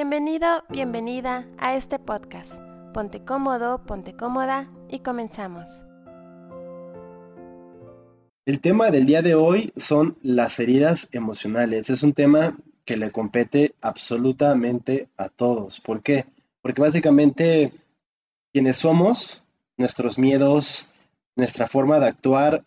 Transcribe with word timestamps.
Bienvenido, 0.00 0.64
bienvenida 0.70 1.46
a 1.58 1.76
este 1.76 1.98
podcast. 1.98 2.50
Ponte 2.94 3.22
cómodo, 3.22 3.84
ponte 3.84 4.14
cómoda 4.14 4.72
y 4.88 5.00
comenzamos. 5.00 5.84
El 8.46 8.62
tema 8.62 8.90
del 8.90 9.04
día 9.04 9.20
de 9.20 9.34
hoy 9.34 9.74
son 9.76 10.16
las 10.22 10.58
heridas 10.58 11.06
emocionales. 11.12 11.90
Es 11.90 12.02
un 12.02 12.14
tema 12.14 12.56
que 12.86 12.96
le 12.96 13.12
compete 13.12 13.74
absolutamente 13.82 15.10
a 15.18 15.28
todos. 15.28 15.80
¿Por 15.80 16.02
qué? 16.02 16.24
Porque 16.62 16.80
básicamente 16.80 17.70
quienes 18.54 18.78
somos, 18.78 19.44
nuestros 19.76 20.18
miedos, 20.18 20.90
nuestra 21.36 21.68
forma 21.68 22.00
de 22.00 22.06
actuar, 22.06 22.64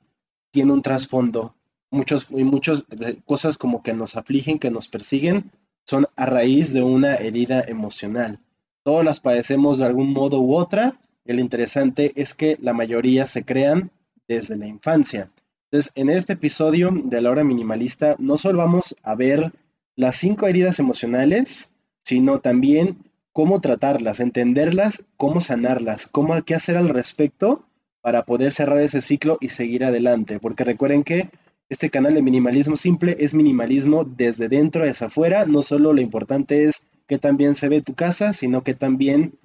tiene 0.51 0.71
un 0.71 0.83
trasfondo. 0.83 1.55
Muchos 1.89 2.27
y 2.29 2.43
muchas 2.43 2.85
cosas 3.25 3.57
como 3.57 3.81
que 3.81 3.93
nos 3.93 4.17
afligen, 4.17 4.59
que 4.59 4.69
nos 4.69 4.87
persiguen, 4.87 5.51
son 5.85 6.07
a 6.15 6.25
raíz 6.25 6.73
de 6.73 6.83
una 6.83 7.15
herida 7.15 7.61
emocional. 7.61 8.39
Todas 8.83 9.05
las 9.05 9.19
padecemos 9.19 9.77
de 9.77 9.85
algún 9.85 10.11
modo 10.13 10.39
u 10.41 10.55
otra. 10.55 10.99
El 11.25 11.39
interesante 11.39 12.11
es 12.15 12.33
que 12.33 12.57
la 12.61 12.73
mayoría 12.73 13.27
se 13.27 13.45
crean 13.45 13.91
desde 14.27 14.57
la 14.57 14.67
infancia. 14.67 15.29
Entonces, 15.71 15.91
en 15.95 16.09
este 16.09 16.33
episodio 16.33 16.91
de 16.91 17.21
la 17.21 17.31
hora 17.31 17.43
minimalista, 17.43 18.15
no 18.19 18.37
solo 18.37 18.59
vamos 18.59 18.95
a 19.03 19.15
ver 19.15 19.51
las 19.95 20.17
cinco 20.17 20.47
heridas 20.47 20.79
emocionales, 20.79 21.73
sino 22.03 22.39
también 22.39 22.97
cómo 23.31 23.61
tratarlas, 23.61 24.19
entenderlas, 24.19 25.03
cómo 25.17 25.41
sanarlas, 25.41 26.07
cómo 26.07 26.39
qué 26.43 26.55
hacer 26.55 26.77
al 26.77 26.89
respecto 26.89 27.63
para 28.01 28.25
poder 28.25 28.51
cerrar 28.51 28.79
ese 28.81 29.01
ciclo 29.01 29.37
y 29.41 29.49
seguir 29.49 29.83
adelante. 29.85 30.39
Porque 30.39 30.63
recuerden 30.63 31.03
que 31.03 31.29
este 31.73 31.89
canal 31.89 32.13
de 32.13 32.21
minimalismo 32.21 32.77
simple 32.77 33.17
es 33.19 33.33
minimalismo 33.33 34.03
desde 34.03 34.47
dentro 34.47 34.87
hacia 34.87 35.07
afuera. 35.07 35.47
No 35.47 35.63
solo 35.63 35.91
lo 35.91 36.01
importante 36.01 36.65
es 36.65 36.85
que 37.07 37.17
también 37.17 37.55
se 37.55 37.67
ve 37.67 37.81
tu 37.81 37.95
casa, 37.95 38.33
sino 38.33 38.63
que 38.63 38.75
también 38.75 39.39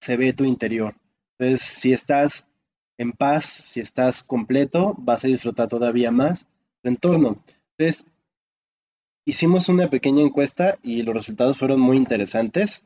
se 0.00 0.16
ve 0.16 0.32
tu 0.32 0.44
interior. 0.44 0.96
Entonces, 1.38 1.64
si 1.64 1.92
estás 1.92 2.44
en 2.98 3.12
paz, 3.12 3.44
si 3.44 3.78
estás 3.78 4.24
completo, 4.24 4.96
vas 4.98 5.24
a 5.24 5.28
disfrutar 5.28 5.68
todavía 5.68 6.10
más 6.10 6.48
tu 6.82 6.88
entorno. 6.88 7.44
Entonces, 7.76 8.04
hicimos 9.24 9.68
una 9.68 9.88
pequeña 9.88 10.22
encuesta 10.22 10.80
y 10.82 11.02
los 11.02 11.14
resultados 11.14 11.56
fueron 11.56 11.80
muy 11.80 11.96
interesantes. 11.96 12.84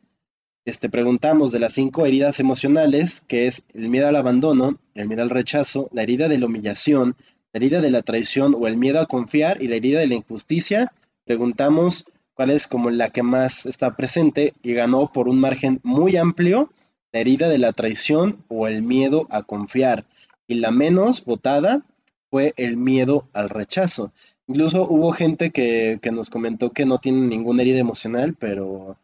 Este, 0.66 0.90
preguntamos 0.90 1.52
de 1.52 1.58
las 1.58 1.72
cinco 1.72 2.04
heridas 2.04 2.38
emocionales, 2.38 3.22
que 3.22 3.46
es 3.46 3.64
el 3.72 3.88
miedo 3.88 4.08
al 4.08 4.16
abandono, 4.16 4.78
el 4.94 5.08
miedo 5.08 5.22
al 5.22 5.30
rechazo, 5.30 5.88
la 5.90 6.02
herida 6.02 6.28
de 6.28 6.36
la 6.36 6.46
humillación, 6.46 7.16
la 7.52 7.58
herida 7.58 7.80
de 7.80 7.90
la 7.90 8.02
traición 8.02 8.54
o 8.58 8.66
el 8.66 8.76
miedo 8.76 9.00
a 9.00 9.06
confiar 9.06 9.62
y 9.62 9.68
la 9.68 9.76
herida 9.76 10.00
de 10.00 10.06
la 10.06 10.14
injusticia, 10.14 10.92
preguntamos 11.24 12.06
cuál 12.34 12.50
es 12.50 12.66
como 12.66 12.90
la 12.90 13.10
que 13.10 13.22
más 13.22 13.66
está 13.66 13.94
presente 13.94 14.54
y 14.62 14.72
ganó 14.72 15.12
por 15.12 15.28
un 15.28 15.38
margen 15.38 15.80
muy 15.82 16.16
amplio 16.16 16.70
la 17.12 17.20
herida 17.20 17.48
de 17.48 17.58
la 17.58 17.72
traición 17.72 18.42
o 18.48 18.66
el 18.66 18.82
miedo 18.82 19.26
a 19.30 19.42
confiar. 19.42 20.06
Y 20.48 20.54
la 20.54 20.70
menos 20.70 21.24
votada 21.24 21.82
fue 22.30 22.54
el 22.56 22.78
miedo 22.78 23.28
al 23.34 23.50
rechazo. 23.50 24.12
Incluso 24.46 24.88
hubo 24.88 25.12
gente 25.12 25.50
que, 25.50 25.98
que 26.00 26.10
nos 26.10 26.30
comentó 26.30 26.70
que 26.70 26.86
no 26.86 26.98
tiene 26.98 27.26
ninguna 27.26 27.62
herida 27.62 27.78
emocional, 27.78 28.34
pero 28.38 28.96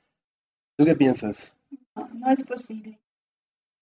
¿tú 0.77 0.87
qué 0.87 0.95
piensas? 0.95 1.55
No, 1.95 2.09
no 2.15 2.31
es 2.31 2.43
posible. 2.43 2.99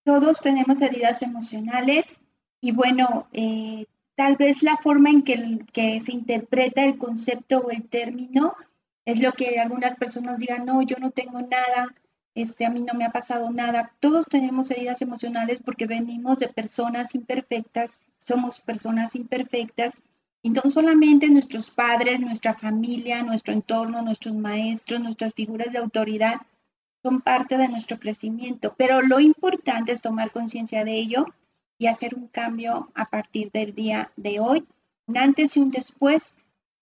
Todos 0.05 0.41
tenemos 0.41 0.83
heridas 0.83 1.23
emocionales 1.23 2.19
y 2.61 2.73
bueno, 2.73 3.29
eh, 3.33 3.87
tal 4.17 4.37
vez 4.37 4.63
la 4.63 4.77
forma 4.79 5.11
en 5.11 5.23
que, 5.23 6.01
se 6.01 6.13
interpreta 6.13 6.83
el 6.83 6.99
concepto 6.99 7.59
o 7.59 7.71
el 7.71 7.89
término 7.89 8.57
es 9.05 9.21
lo 9.21 9.33
que 9.33 9.61
algunas 9.61 9.95
personas 9.95 10.41
digan, 10.41 10.65
no, 10.65 10.83
yo 10.83 10.97
no 10.99 11.11
tengo 11.11 11.41
nada, 11.43 11.95
este, 12.35 12.67
a 12.67 12.71
mí 12.71 12.81
no 12.81 12.95
me 12.95 13.05
ha 13.05 13.11
pasado 13.11 13.51
nada. 13.51 13.93
Todos 14.01 14.27
tenemos 14.27 14.71
heridas 14.71 15.01
emocionales 15.01 15.63
porque 15.63 15.87
venimos 15.87 16.39
de 16.39 16.49
personas 16.49 17.15
imperfectas, 17.15 18.01
somos 18.19 18.59
personas 18.59 19.15
imperfectas, 19.15 20.01
no 20.43 20.71
solamente 20.71 21.29
nuestros 21.29 21.71
padres, 21.71 22.21
nuestra 22.21 22.55
familia, 22.55 23.23
nuestro 23.23 23.53
entorno, 23.53 24.03
nuestros 24.03 24.35
maestros, 24.35 25.01
nuestras 25.01 25.35
figuras 25.35 25.73
de 25.73 25.79
autoridad 25.79 26.41
son 27.03 27.21
parte 27.21 27.57
de 27.57 27.69
nuestro 27.69 27.99
crecimiento, 27.99 28.75
pero 28.77 29.03
lo 29.03 29.21
importante 29.21 29.93
es 29.93 30.03
tomar 30.03 30.33
conciencia 30.33 30.85
de 30.85 30.95
ello 30.95 31.27
y 31.79 31.87
hacer 31.87 32.15
un 32.15 32.29
cambio 32.29 32.91
a 32.95 33.05
partir 33.07 33.51
del 33.53 33.75
día 33.75 34.11
de 34.17 34.41
hoy, 34.41 34.67
un 35.07 35.19
antes 35.19 35.57
y 35.57 35.61
un 35.61 35.71
después, 35.71 36.35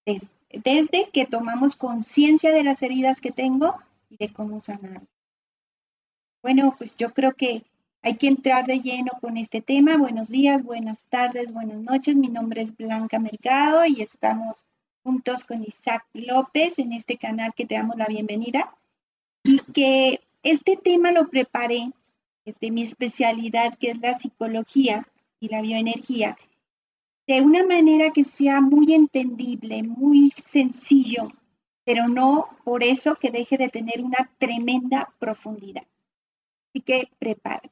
desde, 0.04 1.10
que 1.12 1.26
tomamos 1.26 1.76
conciencia 1.76 2.52
de 2.52 2.62
las 2.62 2.82
heridas 2.82 3.20
que 3.20 3.32
tengo 3.32 3.76
y 4.08 4.16
de 4.16 4.32
cómo 4.32 4.60
sanar. 4.60 5.02
Bueno, 6.42 6.74
pues 6.76 6.96
yo 6.96 7.12
creo 7.12 7.34
que 7.34 7.64
hay 8.02 8.16
que 8.16 8.28
entrar 8.28 8.66
de 8.66 8.80
lleno 8.80 9.12
con 9.20 9.36
este 9.36 9.62
tema. 9.62 9.96
Buenos 9.96 10.28
días, 10.28 10.62
buenas 10.62 11.06
tardes, 11.06 11.52
buenas 11.52 11.78
noches. 11.78 12.16
Mi 12.16 12.28
nombre 12.28 12.62
es 12.62 12.76
Blanca 12.76 13.18
Mercado 13.18 13.86
y 13.86 14.02
estamos 14.02 14.66
juntos 15.02 15.44
con 15.44 15.64
Isaac 15.64 16.04
López 16.12 16.78
en 16.78 16.92
este 16.92 17.16
canal 17.16 17.54
que 17.54 17.66
te 17.66 17.74
damos 17.74 17.96
la 17.96 18.06
bienvenida 18.06 18.74
y 19.42 19.58
que 19.72 20.20
este 20.42 20.76
tema 20.76 21.12
lo 21.12 21.28
preparé 21.28 21.92
de 22.44 22.70
mi 22.70 22.82
especialidad, 22.82 23.76
que 23.78 23.90
es 23.90 24.00
la 24.00 24.14
psicología 24.14 25.06
y 25.40 25.48
la 25.48 25.62
bioenergía, 25.62 26.36
de 27.26 27.40
una 27.40 27.64
manera 27.64 28.10
que 28.10 28.22
sea 28.22 28.60
muy 28.60 28.92
entendible, 28.92 29.82
muy 29.82 30.30
sencillo, 30.30 31.24
pero 31.84 32.06
no 32.08 32.50
por 32.64 32.84
eso 32.84 33.16
que 33.16 33.30
deje 33.30 33.56
de 33.56 33.68
tener 33.68 34.02
una 34.02 34.30
tremenda 34.38 35.12
profundidad. 35.18 35.86
Así 36.68 36.80
que 36.82 37.08
prepárate. 37.18 37.70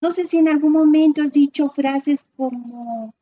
No 0.00 0.10
sé 0.10 0.24
si 0.26 0.38
en 0.38 0.48
algún 0.48 0.72
momento 0.72 1.22
has 1.22 1.32
dicho 1.32 1.68
frases 1.68 2.26
como, 2.36 3.14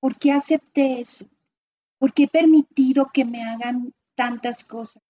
¿por 0.00 0.18
qué 0.18 0.32
acepté 0.32 1.00
eso? 1.00 1.26
¿Por 1.98 2.12
qué 2.12 2.24
he 2.24 2.28
permitido 2.28 3.10
que 3.12 3.24
me 3.24 3.42
hagan 3.42 3.92
tantas 4.14 4.64
cosas? 4.64 5.02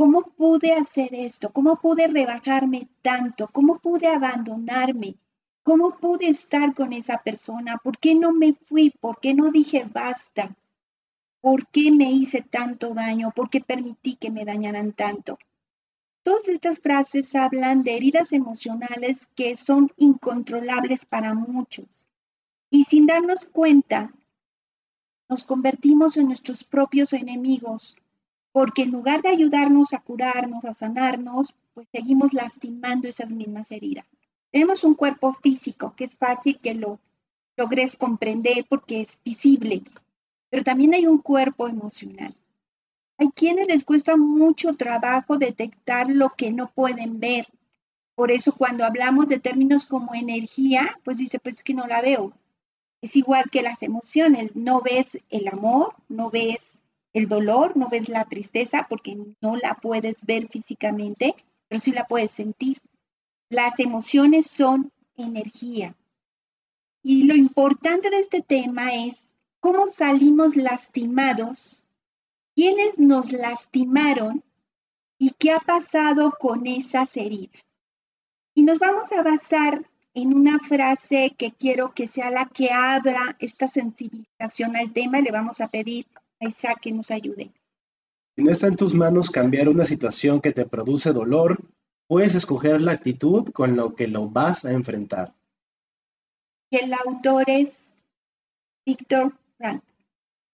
¿Cómo 0.00 0.22
pude 0.22 0.72
hacer 0.72 1.14
esto? 1.14 1.52
¿Cómo 1.52 1.76
pude 1.76 2.06
rebajarme 2.06 2.88
tanto? 3.02 3.48
¿Cómo 3.48 3.80
pude 3.80 4.06
abandonarme? 4.06 5.16
¿Cómo 5.62 5.98
pude 5.98 6.26
estar 6.26 6.74
con 6.74 6.94
esa 6.94 7.18
persona? 7.18 7.76
¿Por 7.76 7.98
qué 7.98 8.14
no 8.14 8.32
me 8.32 8.54
fui? 8.54 8.94
¿Por 8.98 9.20
qué 9.20 9.34
no 9.34 9.50
dije 9.50 9.84
basta? 9.84 10.56
¿Por 11.42 11.68
qué 11.68 11.92
me 11.92 12.10
hice 12.10 12.40
tanto 12.40 12.94
daño? 12.94 13.30
¿Por 13.36 13.50
qué 13.50 13.60
permití 13.60 14.14
que 14.16 14.30
me 14.30 14.46
dañaran 14.46 14.94
tanto? 14.94 15.38
Todas 16.22 16.48
estas 16.48 16.80
frases 16.80 17.34
hablan 17.34 17.82
de 17.82 17.94
heridas 17.98 18.32
emocionales 18.32 19.28
que 19.34 19.54
son 19.54 19.92
incontrolables 19.98 21.04
para 21.04 21.34
muchos. 21.34 22.06
Y 22.70 22.84
sin 22.84 23.04
darnos 23.04 23.44
cuenta, 23.44 24.14
nos 25.28 25.44
convertimos 25.44 26.16
en 26.16 26.28
nuestros 26.28 26.64
propios 26.64 27.12
enemigos 27.12 27.98
porque 28.52 28.82
en 28.82 28.90
lugar 28.90 29.22
de 29.22 29.28
ayudarnos 29.28 29.92
a 29.92 30.00
curarnos, 30.00 30.64
a 30.64 30.74
sanarnos, 30.74 31.54
pues 31.74 31.88
seguimos 31.92 32.32
lastimando 32.32 33.08
esas 33.08 33.32
mismas 33.32 33.70
heridas. 33.70 34.06
Tenemos 34.50 34.82
un 34.84 34.94
cuerpo 34.94 35.32
físico 35.32 35.94
que 35.96 36.04
es 36.04 36.16
fácil 36.16 36.58
que 36.58 36.74
lo 36.74 36.98
logres 37.56 37.96
comprender 37.96 38.64
porque 38.68 39.02
es 39.02 39.20
visible, 39.24 39.82
pero 40.48 40.64
también 40.64 40.94
hay 40.94 41.06
un 41.06 41.18
cuerpo 41.18 41.68
emocional. 41.68 42.34
Hay 43.18 43.28
quienes 43.32 43.68
les 43.68 43.84
cuesta 43.84 44.16
mucho 44.16 44.74
trabajo 44.74 45.36
detectar 45.36 46.08
lo 46.08 46.30
que 46.30 46.50
no 46.52 46.70
pueden 46.70 47.20
ver. 47.20 47.46
Por 48.14 48.30
eso 48.30 48.54
cuando 48.54 48.84
hablamos 48.84 49.28
de 49.28 49.38
términos 49.38 49.84
como 49.84 50.14
energía, 50.14 50.98
pues 51.04 51.18
dice, 51.18 51.38
pues 51.38 51.56
es 51.56 51.64
que 51.64 51.74
no 51.74 51.86
la 51.86 52.00
veo. 52.00 52.32
Es 53.02 53.16
igual 53.16 53.50
que 53.50 53.62
las 53.62 53.82
emociones, 53.82 54.56
no 54.56 54.80
ves 54.80 55.18
el 55.28 55.48
amor, 55.48 55.94
no 56.08 56.30
ves 56.30 56.79
el 57.12 57.28
dolor, 57.28 57.76
no 57.76 57.88
ves 57.88 58.08
la 58.08 58.24
tristeza 58.24 58.86
porque 58.88 59.16
no 59.40 59.56
la 59.56 59.74
puedes 59.74 60.24
ver 60.24 60.48
físicamente, 60.48 61.34
pero 61.68 61.80
sí 61.80 61.92
la 61.92 62.06
puedes 62.06 62.32
sentir. 62.32 62.80
Las 63.48 63.80
emociones 63.80 64.46
son 64.46 64.92
energía. 65.16 65.96
Y 67.02 67.24
lo 67.24 67.34
importante 67.34 68.10
de 68.10 68.20
este 68.20 68.42
tema 68.42 68.94
es 68.94 69.34
cómo 69.60 69.86
salimos 69.86 70.56
lastimados, 70.56 71.82
quiénes 72.54 72.98
nos 72.98 73.32
lastimaron 73.32 74.44
y 75.18 75.30
qué 75.30 75.52
ha 75.52 75.60
pasado 75.60 76.34
con 76.38 76.66
esas 76.66 77.16
heridas. 77.16 77.62
Y 78.54 78.62
nos 78.62 78.78
vamos 78.78 79.12
a 79.12 79.22
basar 79.22 79.90
en 80.14 80.34
una 80.34 80.58
frase 80.58 81.34
que 81.38 81.52
quiero 81.52 81.94
que 81.94 82.06
sea 82.06 82.30
la 82.30 82.46
que 82.46 82.70
abra 82.70 83.36
esta 83.38 83.68
sensibilización 83.68 84.76
al 84.76 84.92
tema 84.92 85.20
le 85.20 85.30
vamos 85.30 85.60
a 85.60 85.68
pedir 85.68 86.06
Isaac 86.40 86.80
que 86.80 86.92
nos 86.92 87.10
ayude. 87.10 87.52
Si 88.36 88.42
no 88.42 88.50
está 88.50 88.66
en 88.66 88.76
tus 88.76 88.94
manos 88.94 89.30
cambiar 89.30 89.68
una 89.68 89.84
situación 89.84 90.40
que 90.40 90.52
te 90.52 90.64
produce 90.64 91.12
dolor, 91.12 91.62
puedes 92.06 92.34
escoger 92.34 92.80
la 92.80 92.92
actitud 92.92 93.50
con 93.50 93.76
lo 93.76 93.94
que 93.94 94.08
lo 94.08 94.28
vas 94.28 94.64
a 94.64 94.72
enfrentar. 94.72 95.34
El 96.70 96.92
autor 96.94 97.44
es 97.48 97.92
Víctor 98.86 99.34
Frank. 99.58 99.82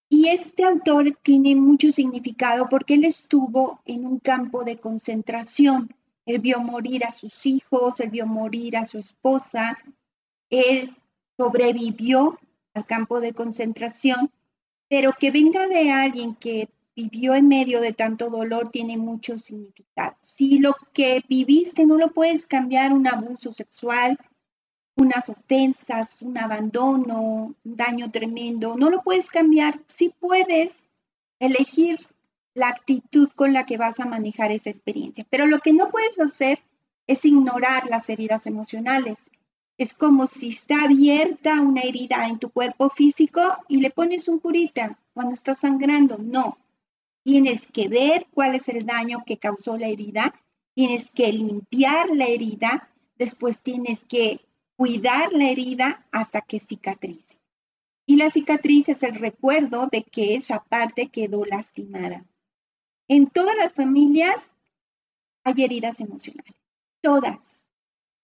Y 0.09 0.27
este 0.27 0.63
autor 0.63 1.17
tiene 1.21 1.55
mucho 1.55 1.91
significado 1.91 2.69
porque 2.69 2.95
él 2.95 3.03
estuvo 3.03 3.81
en 3.85 4.05
un 4.05 4.19
campo 4.19 4.63
de 4.63 4.77
concentración. 4.77 5.93
Él 6.25 6.39
vio 6.39 6.59
morir 6.59 7.05
a 7.05 7.11
sus 7.11 7.45
hijos, 7.45 7.99
él 7.99 8.09
vio 8.09 8.25
morir 8.25 8.77
a 8.77 8.85
su 8.85 8.97
esposa, 8.97 9.77
él 10.49 10.95
sobrevivió 11.37 12.39
al 12.73 12.85
campo 12.85 13.19
de 13.19 13.33
concentración, 13.33 14.31
pero 14.89 15.13
que 15.19 15.31
venga 15.31 15.67
de 15.67 15.91
alguien 15.91 16.35
que 16.35 16.69
vivió 16.95 17.35
en 17.35 17.47
medio 17.47 17.79
de 17.79 17.93
tanto 17.93 18.29
dolor 18.29 18.69
tiene 18.69 18.97
mucho 18.97 19.37
significado. 19.37 20.15
Si 20.21 20.57
lo 20.57 20.75
que 20.93 21.23
viviste 21.29 21.85
no 21.85 21.97
lo 21.97 22.11
puedes 22.11 22.47
cambiar, 22.47 22.91
un 22.91 23.07
abuso 23.07 23.53
sexual, 23.53 24.17
unas 24.95 25.29
ofensas, 25.29 26.19
un 26.21 26.37
abandono, 26.39 27.21
un 27.63 27.75
daño 27.75 28.09
tremendo, 28.09 28.75
no 28.75 28.89
lo 28.89 29.03
puedes 29.03 29.29
cambiar. 29.29 29.79
Sí 29.87 30.13
puedes 30.19 30.87
elegir 31.39 31.99
la 32.55 32.69
actitud 32.69 33.29
con 33.29 33.53
la 33.53 33.67
que 33.67 33.77
vas 33.77 33.99
a 33.99 34.05
manejar 34.05 34.51
esa 34.51 34.71
experiencia, 34.71 35.25
pero 35.29 35.45
lo 35.45 35.59
que 35.59 35.73
no 35.73 35.89
puedes 35.89 36.19
hacer 36.19 36.63
es 37.05 37.23
ignorar 37.23 37.87
las 37.87 38.09
heridas 38.09 38.47
emocionales. 38.47 39.29
Es 39.77 39.93
como 39.93 40.25
si 40.25 40.49
está 40.49 40.83
abierta 40.85 41.61
una 41.61 41.81
herida 41.81 42.27
en 42.27 42.39
tu 42.39 42.49
cuerpo 42.49 42.89
físico 42.89 43.41
y 43.67 43.79
le 43.79 43.91
pones 43.91 44.27
un 44.27 44.39
curita 44.39 44.97
cuando 45.13 45.33
está 45.33 45.53
sangrando. 45.53 46.17
No, 46.17 46.57
tienes 47.23 47.71
que 47.71 47.87
ver 47.87 48.25
cuál 48.33 48.55
es 48.55 48.69
el 48.69 48.85
daño 48.85 49.23
que 49.25 49.37
causó 49.37 49.77
la 49.77 49.87
herida, 49.87 50.33
tienes 50.73 51.11
que 51.11 51.31
limpiar 51.31 52.09
la 52.09 52.25
herida, 52.25 52.89
después 53.17 53.59
tienes 53.59 54.05
que 54.05 54.41
cuidar 54.77 55.33
la 55.33 55.49
herida 55.49 56.05
hasta 56.11 56.41
que 56.41 56.59
cicatrice. 56.59 57.37
Y 58.05 58.15
la 58.15 58.29
cicatriz 58.29 58.87
es 58.89 59.03
el 59.03 59.15
recuerdo 59.15 59.89
de 59.91 60.03
que 60.03 60.35
esa 60.35 60.63
parte 60.63 61.09
quedó 61.09 61.43
lastimada. 61.45 62.25
En 63.07 63.27
todas 63.27 63.57
las 63.57 63.73
familias 63.73 64.55
hay 65.43 65.63
heridas 65.63 65.99
emocionales, 65.99 66.55
todas. 67.01 67.66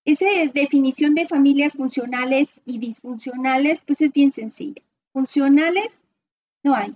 Esa 0.05 0.25
definición 0.53 1.15
de 1.15 1.27
familias 1.27 1.73
funcionales 1.73 2.61
y 2.65 2.77
disfuncionales, 2.77 3.81
pues 3.85 4.01
es 4.01 4.11
bien 4.11 4.31
sencilla. 4.31 4.81
Funcionales 5.13 6.01
no 6.63 6.75
hay, 6.75 6.95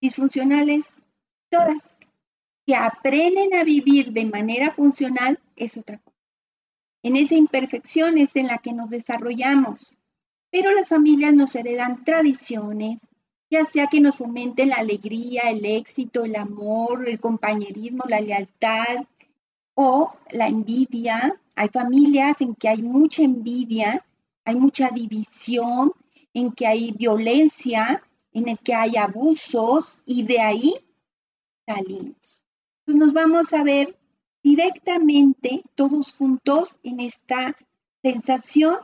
disfuncionales 0.00 1.00
todas. 1.50 1.98
Que 2.66 2.76
aprenden 2.76 3.54
a 3.54 3.64
vivir 3.64 4.12
de 4.12 4.24
manera 4.24 4.72
funcional 4.72 5.40
es 5.56 5.76
otra 5.76 5.98
cosa. 5.98 6.16
En 7.02 7.16
esa 7.16 7.34
imperfección 7.34 8.18
es 8.18 8.36
en 8.36 8.46
la 8.46 8.58
que 8.58 8.72
nos 8.72 8.90
desarrollamos. 8.90 9.96
Pero 10.50 10.70
las 10.70 10.88
familias 10.88 11.32
nos 11.32 11.56
heredan 11.56 12.04
tradiciones, 12.04 13.08
ya 13.50 13.64
sea 13.64 13.86
que 13.88 14.00
nos 14.00 14.18
fomenten 14.18 14.68
la 14.68 14.76
alegría, 14.76 15.50
el 15.50 15.64
éxito, 15.64 16.24
el 16.24 16.36
amor, 16.36 17.08
el 17.08 17.18
compañerismo, 17.18 18.04
la 18.06 18.20
lealtad 18.20 19.06
o 19.74 20.12
la 20.30 20.46
envidia. 20.46 21.40
Hay 21.54 21.68
familias 21.68 22.40
en 22.40 22.54
que 22.54 22.68
hay 22.68 22.82
mucha 22.82 23.22
envidia, 23.22 24.04
hay 24.44 24.56
mucha 24.56 24.90
división, 24.90 25.92
en 26.34 26.52
que 26.52 26.66
hay 26.66 26.92
violencia, 26.92 28.02
en 28.32 28.48
el 28.48 28.58
que 28.58 28.74
hay 28.74 28.96
abusos 28.96 30.02
y 30.06 30.22
de 30.22 30.40
ahí 30.40 30.74
salimos. 31.66 32.42
Entonces 32.80 33.06
nos 33.06 33.12
vamos 33.12 33.52
a 33.52 33.62
ver 33.62 33.96
directamente 34.42 35.62
todos 35.74 36.12
juntos 36.12 36.76
en 36.82 37.00
esta 37.00 37.56
sensación 38.02 38.78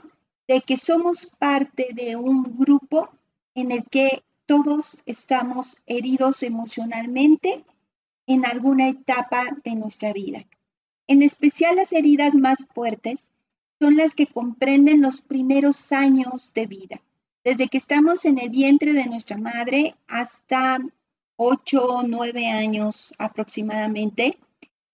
de 0.47 0.61
que 0.61 0.77
somos 0.77 1.27
parte 1.39 1.89
de 1.95 2.17
un 2.17 2.43
grupo 2.43 3.09
en 3.55 3.73
el 3.73 3.85
que 3.85 4.23
todos 4.47 4.99
estamos 5.05 5.77
heridos 5.87 6.43
emocionalmente 6.43 7.65
en 8.27 8.47
alguna 8.47 8.89
etapa 8.89 9.45
de 9.65 9.75
nuestra 9.75 10.13
vida. 10.13 10.47
En 11.09 11.23
especial 11.23 11.77
las 11.77 11.95
heridas 11.95 12.35
más 12.35 12.67
fuertes 12.75 13.33
son 13.81 13.97
las 13.97 14.15
que 14.15 14.27
comprenden 14.27 15.01
los 15.01 15.23
primeros 15.23 15.91
años 15.91 16.53
de 16.53 16.67
vida, 16.67 17.01
desde 17.43 17.69
que 17.69 17.79
estamos 17.79 18.27
en 18.27 18.39
el 18.39 18.51
vientre 18.51 18.93
de 18.93 19.07
nuestra 19.07 19.39
madre 19.39 19.95
hasta 20.07 20.79
8 21.37 21.83
o 21.83 22.03
9 22.03 22.49
años 22.49 23.15
aproximadamente, 23.17 24.39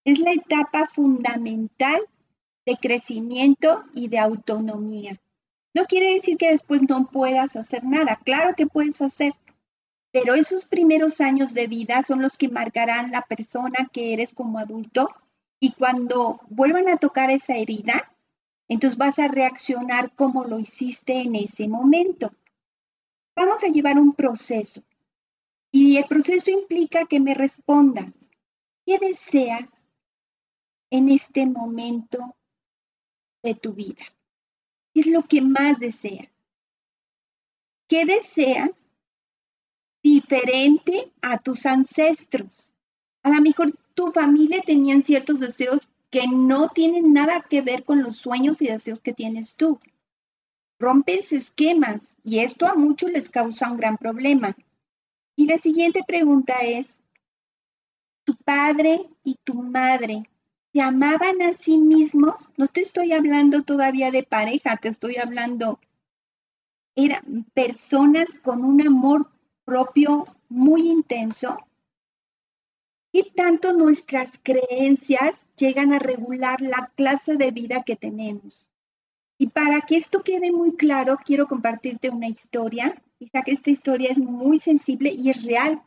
es 0.04 0.20
la 0.20 0.32
etapa 0.32 0.86
fundamental 0.86 2.00
de 2.64 2.76
crecimiento 2.76 3.82
y 3.92 4.06
de 4.06 4.20
autonomía. 4.20 5.20
No 5.74 5.86
quiere 5.86 6.14
decir 6.14 6.36
que 6.36 6.50
después 6.50 6.82
no 6.88 7.10
puedas 7.10 7.56
hacer 7.56 7.82
nada, 7.82 8.20
claro 8.24 8.54
que 8.54 8.68
puedes 8.68 9.02
hacer, 9.02 9.32
pero 10.12 10.34
esos 10.34 10.64
primeros 10.64 11.20
años 11.20 11.54
de 11.54 11.66
vida 11.66 12.04
son 12.04 12.22
los 12.22 12.38
que 12.38 12.48
marcarán 12.48 13.10
la 13.10 13.22
persona 13.22 13.90
que 13.92 14.12
eres 14.12 14.32
como 14.32 14.60
adulto 14.60 15.10
y 15.64 15.72
cuando 15.72 16.42
vuelvan 16.50 16.90
a 16.90 16.98
tocar 16.98 17.30
esa 17.30 17.56
herida, 17.56 18.14
entonces 18.68 18.98
vas 18.98 19.18
a 19.18 19.28
reaccionar 19.28 20.14
como 20.14 20.44
lo 20.44 20.58
hiciste 20.58 21.22
en 21.22 21.36
ese 21.36 21.68
momento. 21.68 22.34
Vamos 23.34 23.64
a 23.64 23.68
llevar 23.68 23.98
un 23.98 24.12
proceso 24.12 24.82
y 25.70 25.96
el 25.96 26.04
proceso 26.04 26.50
implica 26.50 27.06
que 27.06 27.18
me 27.18 27.32
respondas, 27.32 28.12
¿qué 28.84 28.98
deseas 28.98 29.86
en 30.90 31.08
este 31.08 31.46
momento 31.46 32.36
de 33.42 33.54
tu 33.54 33.72
vida? 33.72 34.04
¿Qué 34.92 35.00
es 35.00 35.06
lo 35.06 35.22
que 35.22 35.40
más 35.40 35.78
deseas? 35.78 36.28
¿Qué 37.88 38.04
deseas 38.04 38.68
diferente 40.02 41.10
a 41.22 41.38
tus 41.38 41.64
ancestros? 41.64 42.70
A 43.22 43.30
lo 43.30 43.40
mejor 43.40 43.72
tu 43.94 44.12
familia 44.12 44.62
tenían 44.64 45.02
ciertos 45.02 45.40
deseos 45.40 45.88
que 46.10 46.26
no 46.28 46.68
tienen 46.68 47.12
nada 47.12 47.40
que 47.40 47.62
ver 47.62 47.84
con 47.84 48.02
los 48.02 48.16
sueños 48.16 48.62
y 48.62 48.66
deseos 48.66 49.00
que 49.00 49.12
tienes 49.12 49.56
tú. 49.56 49.80
Rompes 50.78 51.32
esquemas 51.32 52.16
y 52.24 52.40
esto 52.40 52.66
a 52.66 52.74
muchos 52.74 53.10
les 53.10 53.28
causa 53.28 53.70
un 53.70 53.76
gran 53.76 53.96
problema. 53.96 54.56
Y 55.36 55.46
la 55.46 55.58
siguiente 55.58 56.02
pregunta 56.06 56.54
es, 56.62 56.98
¿tu 58.24 58.36
padre 58.36 59.08
y 59.24 59.36
tu 59.44 59.54
madre 59.54 60.28
se 60.72 60.80
amaban 60.80 61.40
a 61.40 61.52
sí 61.52 61.78
mismos, 61.78 62.50
no 62.56 62.66
te 62.66 62.80
estoy 62.80 63.12
hablando 63.12 63.62
todavía 63.62 64.10
de 64.10 64.24
pareja, 64.24 64.76
te 64.76 64.88
estoy 64.88 65.18
hablando, 65.18 65.78
eran 66.96 67.46
personas 67.54 68.34
con 68.42 68.64
un 68.64 68.84
amor 68.84 69.30
propio 69.64 70.24
muy 70.48 70.88
intenso. 70.88 71.58
¿Qué 73.14 73.22
tanto 73.34 73.72
nuestras 73.72 74.40
creencias 74.42 75.46
llegan 75.56 75.92
a 75.92 76.00
regular 76.00 76.60
la 76.60 76.90
clase 76.96 77.36
de 77.36 77.52
vida 77.52 77.84
que 77.84 77.94
tenemos? 77.94 78.66
Y 79.38 79.46
para 79.50 79.82
que 79.82 79.96
esto 79.96 80.24
quede 80.24 80.50
muy 80.50 80.74
claro, 80.74 81.16
quiero 81.24 81.46
compartirte 81.46 82.10
una 82.10 82.28
historia. 82.28 83.00
Que 83.18 83.52
esta 83.52 83.70
historia 83.70 84.10
es 84.10 84.18
muy 84.18 84.58
sensible 84.58 85.10
y 85.10 85.30
es 85.30 85.44
real 85.44 85.80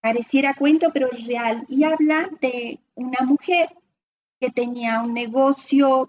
pareciera 0.00 0.54
cuento, 0.54 0.90
pero 0.92 1.10
es 1.12 1.26
real, 1.26 1.64
y 1.68 1.84
habla 1.84 2.30
de 2.40 2.80
una 2.94 3.20
mujer 3.24 3.68
que 4.40 4.50
tenía 4.50 5.02
un 5.02 5.12
negocio 5.12 6.08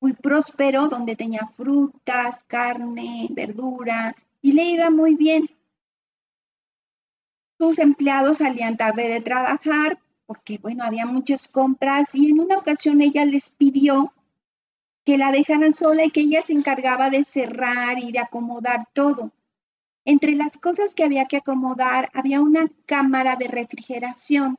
muy 0.00 0.12
próspero, 0.12 0.88
donde 0.88 1.16
tenía 1.16 1.46
frutas, 1.48 2.44
carne, 2.44 3.28
verdura, 3.30 4.16
y 4.40 4.52
le 4.52 4.64
iba 4.64 4.90
muy 4.90 5.14
bien. 5.14 5.48
Sus 7.62 7.78
empleados 7.78 8.38
salían 8.38 8.76
tarde 8.76 9.06
de 9.08 9.20
trabajar 9.20 10.00
porque, 10.26 10.58
bueno, 10.58 10.82
había 10.82 11.06
muchas 11.06 11.46
compras 11.46 12.12
y 12.12 12.28
en 12.28 12.40
una 12.40 12.58
ocasión 12.58 13.00
ella 13.00 13.24
les 13.24 13.50
pidió 13.50 14.12
que 15.04 15.16
la 15.16 15.30
dejaran 15.30 15.70
sola 15.70 16.04
y 16.04 16.10
que 16.10 16.22
ella 16.22 16.42
se 16.42 16.54
encargaba 16.54 17.08
de 17.08 17.22
cerrar 17.22 18.00
y 18.00 18.10
de 18.10 18.18
acomodar 18.18 18.88
todo. 18.92 19.30
Entre 20.04 20.32
las 20.32 20.58
cosas 20.58 20.92
que 20.92 21.04
había 21.04 21.26
que 21.26 21.36
acomodar 21.36 22.10
había 22.14 22.40
una 22.40 22.68
cámara 22.84 23.36
de 23.36 23.46
refrigeración 23.46 24.56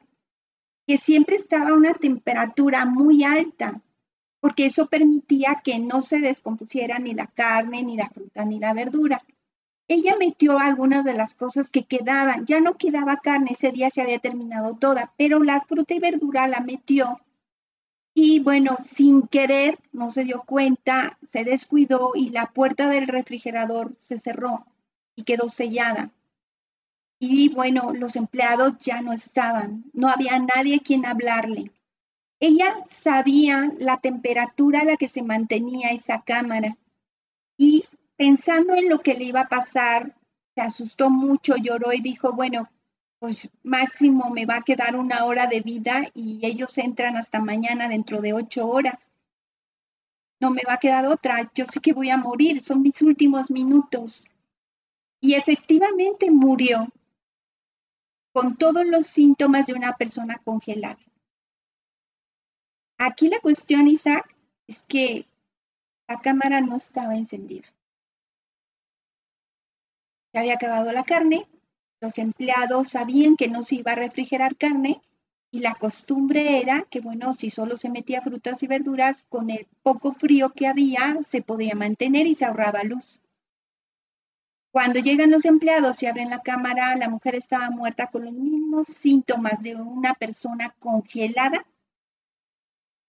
que 0.87 0.95
siempre 0.95 1.35
estaba 1.35 1.71
a 1.71 1.73
una 1.73 1.95
temperatura 1.95 2.85
muy 2.85 3.25
alta, 3.25 3.81
porque 4.39 4.67
eso 4.67 4.87
permitía 4.87 5.59
que 5.61 5.77
no 5.77 6.01
se 6.01 6.19
descompusiera 6.19 6.99
ni 6.99 7.13
la 7.13 7.27
carne, 7.27 7.83
ni 7.83 7.97
la 7.97 8.09
fruta, 8.09 8.45
ni 8.45 8.59
la 8.59 8.71
verdura. 8.71 9.21
Ella 9.87 10.15
metió 10.17 10.59
algunas 10.59 11.03
de 11.03 11.13
las 11.13 11.35
cosas 11.35 11.69
que 11.69 11.83
quedaban. 11.83 12.45
Ya 12.45 12.61
no 12.61 12.77
quedaba 12.77 13.17
carne, 13.17 13.51
ese 13.51 13.71
día 13.71 13.89
se 13.89 14.01
había 14.01 14.19
terminado 14.19 14.75
toda, 14.75 15.13
pero 15.17 15.43
la 15.43 15.61
fruta 15.61 15.93
y 15.93 15.99
verdura 15.99 16.47
la 16.47 16.61
metió. 16.61 17.19
Y 18.15 18.39
bueno, 18.39 18.77
sin 18.83 19.27
querer, 19.27 19.79
no 19.91 20.11
se 20.11 20.23
dio 20.23 20.43
cuenta, 20.45 21.17
se 21.23 21.43
descuidó 21.43 22.11
y 22.13 22.29
la 22.29 22.47
puerta 22.47 22.87
del 22.89 23.07
refrigerador 23.07 23.93
se 23.97 24.19
cerró 24.19 24.65
y 25.15 25.23
quedó 25.23 25.49
sellada. 25.49 26.11
Y 27.19 27.49
bueno, 27.49 27.93
los 27.93 28.15
empleados 28.15 28.77
ya 28.79 29.01
no 29.01 29.13
estaban, 29.13 29.85
no 29.93 30.09
había 30.09 30.37
nadie 30.39 30.81
quien 30.81 31.05
hablarle. 31.05 31.71
Ella 32.39 32.83
sabía 32.87 33.71
la 33.79 33.97
temperatura 33.97 34.81
a 34.81 34.85
la 34.85 34.97
que 34.97 35.07
se 35.07 35.23
mantenía 35.23 35.91
esa 35.91 36.21
cámara 36.21 36.77
y 37.57 37.85
pensando 38.23 38.73
en 38.75 38.87
lo 38.87 39.01
que 39.01 39.15
le 39.15 39.25
iba 39.25 39.41
a 39.41 39.49
pasar 39.49 40.15
se 40.55 40.61
asustó 40.61 41.09
mucho, 41.09 41.57
lloró 41.57 41.91
y 41.91 41.99
dijo, 41.99 42.31
bueno, 42.31 42.69
pues 43.19 43.49
máximo 43.63 44.29
me 44.29 44.45
va 44.45 44.57
a 44.57 44.63
quedar 44.63 44.95
una 44.95 45.25
hora 45.25 45.47
de 45.47 45.59
vida 45.59 46.09
y 46.13 46.39
ellos 46.45 46.77
entran 46.77 47.17
hasta 47.17 47.41
mañana 47.41 47.89
dentro 47.89 48.21
de 48.21 48.31
ocho 48.31 48.65
horas. 48.65 49.11
No 50.39 50.51
me 50.51 50.61
va 50.65 50.75
a 50.75 50.79
quedar 50.79 51.05
otra, 51.05 51.51
yo 51.53 51.65
sé 51.65 51.81
que 51.81 51.91
voy 51.91 52.11
a 52.11 52.17
morir, 52.17 52.63
son 52.63 52.81
mis 52.81 53.01
últimos 53.01 53.51
minutos. 53.51 54.25
Y 55.19 55.33
efectivamente 55.33 56.31
murió 56.31 56.87
con 58.31 58.55
todos 58.55 58.85
los 58.85 59.05
síntomas 59.05 59.65
de 59.65 59.73
una 59.73 59.97
persona 59.97 60.39
congelada. 60.45 61.03
Aquí 62.97 63.27
la 63.27 63.41
cuestión, 63.41 63.89
Isaac, 63.89 64.33
es 64.65 64.81
que 64.83 65.27
la 66.07 66.21
cámara 66.21 66.61
no 66.61 66.77
estaba 66.77 67.17
encendida. 67.17 67.72
Se 70.33 70.39
había 70.39 70.55
acabado 70.55 70.91
la 70.91 71.03
carne, 71.03 71.47
los 72.01 72.17
empleados 72.17 72.89
sabían 72.89 73.35
que 73.35 73.47
no 73.47 73.61
se 73.61 73.75
iba 73.75 73.91
a 73.91 73.95
refrigerar 73.95 74.57
carne 74.57 74.99
y 75.51 75.59
la 75.59 75.75
costumbre 75.75 76.59
era 76.59 76.87
que, 76.89 77.01
bueno, 77.01 77.35
si 77.35 77.51
solo 77.51 77.77
se 77.77 77.91
metía 77.91 78.23
frutas 78.23 78.63
y 78.63 78.67
verduras, 78.67 79.23
con 79.29 79.51
el 79.51 79.67
poco 79.83 80.11
frío 80.11 80.49
que 80.49 80.65
había 80.65 81.19
se 81.27 81.43
podía 81.43 81.75
mantener 81.75 82.25
y 82.25 82.33
se 82.33 82.45
ahorraba 82.45 82.81
luz. 82.83 83.21
Cuando 84.71 84.99
llegan 84.99 85.29
los 85.29 85.45
empleados 85.45 86.01
y 86.01 86.07
abren 86.07 86.31
la 86.31 86.41
cámara, 86.41 86.95
la 86.95 87.09
mujer 87.09 87.35
estaba 87.35 87.69
muerta 87.69 88.07
con 88.07 88.25
los 88.25 88.33
mismos 88.33 88.87
síntomas 88.87 89.61
de 89.61 89.75
una 89.75 90.15
persona 90.15 90.75
congelada, 90.79 91.63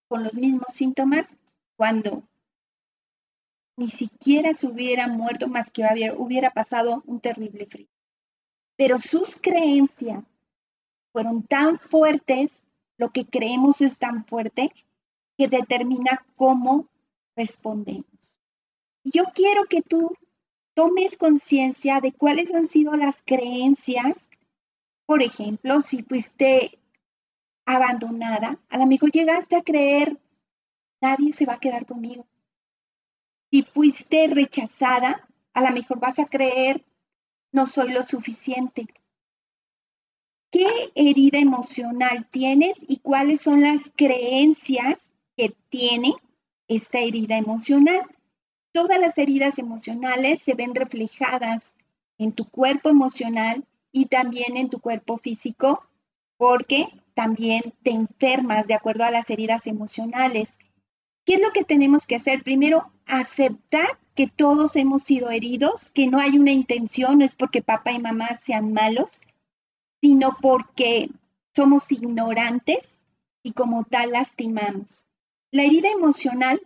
con 0.08 0.24
los 0.24 0.34
mismos 0.34 0.74
síntomas 0.74 1.38
cuando 1.74 2.22
ni 3.76 3.88
siquiera 3.88 4.54
se 4.54 4.66
hubiera 4.66 5.08
muerto 5.08 5.48
más 5.48 5.70
que 5.70 5.84
hubiera 6.16 6.50
pasado 6.50 7.02
un 7.06 7.20
terrible 7.20 7.66
frío 7.66 7.88
pero 8.76 8.98
sus 8.98 9.36
creencias 9.36 10.24
fueron 11.12 11.42
tan 11.44 11.78
fuertes, 11.78 12.62
lo 12.98 13.10
que 13.10 13.24
creemos 13.24 13.80
es 13.80 13.98
tan 13.98 14.24
fuerte, 14.24 14.72
que 15.36 15.48
determina 15.48 16.24
cómo 16.36 16.88
respondemos. 17.36 18.38
Yo 19.04 19.24
quiero 19.34 19.64
que 19.66 19.82
tú 19.82 20.16
tomes 20.74 21.16
conciencia 21.16 22.00
de 22.00 22.12
cuáles 22.12 22.52
han 22.52 22.66
sido 22.66 22.96
las 22.96 23.22
creencias. 23.22 24.28
Por 25.06 25.22
ejemplo, 25.22 25.82
si 25.82 26.02
fuiste 26.02 26.78
abandonada, 27.66 28.58
a 28.68 28.78
lo 28.78 28.86
mejor 28.86 29.10
llegaste 29.12 29.56
a 29.56 29.62
creer, 29.62 30.20
nadie 31.00 31.32
se 31.32 31.46
va 31.46 31.54
a 31.54 31.60
quedar 31.60 31.86
conmigo. 31.86 32.26
Si 33.54 33.62
fuiste 33.62 34.26
rechazada, 34.26 35.28
a 35.52 35.60
lo 35.60 35.70
mejor 35.70 36.00
vas 36.00 36.18
a 36.18 36.26
creer, 36.26 36.84
no 37.52 37.68
soy 37.68 37.92
lo 37.92 38.02
suficiente. 38.02 38.88
¿Qué 40.50 40.66
herida 40.96 41.38
emocional 41.38 42.26
tienes 42.32 42.84
y 42.88 42.96
cuáles 42.96 43.40
son 43.40 43.60
las 43.60 43.92
creencias 43.94 45.14
que 45.36 45.54
tiene 45.68 46.14
esta 46.66 46.98
herida 46.98 47.36
emocional? 47.36 48.00
Todas 48.72 48.98
las 48.98 49.18
heridas 49.18 49.60
emocionales 49.60 50.42
se 50.42 50.54
ven 50.54 50.74
reflejadas 50.74 51.76
en 52.18 52.32
tu 52.32 52.50
cuerpo 52.50 52.88
emocional 52.88 53.64
y 53.92 54.06
también 54.06 54.56
en 54.56 54.68
tu 54.68 54.80
cuerpo 54.80 55.16
físico 55.16 55.86
porque 56.38 56.88
también 57.14 57.72
te 57.84 57.92
enfermas 57.92 58.66
de 58.66 58.74
acuerdo 58.74 59.04
a 59.04 59.12
las 59.12 59.30
heridas 59.30 59.68
emocionales. 59.68 60.58
¿Qué 61.24 61.34
es 61.34 61.40
lo 61.40 61.52
que 61.52 61.64
tenemos 61.64 62.06
que 62.06 62.16
hacer? 62.16 62.42
Primero, 62.42 62.92
aceptar 63.06 63.98
que 64.14 64.26
todos 64.26 64.76
hemos 64.76 65.02
sido 65.02 65.30
heridos, 65.30 65.90
que 65.90 66.06
no 66.06 66.20
hay 66.20 66.38
una 66.38 66.52
intención, 66.52 67.18
no 67.18 67.24
es 67.24 67.34
porque 67.34 67.62
papá 67.62 67.92
y 67.92 67.98
mamá 67.98 68.34
sean 68.36 68.72
malos, 68.72 69.20
sino 70.00 70.36
porque 70.40 71.10
somos 71.54 71.90
ignorantes 71.90 73.06
y 73.42 73.52
como 73.52 73.84
tal 73.84 74.12
lastimamos. 74.12 75.06
La 75.50 75.64
herida 75.64 75.88
emocional 75.88 76.60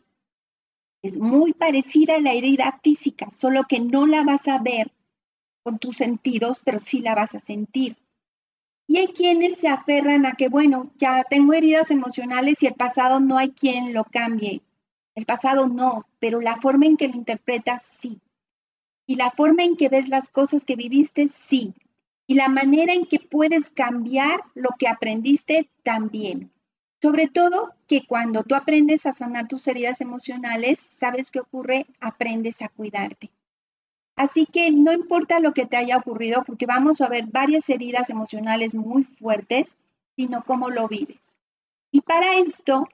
es 1.03 1.19
muy 1.19 1.53
parecida 1.53 2.17
a 2.17 2.21
la 2.21 2.33
herida 2.33 2.81
física, 2.83 3.31
solo 3.31 3.65
que 3.69 3.81
no 3.81 4.07
la 4.07 4.25
vas 4.25 4.49
a 4.49 4.59
ver 4.59 4.93
con 5.62 5.79
tus 5.79 5.99
sentidos, 5.99 6.61
pero 6.65 6.79
sí 6.79 7.00
la 7.00 7.15
vas 7.15 7.35
a 7.35 7.41
sentir. 7.41 7.97
Y 8.90 8.97
hay 8.97 9.09
quienes 9.09 9.59
se 9.59 9.68
aferran 9.68 10.25
a 10.25 10.33
que, 10.33 10.49
bueno, 10.49 10.90
ya 10.97 11.23
tengo 11.25 11.52
heridas 11.52 11.90
emocionales 11.90 12.62
y 12.62 12.66
el 12.66 12.75
pasado 12.75 13.21
no 13.21 13.37
hay 13.37 13.50
quien 13.50 13.92
lo 13.92 14.04
cambie. 14.04 14.62
El 15.14 15.26
pasado 15.26 15.68
no, 15.68 16.07
pero 16.18 16.40
la 16.40 16.57
forma 16.57 16.87
en 16.87 16.97
que 16.97 17.07
lo 17.07 17.14
interpretas 17.14 17.83
sí. 17.83 18.23
Y 19.07 19.16
la 19.16 19.30
forma 19.30 19.62
en 19.64 19.76
que 19.76 19.90
ves 19.90 20.09
las 20.09 20.30
cosas 20.30 20.64
que 20.64 20.75
viviste 20.75 21.28
sí. 21.28 21.75
Y 22.26 22.35
la 22.35 22.49
manera 22.49 22.95
en 22.95 23.04
que 23.04 23.21
puedes 23.21 23.68
cambiar 23.68 24.40
lo 24.54 24.71
que 24.78 24.88
aprendiste 24.88 25.68
también. 25.83 26.50
Sobre 27.02 27.28
todo 27.28 27.75
que 27.87 28.07
cuando 28.07 28.42
tú 28.42 28.54
aprendes 28.54 29.04
a 29.04 29.12
sanar 29.12 29.49
tus 29.49 29.68
heridas 29.68 30.00
emocionales, 30.00 30.80
¿sabes 30.80 31.30
qué 31.30 31.40
ocurre? 31.40 31.85
Aprendes 32.00 32.62
a 32.62 32.71
cuidarte. 32.71 33.30
Así 34.19 34.47
que 34.47 34.73
no 34.73 34.93
importa 34.93 35.39
lo 35.39 35.55
que 35.55 35.65
te 35.65 35.77
haya 35.77 35.97
ocurrido, 35.97 36.43
porque 36.45 36.67
vamos 36.67 37.01
a 37.01 37.09
ver 37.09 37.27
varias 37.27 37.69
heridas 37.69 38.11
emocionales 38.11 38.75
muy 38.75 39.05
fuertes, 39.05 39.77
sino 40.17 40.43
cómo 40.43 40.71
lo 40.71 40.89
vives. 40.89 41.39
Y 41.93 42.01
para 42.01 42.35
esto 42.41 42.89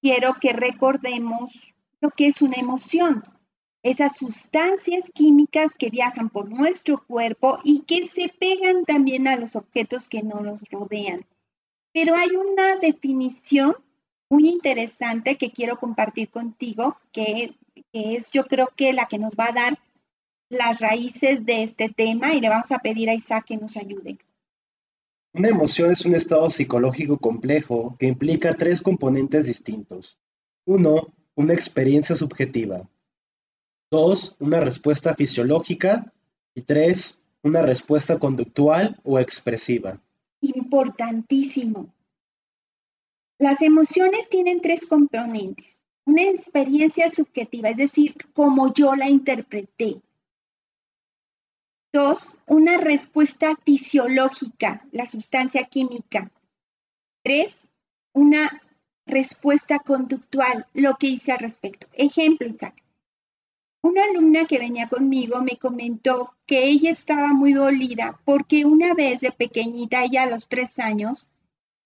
quiero 0.00 0.34
que 0.40 0.52
recordemos 0.52 1.74
lo 2.00 2.10
que 2.10 2.28
es 2.28 2.40
una 2.40 2.54
emoción. 2.54 3.24
Esas 3.82 4.16
sustancias 4.16 5.10
químicas 5.12 5.74
que 5.76 5.90
viajan 5.90 6.30
por 6.30 6.48
nuestro 6.48 7.04
cuerpo 7.04 7.58
y 7.64 7.80
que 7.80 8.06
se 8.06 8.28
pegan 8.28 8.84
también 8.84 9.26
a 9.26 9.34
los 9.34 9.56
objetos 9.56 10.06
que 10.06 10.22
no 10.22 10.38
nos 10.38 10.62
rodean. 10.70 11.26
Pero 11.92 12.14
hay 12.14 12.30
una 12.30 12.76
definición 12.76 13.74
muy 14.30 14.48
interesante 14.48 15.36
que 15.36 15.50
quiero 15.50 15.80
compartir 15.80 16.30
contigo, 16.30 16.96
que, 17.10 17.56
que 17.92 18.14
es 18.14 18.30
yo 18.30 18.46
creo 18.46 18.68
que 18.76 18.92
la 18.92 19.06
que 19.06 19.18
nos 19.18 19.32
va 19.32 19.48
a 19.48 19.52
dar 19.52 19.78
las 20.48 20.80
raíces 20.80 21.44
de 21.44 21.62
este 21.62 21.88
tema 21.88 22.34
y 22.34 22.40
le 22.40 22.48
vamos 22.48 22.70
a 22.72 22.78
pedir 22.78 23.10
a 23.10 23.14
Isaac 23.14 23.46
que 23.46 23.56
nos 23.56 23.76
ayude. 23.76 24.18
Una 25.32 25.48
emoción 25.48 25.90
es 25.90 26.04
un 26.06 26.14
estado 26.14 26.48
psicológico 26.50 27.18
complejo 27.18 27.94
que 27.98 28.06
implica 28.06 28.56
tres 28.56 28.80
componentes 28.80 29.46
distintos. 29.46 30.18
Uno, 30.64 31.12
una 31.34 31.52
experiencia 31.52 32.16
subjetiva. 32.16 32.88
Dos, 33.90 34.36
una 34.40 34.60
respuesta 34.60 35.14
fisiológica. 35.14 36.12
Y 36.54 36.62
tres, 36.62 37.22
una 37.42 37.60
respuesta 37.60 38.18
conductual 38.18 38.98
o 39.04 39.18
expresiva. 39.18 40.00
Importantísimo. 40.40 41.92
Las 43.38 43.60
emociones 43.60 44.30
tienen 44.30 44.62
tres 44.62 44.86
componentes. 44.86 45.84
Una 46.06 46.22
experiencia 46.22 47.10
subjetiva, 47.10 47.68
es 47.68 47.76
decir, 47.76 48.14
como 48.32 48.72
yo 48.72 48.94
la 48.96 49.10
interpreté. 49.10 50.00
Dos, 51.96 52.28
una 52.46 52.76
respuesta 52.76 53.56
fisiológica, 53.64 54.86
la 54.92 55.06
sustancia 55.06 55.64
química. 55.64 56.30
Tres, 57.24 57.70
una 58.12 58.60
respuesta 59.06 59.78
conductual, 59.78 60.66
lo 60.74 60.96
que 60.96 61.06
hice 61.06 61.32
al 61.32 61.38
respecto. 61.38 61.86
Ejemplo, 61.94 62.46
Isaac. 62.46 62.84
Una 63.80 64.04
alumna 64.04 64.44
que 64.44 64.58
venía 64.58 64.90
conmigo 64.90 65.40
me 65.40 65.56
comentó 65.56 66.34
que 66.44 66.64
ella 66.64 66.90
estaba 66.90 67.28
muy 67.28 67.54
dolida 67.54 68.20
porque 68.26 68.66
una 68.66 68.92
vez 68.92 69.22
de 69.22 69.32
pequeñita, 69.32 70.04
ella 70.04 70.24
a 70.24 70.26
los 70.26 70.48
tres 70.48 70.78
años, 70.78 71.30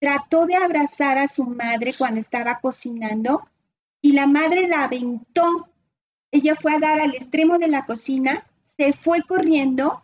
trató 0.01 0.47
de 0.47 0.57
abrazar 0.57 1.19
a 1.19 1.29
su 1.29 1.45
madre 1.45 1.95
cuando 1.97 2.19
estaba 2.19 2.59
cocinando 2.59 3.49
y 4.03 4.11
la 4.11 4.27
madre 4.27 4.67
la 4.67 4.83
aventó. 4.83 5.69
Ella 6.33 6.57
fue 6.57 6.75
a 6.75 6.81
dar 6.81 7.01
al 7.01 7.15
extremo 7.15 7.59
de 7.59 7.69
la 7.69 7.87
cocina 7.87 8.50
se 8.81 8.95
fue 8.95 9.23
corriendo 9.23 10.03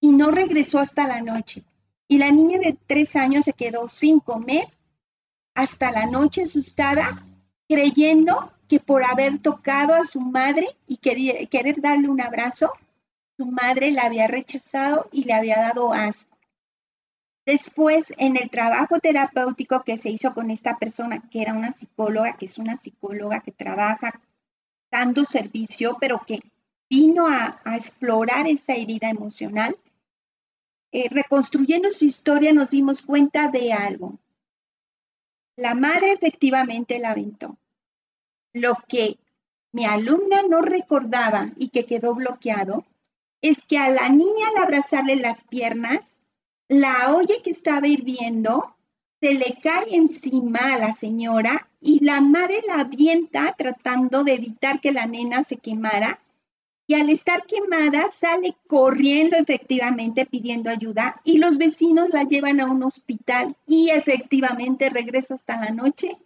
y 0.00 0.10
no 0.10 0.30
regresó 0.30 0.78
hasta 0.78 1.04
la 1.08 1.20
noche. 1.20 1.64
Y 2.06 2.18
la 2.18 2.30
niña 2.30 2.60
de 2.60 2.78
tres 2.86 3.16
años 3.16 3.44
se 3.44 3.54
quedó 3.54 3.88
sin 3.88 4.20
comer 4.20 4.68
hasta 5.52 5.90
la 5.90 6.06
noche 6.06 6.44
asustada, 6.44 7.26
creyendo 7.68 8.52
que 8.68 8.78
por 8.78 9.02
haber 9.02 9.40
tocado 9.40 9.94
a 9.94 10.04
su 10.04 10.20
madre 10.20 10.76
y 10.86 10.98
querer, 10.98 11.48
querer 11.48 11.80
darle 11.80 12.08
un 12.08 12.20
abrazo, 12.20 12.72
su 13.36 13.46
madre 13.46 13.90
la 13.90 14.04
había 14.04 14.28
rechazado 14.28 15.08
y 15.10 15.24
le 15.24 15.32
había 15.34 15.56
dado 15.56 15.92
asco. 15.92 16.38
Después, 17.44 18.14
en 18.16 18.36
el 18.36 18.48
trabajo 18.48 19.00
terapéutico 19.00 19.82
que 19.82 19.96
se 19.96 20.10
hizo 20.10 20.34
con 20.34 20.52
esta 20.52 20.78
persona, 20.78 21.20
que 21.32 21.42
era 21.42 21.52
una 21.52 21.72
psicóloga, 21.72 22.36
que 22.36 22.44
es 22.44 22.58
una 22.58 22.76
psicóloga 22.76 23.40
que 23.40 23.50
trabaja 23.50 24.20
dando 24.88 25.24
servicio, 25.24 25.96
pero 25.98 26.22
que 26.24 26.44
vino 26.88 27.26
a, 27.26 27.60
explorar 27.76 28.46
esa 28.46 28.74
herida 28.74 29.10
emocional, 29.10 29.76
eh, 30.90 31.08
reconstruyendo 31.10 31.90
su 31.90 32.04
historia 32.04 32.52
nos 32.52 32.70
dimos 32.70 33.02
cuenta 33.02 33.48
de 33.48 33.72
algo. 33.72 34.18
La 35.56 35.74
madre 35.74 36.12
efectivamente 36.12 36.98
la 36.98 37.10
aventó. 37.10 37.58
Lo 38.52 38.76
que 38.88 39.18
mi 39.72 39.84
alumna 39.84 40.42
no 40.48 40.62
recordaba 40.62 41.52
y 41.56 41.68
que 41.68 41.84
quedó 41.84 42.14
bloqueado 42.14 42.86
es 43.42 43.62
que 43.64 43.78
a 43.78 43.88
la 43.88 44.08
niña 44.08 44.48
al 44.48 44.64
abrazarle 44.64 45.16
las 45.16 45.44
piernas, 45.44 46.20
la 46.68 47.14
olla 47.14 47.34
que 47.42 47.50
estaba 47.50 47.86
hirviendo 47.86 48.74
se 49.20 49.34
le 49.34 49.58
cae 49.62 49.94
encima 49.94 50.74
a 50.74 50.78
la 50.78 50.92
señora 50.92 51.68
y 51.80 52.04
la 52.04 52.20
madre 52.20 52.62
la 52.66 52.80
avienta 52.80 53.54
tratando 53.56 54.24
de 54.24 54.34
evitar 54.34 54.80
que 54.80 54.92
la 54.92 55.06
nena 55.06 55.44
se 55.44 55.56
quemara 55.56 56.20
y 56.88 56.94
al 56.94 57.10
estar 57.10 57.44
quemada 57.44 58.10
sale 58.10 58.56
corriendo 58.66 59.36
efectivamente 59.36 60.24
pidiendo 60.24 60.70
ayuda 60.70 61.20
y 61.22 61.36
los 61.36 61.58
vecinos 61.58 62.08
la 62.08 62.24
llevan 62.24 62.60
a 62.60 62.66
un 62.66 62.82
hospital 62.82 63.54
y 63.66 63.90
efectivamente 63.90 64.88
regresa 64.88 65.34
hasta 65.34 65.60
la 65.60 65.70
noche, 65.70 66.16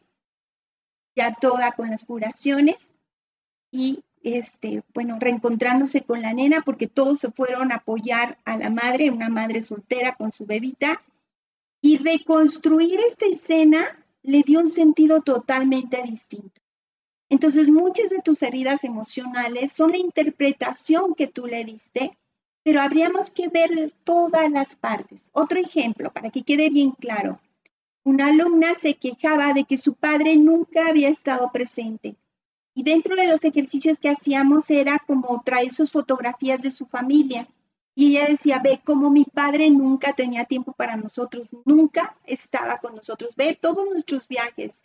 ya 1.16 1.34
toda 1.34 1.72
con 1.72 1.90
las 1.90 2.04
curaciones 2.04 2.92
y 3.72 4.04
este, 4.22 4.84
bueno, 4.94 5.18
reencontrándose 5.18 6.02
con 6.02 6.22
la 6.22 6.32
nena 6.32 6.62
porque 6.64 6.86
todos 6.86 7.18
se 7.18 7.32
fueron 7.32 7.72
a 7.72 7.76
apoyar 7.76 8.38
a 8.44 8.56
la 8.56 8.70
madre, 8.70 9.10
una 9.10 9.28
madre 9.28 9.62
soltera 9.62 10.14
con 10.14 10.30
su 10.30 10.46
bebita 10.46 11.02
y 11.80 11.98
reconstruir 11.98 13.00
esta 13.00 13.26
escena 13.26 13.98
le 14.22 14.42
dio 14.42 14.60
un 14.60 14.68
sentido 14.68 15.22
totalmente 15.22 16.00
distinto. 16.04 16.61
Entonces, 17.32 17.70
muchas 17.70 18.10
de 18.10 18.18
tus 18.18 18.42
heridas 18.42 18.84
emocionales 18.84 19.72
son 19.72 19.92
la 19.92 19.96
interpretación 19.96 21.14
que 21.14 21.28
tú 21.28 21.46
le 21.46 21.64
diste, 21.64 22.18
pero 22.62 22.82
habríamos 22.82 23.30
que 23.30 23.48
ver 23.48 23.90
todas 24.04 24.50
las 24.50 24.76
partes. 24.76 25.30
Otro 25.32 25.58
ejemplo, 25.58 26.12
para 26.12 26.28
que 26.28 26.42
quede 26.42 26.68
bien 26.68 26.90
claro. 26.90 27.40
Una 28.04 28.26
alumna 28.26 28.74
se 28.74 28.96
quejaba 28.96 29.54
de 29.54 29.64
que 29.64 29.78
su 29.78 29.94
padre 29.94 30.36
nunca 30.36 30.86
había 30.88 31.08
estado 31.08 31.50
presente. 31.50 32.16
Y 32.74 32.82
dentro 32.82 33.16
de 33.16 33.26
los 33.26 33.42
ejercicios 33.42 33.98
que 33.98 34.10
hacíamos 34.10 34.68
era 34.68 34.98
como 34.98 35.40
traer 35.42 35.72
sus 35.72 35.90
fotografías 35.90 36.60
de 36.60 36.70
su 36.70 36.84
familia. 36.84 37.48
Y 37.94 38.10
ella 38.10 38.26
decía, 38.28 38.60
ve 38.62 38.82
cómo 38.84 39.08
mi 39.08 39.24
padre 39.24 39.70
nunca 39.70 40.12
tenía 40.12 40.44
tiempo 40.44 40.74
para 40.74 40.98
nosotros, 40.98 41.48
nunca 41.64 42.14
estaba 42.26 42.76
con 42.76 42.94
nosotros, 42.94 43.34
ve 43.36 43.58
todos 43.58 43.88
nuestros 43.88 44.28
viajes, 44.28 44.82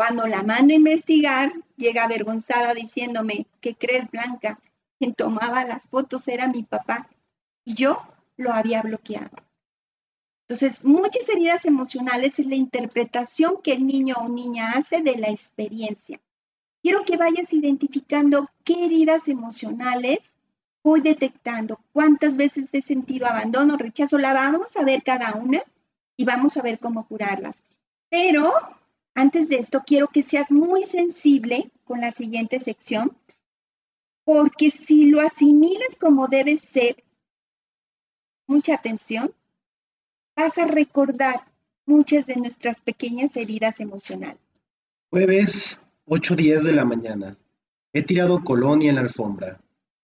cuando 0.00 0.26
la 0.26 0.42
mando 0.42 0.72
a 0.72 0.78
investigar, 0.78 1.52
llega 1.76 2.04
avergonzada 2.04 2.72
diciéndome, 2.72 3.46
¿qué 3.60 3.74
crees, 3.74 4.10
Blanca? 4.10 4.58
Quien 4.98 5.12
tomaba 5.12 5.66
las 5.66 5.88
fotos 5.88 6.26
era 6.26 6.48
mi 6.48 6.62
papá 6.62 7.10
y 7.66 7.74
yo 7.74 8.02
lo 8.38 8.54
había 8.54 8.80
bloqueado. 8.80 9.36
Entonces, 10.48 10.86
muchas 10.86 11.28
heridas 11.28 11.66
emocionales 11.66 12.38
es 12.38 12.46
la 12.46 12.54
interpretación 12.54 13.60
que 13.62 13.74
el 13.74 13.86
niño 13.86 14.14
o 14.18 14.30
niña 14.30 14.72
hace 14.72 15.02
de 15.02 15.18
la 15.18 15.28
experiencia. 15.28 16.18
Quiero 16.82 17.04
que 17.04 17.18
vayas 17.18 17.52
identificando 17.52 18.48
qué 18.64 18.86
heridas 18.86 19.28
emocionales 19.28 20.34
voy 20.82 21.02
detectando, 21.02 21.78
cuántas 21.92 22.36
veces 22.36 22.72
he 22.72 22.80
sentido 22.80 23.26
abandono, 23.26 23.76
rechazo, 23.76 24.16
la 24.16 24.32
vamos 24.32 24.78
a 24.78 24.84
ver 24.86 25.02
cada 25.02 25.34
una 25.34 25.62
y 26.16 26.24
vamos 26.24 26.56
a 26.56 26.62
ver 26.62 26.78
cómo 26.78 27.06
curarlas. 27.06 27.64
Pero 28.08 28.79
antes 29.14 29.48
de 29.48 29.56
esto, 29.56 29.82
quiero 29.86 30.08
que 30.08 30.22
seas 30.22 30.50
muy 30.50 30.84
sensible 30.84 31.70
con 31.84 32.00
la 32.00 32.12
siguiente 32.12 32.58
sección, 32.58 33.16
porque 34.24 34.70
si 34.70 35.06
lo 35.06 35.20
asimilas 35.20 35.96
como 35.98 36.28
debe 36.28 36.56
ser, 36.56 37.02
mucha 38.46 38.74
atención, 38.74 39.32
vas 40.36 40.58
a 40.58 40.66
recordar 40.66 41.44
muchas 41.86 42.26
de 42.26 42.36
nuestras 42.36 42.80
pequeñas 42.80 43.36
heridas 43.36 43.80
emocionales. 43.80 44.40
Jueves, 45.10 45.78
8.10 46.06 46.62
de 46.62 46.72
la 46.72 46.84
mañana. 46.84 47.36
He 47.92 48.02
tirado 48.02 48.44
colonia 48.44 48.90
en 48.90 48.96
la 48.96 49.02
alfombra. 49.02 49.60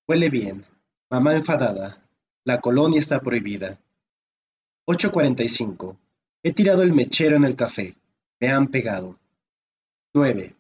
Huele 0.09 0.29
bien. 0.31 0.65
Mamá 1.09 1.35
enfadada. 1.35 2.03
La 2.45 2.61
colonia 2.61 2.99
está 2.99 3.21
prohibida. 3.21 3.79
8.45. 4.87 5.97
He 6.43 6.53
tirado 6.53 6.83
el 6.83 6.93
mechero 6.93 7.37
en 7.37 7.45
el 7.45 7.55
café. 7.55 7.97
Me 8.39 8.49
han 8.49 8.69
pegado. 8.69 9.19
9. 10.13 10.55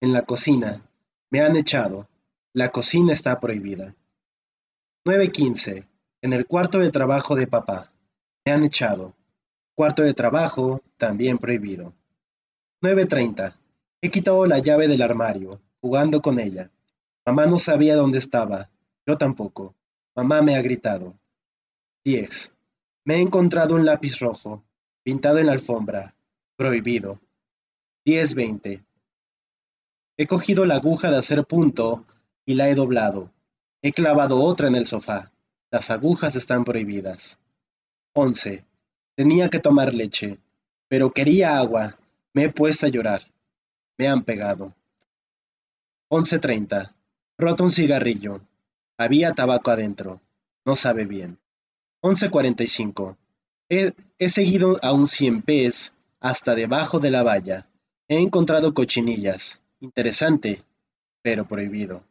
En 0.00 0.12
la 0.12 0.22
cocina. 0.22 0.88
Me 1.30 1.40
han 1.40 1.56
echado. 1.56 2.08
La 2.52 2.70
cocina 2.70 3.12
está 3.12 3.40
prohibida. 3.40 3.96
9.15. 5.04 5.88
En 6.22 6.32
el 6.32 6.46
cuarto 6.46 6.78
de 6.78 6.90
trabajo 6.90 7.34
de 7.34 7.48
papá. 7.48 7.90
Me 8.44 8.52
han 8.52 8.62
echado. 8.62 9.16
Cuarto 9.74 10.02
de 10.02 10.14
trabajo 10.14 10.82
también 10.98 11.38
prohibido. 11.38 11.94
9.30. 12.82 13.56
He 14.02 14.10
quitado 14.10 14.46
la 14.46 14.60
llave 14.60 14.86
del 14.86 15.02
armario, 15.02 15.60
jugando 15.80 16.22
con 16.22 16.38
ella. 16.38 16.70
Mamá 17.26 17.46
no 17.46 17.58
sabía 17.58 17.96
dónde 17.96 18.18
estaba. 18.18 18.70
Yo 19.04 19.18
tampoco. 19.18 19.74
Mamá 20.14 20.42
me 20.42 20.54
ha 20.54 20.62
gritado. 20.62 21.18
10. 22.04 22.52
Me 23.04 23.16
he 23.16 23.20
encontrado 23.20 23.74
un 23.74 23.84
lápiz 23.84 24.20
rojo, 24.20 24.62
pintado 25.02 25.38
en 25.38 25.46
la 25.46 25.52
alfombra. 25.52 26.14
Prohibido. 26.60 27.18
10-20. 28.04 28.84
He 30.18 30.26
cogido 30.26 30.66
la 30.66 30.74
aguja 30.74 31.10
de 31.10 31.16
hacer 31.16 31.46
punto 31.46 32.04
y 32.44 32.52
la 32.52 32.68
he 32.68 32.74
doblado. 32.74 33.30
He 33.80 33.92
clavado 33.92 34.38
otra 34.38 34.68
en 34.68 34.74
el 34.74 34.84
sofá. 34.84 35.32
Las 35.70 35.88
agujas 35.88 36.36
están 36.36 36.66
prohibidas. 36.66 37.38
11. 38.12 38.62
Tenía 39.14 39.48
que 39.48 39.58
tomar 39.58 39.94
leche, 39.94 40.36
pero 40.86 41.12
quería 41.12 41.56
agua. 41.56 41.98
Me 42.34 42.44
he 42.44 42.50
puesto 42.50 42.84
a 42.84 42.90
llorar. 42.90 43.22
Me 43.96 44.08
han 44.08 44.22
pegado. 44.22 44.74
11.30. 46.10 46.92
Roto 47.38 47.64
un 47.64 47.70
cigarrillo. 47.70 48.42
Había 48.98 49.32
tabaco 49.32 49.70
adentro. 49.70 50.20
No 50.66 50.76
sabe 50.76 51.06
bien. 51.06 51.38
11.45. 52.02 53.16
He, 53.70 53.94
he 54.18 54.28
seguido 54.28 54.78
a 54.82 54.92
un 54.92 55.06
cien 55.06 55.40
pies 55.40 55.94
hasta 56.20 56.54
debajo 56.54 57.00
de 57.00 57.10
la 57.10 57.22
valla. 57.22 57.66
He 58.08 58.18
encontrado 58.18 58.74
cochinillas. 58.74 59.62
Interesante, 59.80 60.62
pero 61.22 61.46
prohibido. 61.46 62.04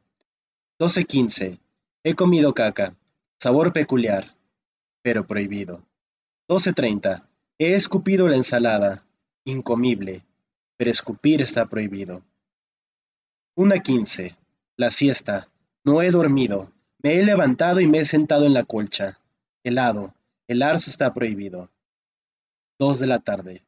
12.15. 0.80 1.60
He 2.04 2.15
comido 2.15 2.54
caca. 2.54 2.95
Sabor 3.38 3.72
peculiar, 3.72 4.36
pero 5.02 5.26
prohibido. 5.26 5.84
12.30. 6.50 7.24
He 7.60 7.74
escupido 7.74 8.28
la 8.28 8.36
ensalada. 8.36 9.06
Incomible, 9.45 10.24
pero 10.78 10.91
escupir 10.91 11.41
está 11.41 11.65
prohibido. 11.67 12.24
1.15. 13.56 14.36
La 14.78 14.91
siesta. 14.91 15.50
No 15.84 16.02
he 16.02 16.12
dormido. 16.12 16.72
Me 17.02 17.19
he 17.19 17.24
levantado 17.24 17.80
y 17.80 17.88
me 17.88 18.00
he 18.00 18.06
sentado 18.06 18.45
en 18.45 18.54
la 18.54 18.63
colcha. 18.63 19.19
Helado. 19.63 20.13
El 20.48 20.62
arce 20.62 20.89
está 20.89 21.13
prohibido. 21.13 21.69
2 22.80 23.00
de 23.00 23.08
la 23.08 23.19
tarde. 23.19 23.62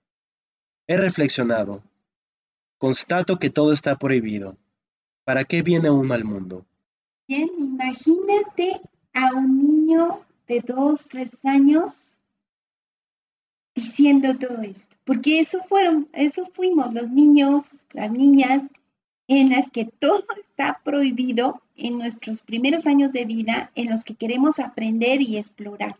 He 0.91 0.97
reflexionado. 0.97 1.81
Constato 2.77 3.39
que 3.39 3.49
todo 3.49 3.71
está 3.71 3.97
prohibido. 3.97 4.57
¿Para 5.23 5.45
qué 5.45 5.61
viene 5.61 5.89
uno 5.89 6.13
al 6.13 6.25
mundo? 6.25 6.65
Bien, 7.29 7.49
imagínate 7.57 8.81
a 9.13 9.33
un 9.33 9.57
niño 9.65 10.19
de 10.49 10.59
dos, 10.59 11.07
tres 11.07 11.45
años 11.45 12.19
diciendo 13.73 14.37
todo 14.37 14.63
esto, 14.63 14.97
porque 15.05 15.39
eso 15.39 15.63
fueron, 15.63 16.09
eso 16.11 16.45
fuimos 16.47 16.93
los 16.93 17.09
niños, 17.09 17.85
las 17.93 18.11
niñas, 18.11 18.69
en 19.29 19.51
las 19.51 19.71
que 19.71 19.85
todo 19.85 20.25
está 20.41 20.81
prohibido 20.83 21.61
en 21.77 21.99
nuestros 21.99 22.41
primeros 22.41 22.85
años 22.85 23.13
de 23.13 23.23
vida, 23.23 23.71
en 23.75 23.89
los 23.89 24.03
que 24.03 24.15
queremos 24.15 24.59
aprender 24.59 25.21
y 25.21 25.37
explorar. 25.37 25.95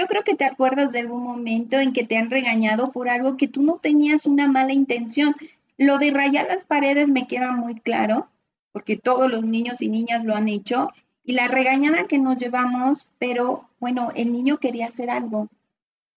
Yo 0.00 0.06
creo 0.06 0.24
que 0.24 0.34
te 0.34 0.46
acuerdas 0.46 0.92
de 0.92 1.00
algún 1.00 1.22
momento 1.22 1.78
en 1.78 1.92
que 1.92 2.04
te 2.04 2.16
han 2.16 2.30
regañado 2.30 2.90
por 2.90 3.10
algo 3.10 3.36
que 3.36 3.48
tú 3.48 3.62
no 3.62 3.76
tenías 3.76 4.24
una 4.24 4.48
mala 4.48 4.72
intención. 4.72 5.36
Lo 5.76 5.98
de 5.98 6.10
rayar 6.10 6.46
las 6.48 6.64
paredes 6.64 7.10
me 7.10 7.26
queda 7.26 7.52
muy 7.52 7.74
claro, 7.74 8.26
porque 8.72 8.96
todos 8.96 9.30
los 9.30 9.44
niños 9.44 9.82
y 9.82 9.90
niñas 9.90 10.24
lo 10.24 10.34
han 10.34 10.48
hecho, 10.48 10.88
y 11.22 11.34
la 11.34 11.48
regañada 11.48 12.04
que 12.04 12.16
nos 12.16 12.38
llevamos, 12.38 13.10
pero 13.18 13.68
bueno, 13.78 14.10
el 14.14 14.32
niño 14.32 14.56
quería 14.56 14.86
hacer 14.86 15.10
algo. 15.10 15.50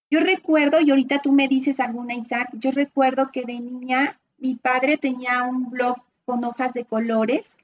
Yo 0.10 0.22
recuerdo, 0.22 0.80
y 0.80 0.90
ahorita 0.90 1.22
tú 1.22 1.34
me 1.34 1.50
dices 1.50 1.82
alguna, 1.82 2.16
Isaac, 2.16 2.52
yo 2.54 2.72
recuerdo 2.72 3.32
que 3.34 3.44
de 3.44 3.60
niña 3.60 4.18
mi 4.38 4.56
padre 4.56 4.98
tenía 4.98 5.44
un 5.44 5.70
blog 5.70 5.98
con 6.24 6.42
hojas 6.46 6.72
de 6.72 6.86
colores, 6.86 7.58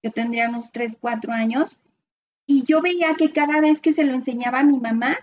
yo 0.00 0.12
tendría 0.12 0.48
unos 0.48 0.70
3, 0.70 0.96
4 1.00 1.32
años, 1.32 1.80
y 2.46 2.62
yo 2.62 2.80
veía 2.80 3.14
que 3.14 3.32
cada 3.32 3.60
vez 3.60 3.80
que 3.80 3.92
se 3.92 4.04
lo 4.04 4.14
enseñaba 4.14 4.60
a 4.60 4.64
mi 4.64 4.78
mamá, 4.78 5.18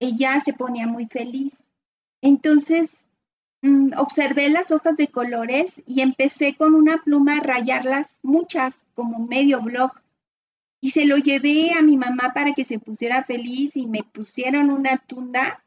ella 0.00 0.40
se 0.40 0.54
ponía 0.54 0.86
muy 0.86 1.06
feliz. 1.06 1.62
Entonces, 2.22 3.04
mm, 3.62 3.92
observé 3.98 4.48
las 4.48 4.70
hojas 4.72 4.96
de 4.96 5.08
colores 5.08 5.82
y 5.86 6.00
empecé 6.00 6.56
con 6.56 6.74
una 6.74 7.02
pluma 7.02 7.36
a 7.36 7.42
rayarlas, 7.42 8.18
muchas, 8.22 8.82
como 8.94 9.26
medio 9.26 9.60
blog. 9.60 9.92
Y 10.80 10.90
se 10.90 11.04
lo 11.04 11.18
llevé 11.18 11.74
a 11.74 11.82
mi 11.82 11.98
mamá 11.98 12.32
para 12.34 12.52
que 12.52 12.64
se 12.64 12.78
pusiera 12.78 13.22
feliz 13.22 13.76
y 13.76 13.86
me 13.86 14.02
pusieron 14.02 14.70
una 14.70 14.96
tunda. 14.96 15.62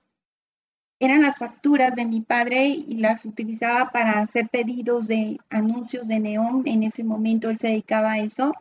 Eran 1.00 1.22
las 1.22 1.38
facturas 1.38 1.96
de 1.96 2.06
mi 2.06 2.22
padre 2.22 2.68
y 2.68 2.96
las 2.96 3.26
utilizaba 3.26 3.92
para 3.92 4.20
hacer 4.20 4.50
pedidos 4.50 5.08
de 5.08 5.40
anuncios 5.50 6.08
de 6.08 6.20
neón. 6.20 6.64
En 6.66 6.82
ese 6.82 7.04
momento 7.04 7.52
él 7.52 7.60
se 7.60 7.68
dedicaba 7.68 8.14
a 8.14 8.20
eso. 8.20 8.54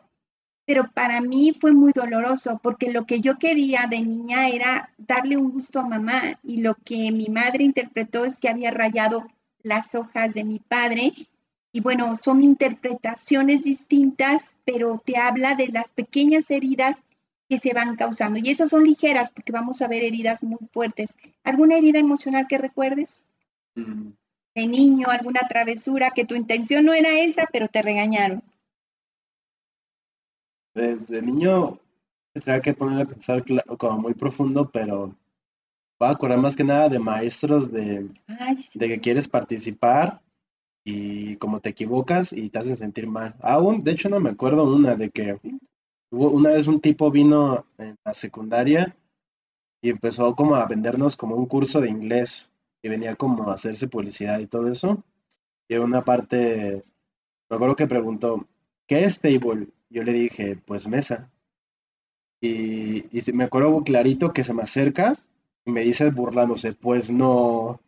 Pero 0.65 0.89
para 0.93 1.19
mí 1.21 1.53
fue 1.59 1.73
muy 1.73 1.91
doloroso 1.91 2.59
porque 2.63 2.91
lo 2.91 3.05
que 3.05 3.19
yo 3.19 3.37
quería 3.37 3.87
de 3.89 4.01
niña 4.01 4.49
era 4.49 4.89
darle 4.97 5.37
un 5.37 5.51
gusto 5.51 5.79
a 5.79 5.87
mamá 5.87 6.39
y 6.43 6.57
lo 6.57 6.75
que 6.75 7.11
mi 7.11 7.27
madre 7.27 7.63
interpretó 7.63 8.25
es 8.25 8.37
que 8.37 8.49
había 8.49 8.71
rayado 8.71 9.27
las 9.61 9.95
hojas 9.95 10.33
de 10.33 10.43
mi 10.43 10.59
padre 10.59 11.13
y 11.75 11.81
bueno, 11.81 12.17
son 12.21 12.43
interpretaciones 12.43 13.63
distintas, 13.63 14.53
pero 14.63 15.01
te 15.03 15.17
habla 15.17 15.55
de 15.55 15.69
las 15.69 15.89
pequeñas 15.89 16.51
heridas 16.51 17.01
que 17.49 17.57
se 17.57 17.73
van 17.73 17.95
causando 17.95 18.39
y 18.39 18.49
esas 18.49 18.69
son 18.69 18.83
ligeras 18.83 19.31
porque 19.31 19.51
vamos 19.51 19.81
a 19.81 19.87
ver 19.87 20.03
heridas 20.03 20.43
muy 20.43 20.59
fuertes. 20.71 21.17
¿Alguna 21.43 21.77
herida 21.77 21.99
emocional 21.99 22.45
que 22.47 22.59
recuerdes? 22.59 23.25
Mm. 23.75 24.11
De 24.55 24.67
niño, 24.67 25.09
alguna 25.09 25.41
travesura 25.49 26.11
que 26.11 26.25
tu 26.25 26.35
intención 26.35 26.85
no 26.85 26.93
era 26.93 27.19
esa, 27.19 27.47
pero 27.51 27.67
te 27.67 27.81
regañaron. 27.81 28.43
Desde 30.73 31.21
niño 31.21 31.79
tendría 32.33 32.61
que 32.61 32.73
poner 32.73 33.01
a 33.01 33.05
pensar 33.05 33.43
como 33.77 33.99
muy 33.99 34.13
profundo, 34.13 34.69
pero 34.71 35.15
va 36.01 36.09
a 36.09 36.11
acordar 36.11 36.39
más 36.39 36.55
que 36.55 36.63
nada 36.63 36.89
de 36.89 36.99
maestros 36.99 37.71
de, 37.71 38.09
de 38.73 38.87
que 38.87 38.99
quieres 38.99 39.27
participar 39.27 40.21
y 40.83 41.37
como 41.37 41.61
te 41.61 41.69
equivocas 41.69 42.33
y 42.33 42.49
te 42.49 42.59
hacen 42.59 42.75
sentir 42.75 43.07
mal. 43.07 43.35
Aún, 43.41 43.83
de 43.83 43.91
hecho, 43.91 44.09
no 44.09 44.19
me 44.19 44.31
acuerdo 44.31 44.63
una 44.63 44.95
de 44.95 45.09
que 45.11 45.39
una 46.11 46.49
vez 46.51 46.67
un 46.67 46.81
tipo 46.81 47.09
vino 47.11 47.65
en 47.77 47.95
la 48.03 48.13
secundaria 48.13 48.95
y 49.81 49.89
empezó 49.89 50.35
como 50.35 50.55
a 50.55 50.65
vendernos 50.65 51.15
como 51.15 51.35
un 51.35 51.45
curso 51.45 51.81
de 51.81 51.89
inglés 51.89 52.49
y 52.81 52.89
venía 52.89 53.15
como 53.15 53.49
a 53.49 53.53
hacerse 53.53 53.87
publicidad 53.87 54.39
y 54.39 54.47
todo 54.47 54.69
eso. 54.69 55.03
Y 55.69 55.75
en 55.75 55.81
una 55.81 56.03
parte, 56.03 56.83
me 57.49 57.55
acuerdo 57.55 57.75
que 57.75 57.87
preguntó, 57.87 58.47
¿qué 58.87 59.03
es 59.05 59.19
table? 59.19 59.67
Yo 59.93 60.03
le 60.03 60.11
dije, 60.11 60.57
pues 60.65 60.87
mesa. 60.87 61.29
Y, 62.41 63.05
me 63.31 63.43
acuerdo 63.43 63.83
clarito 63.83 64.33
que 64.33 64.43
se 64.43 64.53
me 64.53 64.63
acerca 64.63 65.13
y 65.65 65.71
me 65.71 65.81
dice 65.81 66.09
burlándose, 66.09 66.73
pues 66.73 67.11
no. 67.11 67.79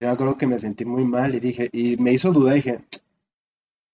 Yo 0.00 0.08
me 0.08 0.14
acuerdo 0.14 0.36
que 0.36 0.48
me 0.48 0.58
sentí 0.58 0.84
muy 0.84 1.04
mal 1.04 1.36
y 1.36 1.40
dije, 1.40 1.70
y 1.72 1.96
me 1.96 2.12
hizo 2.12 2.32
dudar, 2.32 2.56
dije, 2.56 2.80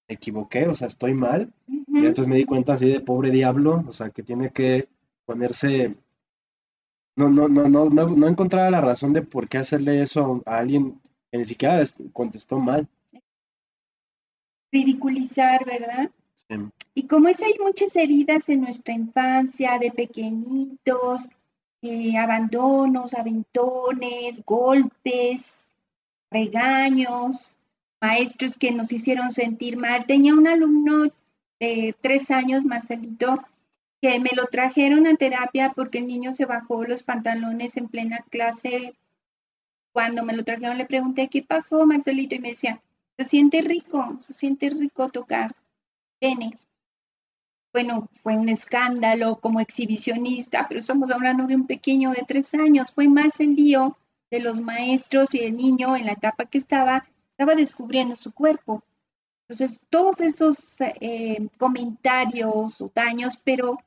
me 0.08 0.14
equivoqué, 0.14 0.68
o 0.68 0.74
sea, 0.74 0.88
estoy 0.88 1.12
mal. 1.12 1.52
Y 1.68 1.98
entonces 1.98 2.28
me 2.28 2.36
di 2.36 2.46
cuenta 2.46 2.72
así 2.72 2.88
de 2.88 3.00
pobre 3.00 3.30
diablo, 3.30 3.84
o 3.86 3.92
sea, 3.92 4.08
que 4.08 4.22
tiene 4.22 4.50
que 4.50 4.88
ponerse. 5.26 5.90
No, 7.14 7.28
no, 7.28 7.46
no, 7.46 7.68
no, 7.68 7.90
no, 7.90 8.06
no 8.08 8.26
encontraba 8.26 8.70
la 8.70 8.80
razón 8.80 9.12
de 9.12 9.20
por 9.20 9.50
qué 9.50 9.58
hacerle 9.58 10.00
eso 10.00 10.42
a 10.46 10.56
alguien 10.56 10.98
que 11.30 11.38
ni 11.38 11.44
siquiera 11.44 11.84
contestó 12.14 12.58
mal. 12.58 12.88
Ridiculizar, 14.72 15.62
¿verdad? 15.66 16.10
Y 16.94 17.08
como 17.08 17.28
es, 17.28 17.42
hay 17.42 17.54
muchas 17.60 17.96
heridas 17.96 18.48
en 18.48 18.60
nuestra 18.60 18.94
infancia, 18.94 19.78
de 19.80 19.90
pequeñitos, 19.90 21.22
eh, 21.82 22.16
abandonos, 22.16 23.14
aventones, 23.14 24.44
golpes, 24.44 25.66
regaños, 26.30 27.54
maestros 28.00 28.56
que 28.56 28.70
nos 28.70 28.92
hicieron 28.92 29.32
sentir 29.32 29.76
mal. 29.76 30.06
Tenía 30.06 30.34
un 30.34 30.46
alumno 30.46 31.10
de 31.58 31.96
tres 32.00 32.30
años, 32.30 32.64
Marcelito, 32.64 33.44
que 34.00 34.20
me 34.20 34.30
lo 34.36 34.46
trajeron 34.46 35.06
a 35.08 35.16
terapia 35.16 35.72
porque 35.74 35.98
el 35.98 36.06
niño 36.06 36.32
se 36.32 36.46
bajó 36.46 36.84
los 36.84 37.02
pantalones 37.02 37.76
en 37.76 37.88
plena 37.88 38.24
clase. 38.30 38.94
Cuando 39.92 40.24
me 40.24 40.34
lo 40.34 40.44
trajeron 40.44 40.78
le 40.78 40.86
pregunté, 40.86 41.28
¿qué 41.28 41.42
pasó, 41.42 41.86
Marcelito? 41.86 42.36
Y 42.36 42.40
me 42.40 42.50
decía, 42.50 42.80
se 43.16 43.24
siente 43.24 43.62
rico, 43.62 44.16
se 44.20 44.32
siente 44.32 44.70
rico 44.70 45.08
tocar 45.08 45.54
bueno, 47.74 48.08
fue 48.12 48.36
un 48.36 48.48
escándalo 48.48 49.40
como 49.40 49.58
exhibicionista, 49.58 50.66
pero 50.68 50.78
estamos 50.78 51.10
hablando 51.10 51.48
de 51.48 51.56
un 51.56 51.66
pequeño 51.66 52.12
de 52.12 52.22
tres 52.24 52.54
años. 52.54 52.92
Fue 52.92 53.08
más 53.08 53.40
el 53.40 53.56
lío 53.56 53.98
de 54.30 54.38
los 54.38 54.60
maestros 54.60 55.34
y 55.34 55.40
el 55.40 55.56
niño 55.56 55.96
en 55.96 56.06
la 56.06 56.12
etapa 56.12 56.44
que 56.46 56.58
estaba, 56.58 57.04
estaba 57.32 57.56
descubriendo 57.56 58.14
su 58.14 58.32
cuerpo. 58.32 58.84
Entonces, 59.48 59.80
todos 59.90 60.20
esos 60.20 60.76
eh, 60.78 61.48
comentarios 61.58 62.80
o 62.80 62.92
daños, 62.94 63.40
pero 63.42 63.78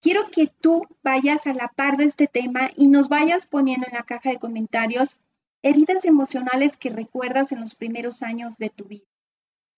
quiero 0.00 0.30
que 0.30 0.46
tú 0.46 0.86
vayas 1.02 1.48
a 1.48 1.54
la 1.54 1.66
par 1.66 1.96
de 1.96 2.04
este 2.04 2.28
tema 2.28 2.70
y 2.76 2.86
nos 2.86 3.08
vayas 3.08 3.46
poniendo 3.46 3.88
en 3.88 3.94
la 3.94 4.04
caja 4.04 4.30
de 4.30 4.38
comentarios 4.38 5.16
heridas 5.62 6.04
emocionales 6.04 6.76
que 6.76 6.90
recuerdas 6.90 7.50
en 7.50 7.58
los 7.58 7.74
primeros 7.74 8.22
años 8.22 8.58
de 8.58 8.70
tu 8.70 8.84
vida. 8.84 9.06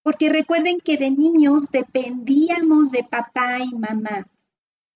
Porque 0.02 0.28
recuerden 0.28 0.78
que 0.78 0.96
de 0.96 1.10
niños 1.10 1.70
dependíamos 1.70 2.90
de 2.90 3.04
papá 3.04 3.58
y 3.60 3.74
mamá. 3.74 4.26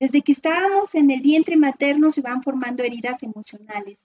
Desde 0.01 0.23
que 0.23 0.33
estábamos 0.33 0.95
en 0.95 1.11
el 1.11 1.21
vientre 1.21 1.57
materno 1.57 2.11
se 2.11 2.21
van 2.21 2.43
formando 2.43 2.83
heridas 2.83 3.23
emocionales. 3.23 4.05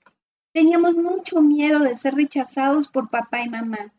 Teníamos 0.52 0.96
mucho 0.96 1.42
miedo 1.42 1.80
de 1.80 1.96
ser 1.96 2.16
rechazados 2.16 2.88
por 2.88 3.10
papá 3.10 3.44
y 3.44 3.50
mamá. 3.50 3.94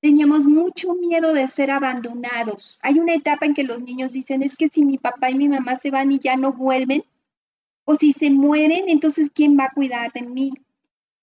Teníamos 0.00 0.44
mucho 0.44 0.94
miedo 0.94 1.32
de 1.32 1.48
ser 1.48 1.70
abandonados. 1.70 2.78
Hay 2.82 3.00
una 3.00 3.14
etapa 3.14 3.46
en 3.46 3.54
que 3.54 3.64
los 3.64 3.82
niños 3.82 4.12
dicen, 4.12 4.42
es 4.42 4.56
que 4.56 4.68
si 4.68 4.84
mi 4.84 4.98
papá 4.98 5.30
y 5.30 5.34
mi 5.34 5.48
mamá 5.48 5.78
se 5.78 5.90
van 5.90 6.12
y 6.12 6.18
ya 6.18 6.36
no 6.36 6.52
vuelven, 6.52 7.04
o 7.84 7.96
si 7.96 8.12
se 8.12 8.30
mueren, 8.30 8.88
entonces 8.88 9.30
¿quién 9.32 9.58
va 9.58 9.64
a 9.64 9.72
cuidar 9.72 10.12
de 10.12 10.22
mí? 10.22 10.52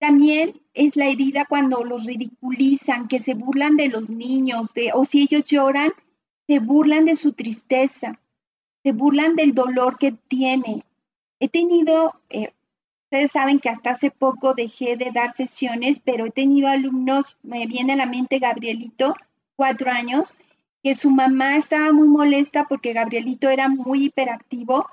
También 0.03 0.59
es 0.73 0.97
la 0.97 1.05
herida 1.05 1.45
cuando 1.45 1.85
los 1.85 2.03
ridiculizan, 2.03 3.07
que 3.07 3.21
se 3.21 3.35
burlan 3.35 3.77
de 3.77 3.87
los 3.87 4.09
niños, 4.09 4.73
o 4.93 5.05
si 5.05 5.21
ellos 5.21 5.45
lloran, 5.45 5.93
se 6.45 6.59
burlan 6.59 7.05
de 7.05 7.15
su 7.15 7.31
tristeza, 7.31 8.19
se 8.83 8.91
burlan 8.91 9.37
del 9.37 9.53
dolor 9.53 9.97
que 9.97 10.11
tiene. 10.11 10.83
He 11.39 11.47
tenido, 11.47 12.19
eh, 12.29 12.51
ustedes 13.05 13.31
saben 13.31 13.59
que 13.59 13.69
hasta 13.69 13.91
hace 13.91 14.11
poco 14.11 14.53
dejé 14.53 14.97
de 14.97 15.11
dar 15.11 15.31
sesiones, 15.31 16.01
pero 16.03 16.25
he 16.25 16.31
tenido 16.31 16.67
alumnos, 16.67 17.37
me 17.41 17.65
viene 17.65 17.93
a 17.93 17.95
la 17.95 18.05
mente 18.05 18.39
Gabrielito, 18.39 19.15
cuatro 19.55 19.89
años, 19.89 20.35
que 20.83 20.95
su 20.95 21.11
mamá 21.11 21.55
estaba 21.55 21.93
muy 21.93 22.09
molesta 22.09 22.65
porque 22.67 22.91
Gabrielito 22.91 23.47
era 23.47 23.69
muy 23.69 24.07
hiperactivo 24.07 24.85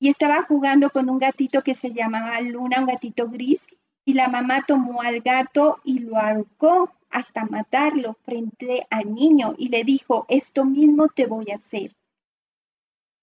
y 0.00 0.08
estaba 0.08 0.42
jugando 0.42 0.90
con 0.90 1.08
un 1.08 1.20
gatito 1.20 1.62
que 1.62 1.74
se 1.74 1.92
llamaba 1.92 2.40
Luna, 2.40 2.80
un 2.80 2.86
gatito 2.86 3.28
gris, 3.28 3.68
y 4.06 4.12
la 4.12 4.28
mamá 4.28 4.64
tomó 4.66 5.02
al 5.02 5.20
gato 5.20 5.80
y 5.84 5.98
lo 5.98 6.16
ahorcó 6.16 6.94
hasta 7.10 7.44
matarlo 7.44 8.14
frente 8.24 8.86
al 8.88 9.12
niño 9.12 9.56
y 9.58 9.68
le 9.68 9.82
dijo, 9.82 10.26
esto 10.28 10.64
mismo 10.64 11.08
te 11.08 11.26
voy 11.26 11.50
a 11.50 11.56
hacer. 11.56 11.92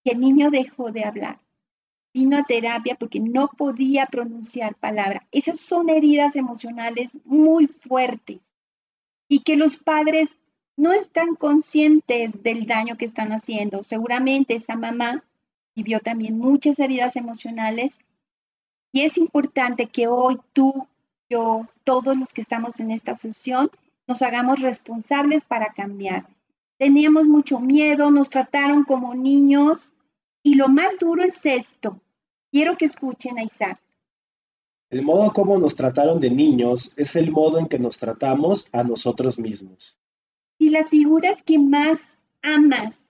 Y 0.03 0.11
el 0.11 0.19
niño 0.19 0.51
dejó 0.51 0.91
de 0.91 1.05
hablar. 1.05 1.39
Vino 2.13 2.37
a 2.37 2.43
terapia 2.43 2.95
porque 2.95 3.21
no 3.21 3.47
podía 3.47 4.07
pronunciar 4.07 4.75
palabra. 4.75 5.25
Esas 5.31 5.61
son 5.61 5.89
heridas 5.89 6.35
emocionales 6.35 7.17
muy 7.23 7.67
fuertes 7.67 8.53
y 9.29 9.39
que 9.39 9.55
los 9.55 9.77
padres 9.77 10.35
no 10.75 10.91
están 10.91 11.35
conscientes 11.35 12.43
del 12.43 12.65
daño 12.65 12.97
que 12.97 13.05
están 13.05 13.31
haciendo. 13.31 13.83
Seguramente 13.83 14.55
esa 14.55 14.75
mamá 14.75 15.23
vivió 15.75 16.01
también 16.01 16.37
muchas 16.37 16.77
heridas 16.79 17.15
emocionales 17.15 17.99
y 18.93 19.01
es 19.01 19.17
importante 19.17 19.87
que 19.87 20.07
hoy 20.07 20.39
tú, 20.53 20.87
yo, 21.29 21.65
todos 21.83 22.15
los 22.15 22.31
que 22.31 22.41
estamos 22.41 22.79
en 22.79 22.91
esta 22.91 23.15
sesión, 23.15 23.71
nos 24.07 24.21
hagamos 24.21 24.61
responsables 24.61 25.45
para 25.45 25.73
cambiar. 25.73 26.27
Teníamos 26.77 27.25
mucho 27.25 27.59
miedo, 27.59 28.11
nos 28.11 28.29
trataron 28.29 28.83
como 28.83 29.15
niños 29.15 29.93
y 30.43 30.55
lo 30.55 30.69
más 30.69 30.99
duro 30.99 31.23
es 31.23 31.43
esto. 31.45 31.99
Quiero 32.51 32.77
que 32.77 32.85
escuchen 32.85 33.39
a 33.39 33.43
Isaac. 33.43 33.81
El 34.91 35.01
modo 35.01 35.33
como 35.33 35.57
nos 35.57 35.73
trataron 35.73 36.19
de 36.19 36.29
niños 36.29 36.93
es 36.95 37.15
el 37.15 37.31
modo 37.31 37.57
en 37.57 37.67
que 37.67 37.79
nos 37.79 37.97
tratamos 37.97 38.67
a 38.71 38.83
nosotros 38.83 39.39
mismos. 39.39 39.97
Si 40.59 40.69
las 40.69 40.91
figuras 40.91 41.41
que 41.41 41.57
más 41.57 42.21
amas 42.43 43.09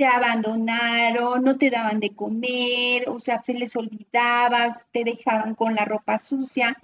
te 0.00 0.06
abandonaron, 0.06 1.42
no 1.42 1.58
te 1.58 1.68
daban 1.68 2.00
de 2.00 2.14
comer, 2.14 3.06
o 3.10 3.18
sea, 3.18 3.42
se 3.42 3.52
les 3.52 3.76
olvidaba, 3.76 4.74
te 4.92 5.04
dejaban 5.04 5.54
con 5.54 5.74
la 5.74 5.84
ropa 5.84 6.16
sucia, 6.16 6.74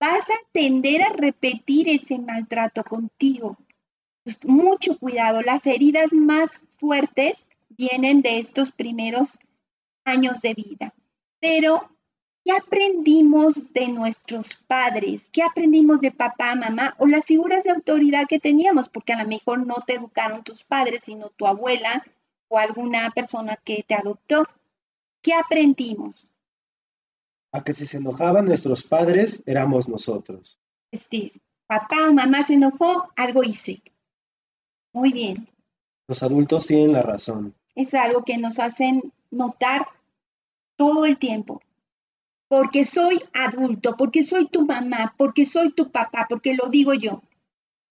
vas 0.00 0.30
a 0.30 0.46
tender 0.50 1.02
a 1.02 1.10
repetir 1.10 1.90
ese 1.90 2.18
maltrato 2.18 2.84
contigo. 2.84 3.58
Pues, 4.24 4.42
mucho 4.46 4.98
cuidado, 4.98 5.42
las 5.42 5.66
heridas 5.66 6.14
más 6.14 6.62
fuertes 6.78 7.50
vienen 7.68 8.22
de 8.22 8.38
estos 8.38 8.72
primeros 8.72 9.38
años 10.06 10.40
de 10.40 10.54
vida. 10.54 10.94
Pero, 11.40 11.90
¿qué 12.46 12.52
aprendimos 12.52 13.74
de 13.74 13.88
nuestros 13.88 14.54
padres? 14.66 15.28
¿Qué 15.30 15.42
aprendimos 15.42 16.00
de 16.00 16.12
papá, 16.12 16.54
mamá 16.54 16.94
o 16.98 17.06
las 17.06 17.26
figuras 17.26 17.64
de 17.64 17.72
autoridad 17.72 18.26
que 18.26 18.38
teníamos? 18.38 18.88
Porque 18.88 19.12
a 19.12 19.22
lo 19.22 19.28
mejor 19.28 19.66
no 19.66 19.74
te 19.86 19.96
educaron 19.96 20.42
tus 20.42 20.64
padres, 20.64 21.04
sino 21.04 21.28
tu 21.28 21.46
abuela, 21.46 22.02
o 22.48 22.58
alguna 22.58 23.10
persona 23.10 23.56
que 23.56 23.84
te 23.86 23.94
adoptó. 23.94 24.44
¿Qué 25.22 25.34
aprendimos? 25.34 26.26
A 27.52 27.62
que 27.62 27.74
si 27.74 27.86
se 27.86 27.98
enojaban 27.98 28.44
nuestros 28.44 28.82
padres, 28.82 29.42
éramos 29.46 29.88
nosotros. 29.88 30.58
Este, 30.90 31.32
papá 31.66 32.08
o 32.08 32.12
mamá 32.12 32.44
se 32.46 32.54
enojó, 32.54 33.10
algo 33.16 33.42
hice. 33.42 33.82
Muy 34.92 35.12
bien. 35.12 35.48
Los 36.06 36.22
adultos 36.22 36.66
tienen 36.66 36.92
la 36.92 37.02
razón. 37.02 37.54
es 37.74 37.94
algo 37.94 38.24
que 38.24 38.38
nos 38.38 38.58
hacen 38.58 39.12
notar 39.30 39.86
todo 40.76 41.04
el 41.04 41.18
tiempo. 41.18 41.60
Porque 42.48 42.84
soy 42.84 43.22
adulto, 43.34 43.94
porque 43.96 44.22
soy 44.22 44.48
tu 44.48 44.64
mamá, 44.64 45.14
porque 45.18 45.44
soy 45.44 45.70
tu 45.72 45.90
papá, 45.90 46.26
porque 46.28 46.54
lo 46.54 46.68
digo 46.70 46.94
yo. 46.94 47.22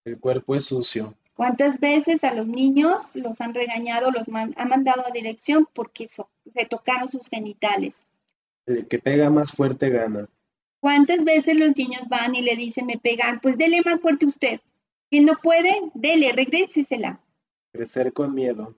El 0.03 0.19
cuerpo 0.19 0.55
es 0.55 0.65
sucio. 0.65 1.15
¿Cuántas 1.37 1.79
veces 1.79 2.23
a 2.23 2.33
los 2.33 2.47
niños 2.47 3.15
los 3.15 3.41
han 3.41 3.53
regañado, 3.53 4.09
los 4.09 4.27
han 4.27 4.69
mandado 4.69 5.05
a 5.05 5.11
dirección 5.11 5.67
porque 5.71 6.07
se 6.07 6.65
tocaron 6.67 7.09
sus 7.09 7.29
genitales? 7.29 8.07
El 8.65 8.87
que 8.87 8.97
pega 8.97 9.29
más 9.29 9.51
fuerte 9.51 9.91
gana. 9.91 10.27
¿Cuántas 10.79 11.23
veces 11.23 11.55
los 11.55 11.77
niños 11.77 12.07
van 12.09 12.33
y 12.33 12.41
le 12.41 12.55
dicen, 12.55 12.87
me 12.87 12.97
pegan? 12.97 13.39
Pues 13.39 13.55
dele 13.55 13.83
más 13.85 14.01
fuerte 14.01 14.25
usted. 14.25 14.61
Que 15.11 15.21
no 15.21 15.33
puede, 15.35 15.71
dele, 15.93 16.31
regrésesela. 16.31 17.21
Crecer 17.71 18.13
con 18.13 18.33
miedo. 18.33 18.75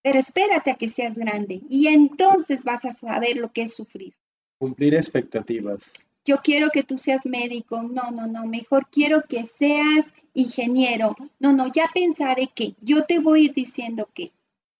Pero 0.00 0.18
espérate 0.18 0.70
a 0.70 0.76
que 0.76 0.88
seas 0.88 1.18
grande 1.18 1.60
y 1.68 1.88
entonces 1.88 2.64
vas 2.64 2.86
a 2.86 2.92
saber 2.92 3.36
lo 3.36 3.52
que 3.52 3.64
es 3.64 3.74
sufrir. 3.74 4.14
Cumplir 4.56 4.94
expectativas. 4.94 5.92
Yo 6.28 6.42
quiero 6.42 6.68
que 6.68 6.82
tú 6.82 6.98
seas 6.98 7.24
médico. 7.24 7.82
No, 7.82 8.10
no, 8.10 8.26
no. 8.26 8.44
Mejor 8.44 8.88
quiero 8.90 9.22
que 9.22 9.46
seas 9.46 10.12
ingeniero. 10.34 11.16
No, 11.40 11.54
no, 11.54 11.72
ya 11.72 11.86
pensaré 11.94 12.50
que. 12.54 12.74
Yo 12.80 13.04
te 13.04 13.18
voy 13.18 13.40
a 13.40 13.44
ir 13.44 13.54
diciendo 13.54 14.10
que. 14.12 14.30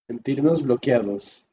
Sentirnos 0.06 0.62
bloqueados. 0.62 1.46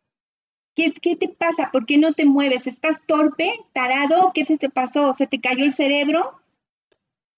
¿Qué, 0.75 0.91
¿Qué, 0.91 1.15
te 1.15 1.29
pasa? 1.29 1.69
¿Por 1.71 1.85
qué 1.85 1.97
no 1.97 2.11
te 2.11 2.25
mueves? 2.25 2.67
¿Estás 2.67 3.05
torpe? 3.07 3.53
¿Tarado? 3.71 4.33
¿Qué 4.33 4.43
te, 4.43 4.57
te 4.57 4.69
pasó? 4.69 5.13
¿Se 5.13 5.27
te 5.27 5.39
cayó 5.39 5.63
el 5.63 5.71
cerebro? 5.71 6.41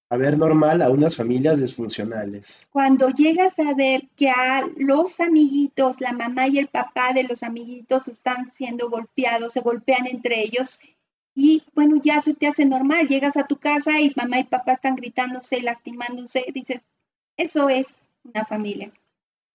a 0.09 0.15
ver 0.15 0.37
normal 0.37 0.81
a 0.81 0.89
unas 0.89 1.17
familias 1.17 1.59
disfuncionales. 1.59 2.65
Cuando 2.71 3.09
llegas 3.09 3.59
a 3.59 3.73
ver 3.73 4.07
que 4.15 4.29
a 4.29 4.63
los 4.77 5.19
amiguitos, 5.19 5.99
la 5.99 6.13
mamá 6.13 6.47
y 6.47 6.59
el 6.59 6.69
papá 6.69 7.11
de 7.13 7.23
los 7.23 7.43
amiguitos 7.43 8.07
están 8.07 8.47
siendo 8.47 8.89
golpeados, 8.89 9.51
se 9.51 9.59
golpean 9.59 10.07
entre 10.07 10.41
ellos 10.41 10.79
y 11.39 11.61
bueno, 11.75 12.01
ya 12.03 12.19
se 12.19 12.33
te 12.33 12.47
hace 12.47 12.65
normal, 12.65 13.07
llegas 13.07 13.37
a 13.37 13.45
tu 13.45 13.57
casa 13.57 14.01
y 14.01 14.11
mamá 14.15 14.39
y 14.39 14.45
papá 14.45 14.71
están 14.71 14.95
gritándose, 14.95 15.61
lastimándose, 15.61 16.43
dices, 16.51 16.81
eso 17.37 17.69
es 17.69 18.01
una 18.23 18.43
familia. 18.43 18.91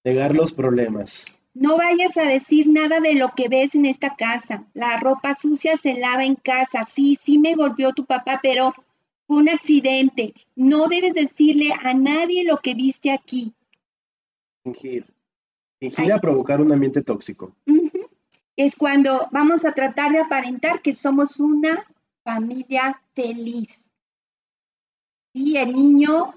Negar 0.05 0.33
los 0.33 0.53
problemas. 0.53 1.25
No 1.55 1.77
vayas 1.77 2.16
a 2.18 2.23
decir 2.23 2.68
nada 2.68 3.01
de 3.01 3.16
lo 3.16 3.33
que 3.37 3.49
ves 3.49 3.75
en 3.75 3.87
esta 3.87 4.14
casa. 4.14 4.64
La 4.75 4.97
ropa 4.97 5.35
sucia 5.35 5.77
se 5.77 5.95
lava 5.95 6.25
en 6.25 6.37
casa. 6.37 6.85
Sí, 6.85 7.18
sí 7.21 7.38
me 7.38 7.57
golpeó 7.57 7.92
tu 7.92 8.07
papá, 8.07 8.38
pero 8.40 8.73
un 9.27 9.49
accidente. 9.49 10.35
No 10.55 10.87
debes 10.87 11.14
decirle 11.14 11.71
a 11.83 11.95
nadie 11.95 12.45
lo 12.45 12.59
que 12.59 12.75
viste 12.75 13.11
aquí. 13.11 13.55
Fingir. 14.62 15.05
Fingir 15.81 16.12
a 16.12 16.21
provocar 16.21 16.61
un 16.61 16.73
ambiente 16.73 17.03
tóxico. 17.03 17.57
Es 18.56 18.76
cuando 18.76 19.28
vamos 19.30 19.64
a 19.64 19.72
tratar 19.72 20.12
de 20.12 20.20
aparentar 20.20 20.82
que 20.82 20.92
somos 20.92 21.40
una 21.40 21.86
familia 22.24 23.00
feliz. 23.14 23.90
Y 25.32 25.56
el 25.56 25.74
niño 25.74 26.34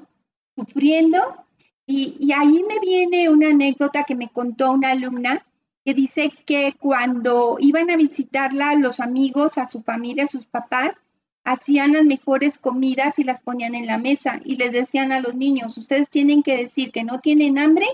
sufriendo. 0.55 1.45
Y, 1.85 2.17
y 2.19 2.31
ahí 2.31 2.63
me 2.63 2.79
viene 2.79 3.29
una 3.29 3.49
anécdota 3.49 4.03
que 4.03 4.15
me 4.15 4.29
contó 4.29 4.71
una 4.71 4.91
alumna 4.91 5.45
que 5.85 5.93
dice 5.93 6.31
que 6.45 6.73
cuando 6.79 7.57
iban 7.59 7.91
a 7.91 7.95
visitarla 7.95 8.73
los 8.73 8.99
amigos, 8.99 9.59
a 9.59 9.69
su 9.69 9.83
familia, 9.83 10.23
a 10.23 10.27
sus 10.27 10.47
papás, 10.47 11.03
hacían 11.43 11.93
las 11.93 12.03
mejores 12.03 12.57
comidas 12.57 13.19
y 13.19 13.23
las 13.23 13.41
ponían 13.41 13.75
en 13.75 13.85
la 13.85 13.99
mesa 13.99 14.41
y 14.43 14.55
les 14.55 14.71
decían 14.71 15.11
a 15.11 15.19
los 15.19 15.35
niños, 15.35 15.77
ustedes 15.77 16.09
tienen 16.09 16.41
que 16.41 16.57
decir 16.57 16.91
que 16.91 17.03
no 17.03 17.19
tienen 17.19 17.59
hambre 17.59 17.85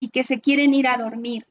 y 0.00 0.08
que 0.08 0.24
se 0.24 0.40
quieren 0.40 0.74
ir 0.74 0.88
a 0.88 0.98
dormir. 0.98 1.46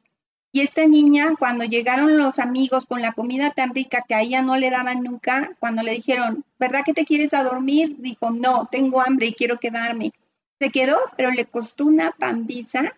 Y 0.56 0.62
esta 0.62 0.88
niña, 0.88 1.36
cuando 1.38 1.66
llegaron 1.66 2.18
los 2.18 2.40
amigos 2.40 2.86
con 2.86 3.02
la 3.02 3.12
comida 3.12 3.52
tan 3.52 3.76
rica 3.76 4.06
que 4.08 4.16
a 4.16 4.22
ella 4.22 4.42
no 4.42 4.56
le 4.56 4.70
daban 4.70 5.04
nunca, 5.04 5.52
cuando 5.60 5.84
le 5.84 5.92
dijeron, 5.92 6.46
¿verdad 6.58 6.86
que 6.86 6.94
te 6.94 7.04
quieres 7.04 7.34
a 7.34 7.44
dormir? 7.44 7.98
Dijo, 8.00 8.32
no, 8.32 8.66
tengo 8.72 9.02
hambre 9.02 9.28
y 9.28 9.34
quiero 9.34 9.60
quedarme. 9.60 10.14
Se 10.58 10.70
quedó, 10.70 10.96
pero 11.18 11.30
le 11.32 11.44
costó 11.44 11.84
una 11.84 12.12
pambiza 12.12 12.96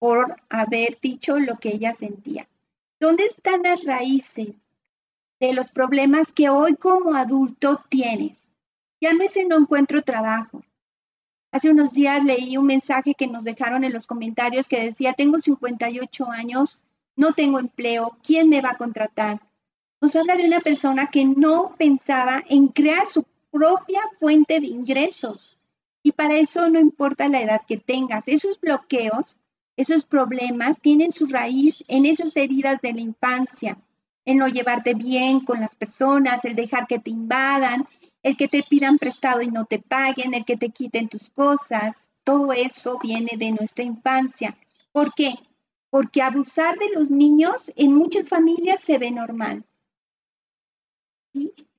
por 0.00 0.42
haber 0.48 0.98
dicho 1.00 1.38
lo 1.38 1.58
que 1.58 1.68
ella 1.68 1.92
sentía. 1.92 2.48
¿Dónde 2.98 3.26
están 3.26 3.62
las 3.62 3.84
raíces 3.84 4.48
de 5.38 5.52
los 5.52 5.70
problemas 5.70 6.32
que 6.32 6.48
hoy 6.48 6.74
como 6.74 7.14
adulto 7.14 7.80
tienes. 7.88 8.50
Llámese 9.00 9.44
no 9.44 9.56
encuentro 9.56 10.02
trabajo. 10.02 10.64
Hace 11.52 11.70
unos 11.70 11.92
días 11.92 12.24
leí 12.24 12.56
un 12.56 12.66
mensaje 12.66 13.14
que 13.14 13.28
nos 13.28 13.44
dejaron 13.44 13.84
en 13.84 13.92
los 13.92 14.08
comentarios 14.08 14.66
que 14.66 14.82
decía, 14.82 15.12
tengo 15.12 15.38
58 15.38 16.28
años, 16.28 16.82
no 17.18 17.32
tengo 17.32 17.58
empleo, 17.58 18.16
¿quién 18.22 18.48
me 18.48 18.60
va 18.60 18.70
a 18.70 18.76
contratar? 18.76 19.40
Nos 20.00 20.14
habla 20.14 20.36
de 20.36 20.44
una 20.44 20.60
persona 20.60 21.10
que 21.10 21.24
no 21.24 21.74
pensaba 21.76 22.44
en 22.48 22.68
crear 22.68 23.08
su 23.08 23.24
propia 23.50 24.00
fuente 24.20 24.60
de 24.60 24.68
ingresos. 24.68 25.58
Y 26.04 26.12
para 26.12 26.38
eso 26.38 26.70
no 26.70 26.78
importa 26.78 27.28
la 27.28 27.42
edad 27.42 27.62
que 27.66 27.76
tengas. 27.76 28.28
Esos 28.28 28.60
bloqueos, 28.60 29.36
esos 29.76 30.04
problemas 30.04 30.80
tienen 30.80 31.10
su 31.10 31.26
raíz 31.26 31.82
en 31.88 32.06
esas 32.06 32.36
heridas 32.36 32.80
de 32.82 32.92
la 32.92 33.00
infancia, 33.00 33.78
el 34.24 34.38
no 34.38 34.46
llevarte 34.46 34.94
bien 34.94 35.40
con 35.40 35.60
las 35.60 35.74
personas, 35.74 36.44
el 36.44 36.54
dejar 36.54 36.86
que 36.86 37.00
te 37.00 37.10
invadan, 37.10 37.88
el 38.22 38.36
que 38.36 38.46
te 38.46 38.62
pidan 38.62 38.96
prestado 38.96 39.42
y 39.42 39.48
no 39.48 39.64
te 39.64 39.80
paguen, 39.80 40.34
el 40.34 40.44
que 40.44 40.56
te 40.56 40.68
quiten 40.68 41.08
tus 41.08 41.30
cosas. 41.30 42.06
Todo 42.22 42.52
eso 42.52 43.00
viene 43.02 43.32
de 43.36 43.50
nuestra 43.50 43.82
infancia. 43.82 44.56
¿Por 44.92 45.14
qué? 45.14 45.34
Porque 45.90 46.22
abusar 46.22 46.78
de 46.78 46.90
los 46.90 47.10
niños 47.10 47.72
en 47.76 47.94
muchas 47.94 48.28
familias 48.28 48.82
se 48.82 48.98
ve 48.98 49.10
normal. 49.10 49.64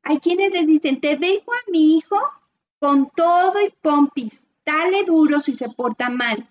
Hay 0.04 0.20
quienes 0.20 0.52
les 0.52 0.66
dicen, 0.66 1.00
te 1.00 1.16
dejo 1.16 1.52
a 1.54 1.72
mi 1.72 1.98
hijo 1.98 2.18
con 2.80 3.10
todo 3.12 3.54
y 3.66 3.72
pompis, 3.82 4.44
dale 4.66 5.04
duro 5.04 5.40
si 5.40 5.56
se 5.56 5.70
porta 5.70 6.10
mal. 6.10 6.50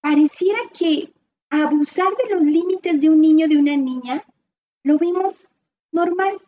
Pareciera 0.00 0.58
que 0.76 1.12
abusar 1.50 2.12
de 2.22 2.34
los 2.34 2.44
límites 2.44 3.00
de 3.00 3.08
un 3.08 3.20
niño, 3.20 3.48
de 3.48 3.56
una 3.56 3.76
niña, 3.76 4.24
lo 4.82 4.98
vimos 4.98 5.48
normal. 5.92 6.38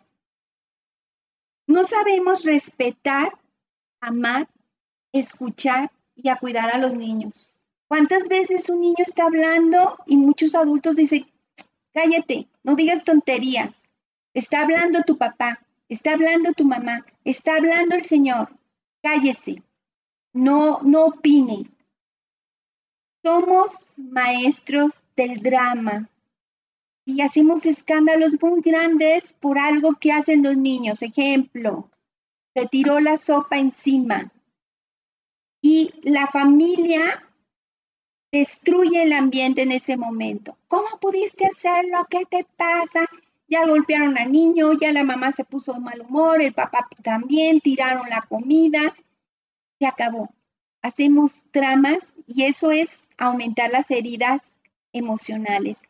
No 1.66 1.86
sabemos 1.86 2.44
respetar, 2.44 3.38
amar, 4.00 4.48
escuchar 5.12 5.90
y 6.14 6.28
a 6.28 6.36
cuidar 6.36 6.74
a 6.74 6.78
los 6.78 6.94
niños. 6.94 7.52
¿Cuántas 7.90 8.28
veces 8.28 8.70
un 8.70 8.82
niño 8.82 9.02
está 9.04 9.24
hablando 9.24 9.98
y 10.06 10.16
muchos 10.16 10.54
adultos 10.54 10.94
dicen, 10.94 11.26
cállate, 11.92 12.46
no 12.62 12.76
digas 12.76 13.02
tonterías? 13.02 13.82
Está 14.32 14.62
hablando 14.62 15.02
tu 15.02 15.18
papá, 15.18 15.66
está 15.88 16.12
hablando 16.12 16.52
tu 16.52 16.64
mamá, 16.64 17.04
está 17.24 17.56
hablando 17.56 17.96
el 17.96 18.04
Señor. 18.04 18.56
Cállese, 19.02 19.64
no, 20.32 20.78
no 20.84 21.06
opine. 21.06 21.68
Somos 23.24 23.92
maestros 23.96 25.02
del 25.16 25.42
drama, 25.42 26.08
y 27.04 27.22
hacemos 27.22 27.66
escándalos 27.66 28.40
muy 28.40 28.60
grandes 28.60 29.32
por 29.32 29.58
algo 29.58 29.96
que 29.98 30.12
hacen 30.12 30.44
los 30.44 30.56
niños. 30.56 31.02
Ejemplo, 31.02 31.90
se 32.54 32.66
tiró 32.66 33.00
la 33.00 33.16
sopa 33.16 33.58
encima 33.58 34.30
y 35.60 35.90
la 36.02 36.28
familia 36.28 37.26
destruye 38.32 39.02
el 39.02 39.12
ambiente 39.12 39.62
en 39.62 39.72
ese 39.72 39.96
momento. 39.96 40.56
¿Cómo 40.68 40.86
pudiste 41.00 41.46
hacerlo? 41.46 42.06
¿Qué 42.08 42.24
te 42.26 42.46
pasa? 42.56 43.06
Ya 43.48 43.66
golpearon 43.66 44.16
al 44.16 44.30
niño, 44.30 44.72
ya 44.74 44.92
la 44.92 45.02
mamá 45.02 45.32
se 45.32 45.44
puso 45.44 45.72
de 45.72 45.80
mal 45.80 46.00
humor, 46.00 46.40
el 46.40 46.52
papá 46.52 46.88
también, 47.02 47.60
tiraron 47.60 48.08
la 48.08 48.22
comida, 48.22 48.94
se 49.78 49.86
acabó. 49.86 50.30
Hacemos 50.82 51.42
dramas 51.52 52.12
y 52.26 52.44
eso 52.44 52.70
es 52.70 53.08
aumentar 53.18 53.70
las 53.72 53.90
heridas 53.90 54.60
emocionales. 54.92 55.82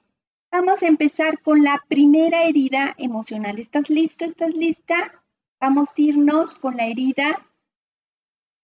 Vamos 0.51 0.83
a 0.83 0.89
empezar 0.89 1.41
con 1.43 1.63
la 1.63 1.85
primera 1.87 2.43
herida 2.43 2.95
emocional. 2.99 3.59
¿Estás 3.61 3.89
listo? 3.89 4.25
¿Estás 4.25 4.55
lista? 4.55 5.23
Vamos 5.61 5.91
a 5.91 6.01
irnos 6.01 6.57
con 6.57 6.77
la 6.77 6.87
herida 6.87 7.47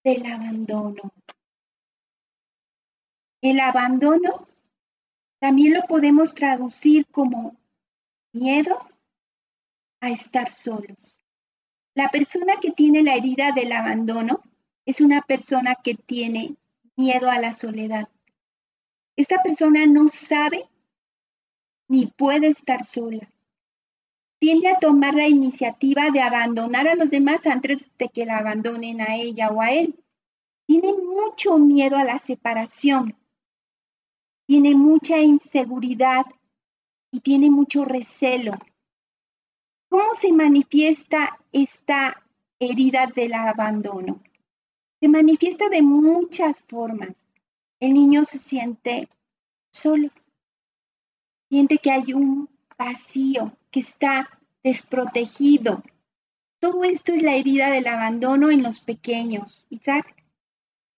del 0.02 0.26
abandono. 0.26 1.12
El 3.40 3.60
abandono 3.60 4.48
también 5.38 5.74
lo 5.74 5.82
podemos 5.82 6.34
traducir 6.34 7.06
como 7.06 7.56
miedo 8.32 8.78
a 10.00 10.10
estar 10.10 10.50
solos. 10.50 11.22
La 11.94 12.08
persona 12.10 12.54
que 12.60 12.70
tiene 12.70 13.02
la 13.02 13.14
herida 13.14 13.52
del 13.52 13.72
abandono 13.72 14.42
es 14.84 15.00
una 15.00 15.22
persona 15.22 15.74
que 15.74 15.94
tiene 15.94 16.56
miedo 16.96 17.30
a 17.30 17.38
la 17.38 17.52
soledad. 17.52 18.08
Esta 19.16 19.42
persona 19.42 19.86
no 19.86 20.08
sabe 20.08 20.68
ni 21.88 22.06
puede 22.06 22.48
estar 22.48 22.84
sola. 22.84 23.30
Tiende 24.38 24.68
a 24.68 24.78
tomar 24.78 25.14
la 25.14 25.28
iniciativa 25.28 26.10
de 26.10 26.20
abandonar 26.20 26.88
a 26.88 26.94
los 26.94 27.10
demás 27.10 27.46
antes 27.46 27.90
de 27.96 28.08
que 28.08 28.26
la 28.26 28.38
abandonen 28.38 29.00
a 29.00 29.16
ella 29.16 29.48
o 29.50 29.62
a 29.62 29.72
él. 29.72 30.04
Tiene 30.66 30.92
mucho 30.92 31.58
miedo 31.58 31.96
a 31.96 32.04
la 32.04 32.18
separación. 32.18 33.16
Tiene 34.46 34.74
mucha 34.74 35.18
inseguridad 35.20 36.24
y 37.10 37.20
tiene 37.20 37.50
mucho 37.50 37.84
recelo. 37.84 38.52
¿Cómo 39.88 40.14
se 40.16 40.32
manifiesta 40.32 41.38
esta 41.52 42.22
herida 42.58 43.06
del 43.06 43.34
abandono? 43.34 44.22
Se 45.00 45.08
manifiesta 45.08 45.68
de 45.68 45.82
muchas 45.82 46.62
formas. 46.62 47.26
El 47.80 47.94
niño 47.94 48.24
se 48.24 48.38
siente 48.38 49.08
solo, 49.70 50.10
siente 51.48 51.78
que 51.78 51.90
hay 51.90 52.12
un 52.12 52.48
vacío, 52.78 53.56
que 53.70 53.80
está 53.80 54.30
desprotegido. 54.62 55.82
Todo 56.58 56.84
esto 56.84 57.12
es 57.12 57.22
la 57.22 57.34
herida 57.34 57.70
del 57.70 57.86
abandono 57.86 58.50
en 58.50 58.62
los 58.62 58.80
pequeños. 58.80 59.66
Isaac 59.70 60.24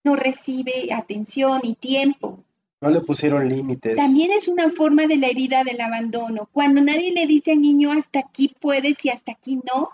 no 0.03 0.15
recibe 0.15 0.93
atención 0.93 1.61
y 1.63 1.75
tiempo. 1.75 2.43
No 2.81 2.89
le 2.89 3.01
pusieron 3.01 3.47
límites. 3.49 3.95
También 3.95 4.31
es 4.31 4.47
una 4.47 4.69
forma 4.71 5.05
de 5.05 5.17
la 5.17 5.27
herida 5.27 5.63
del 5.63 5.81
abandono. 5.81 6.47
Cuando 6.51 6.81
nadie 6.81 7.11
le 7.11 7.27
dice 7.27 7.51
al 7.51 7.61
niño 7.61 7.91
hasta 7.91 8.19
aquí 8.19 8.55
puedes 8.59 9.03
y 9.03 9.09
hasta 9.09 9.33
aquí 9.33 9.57
no, 9.57 9.89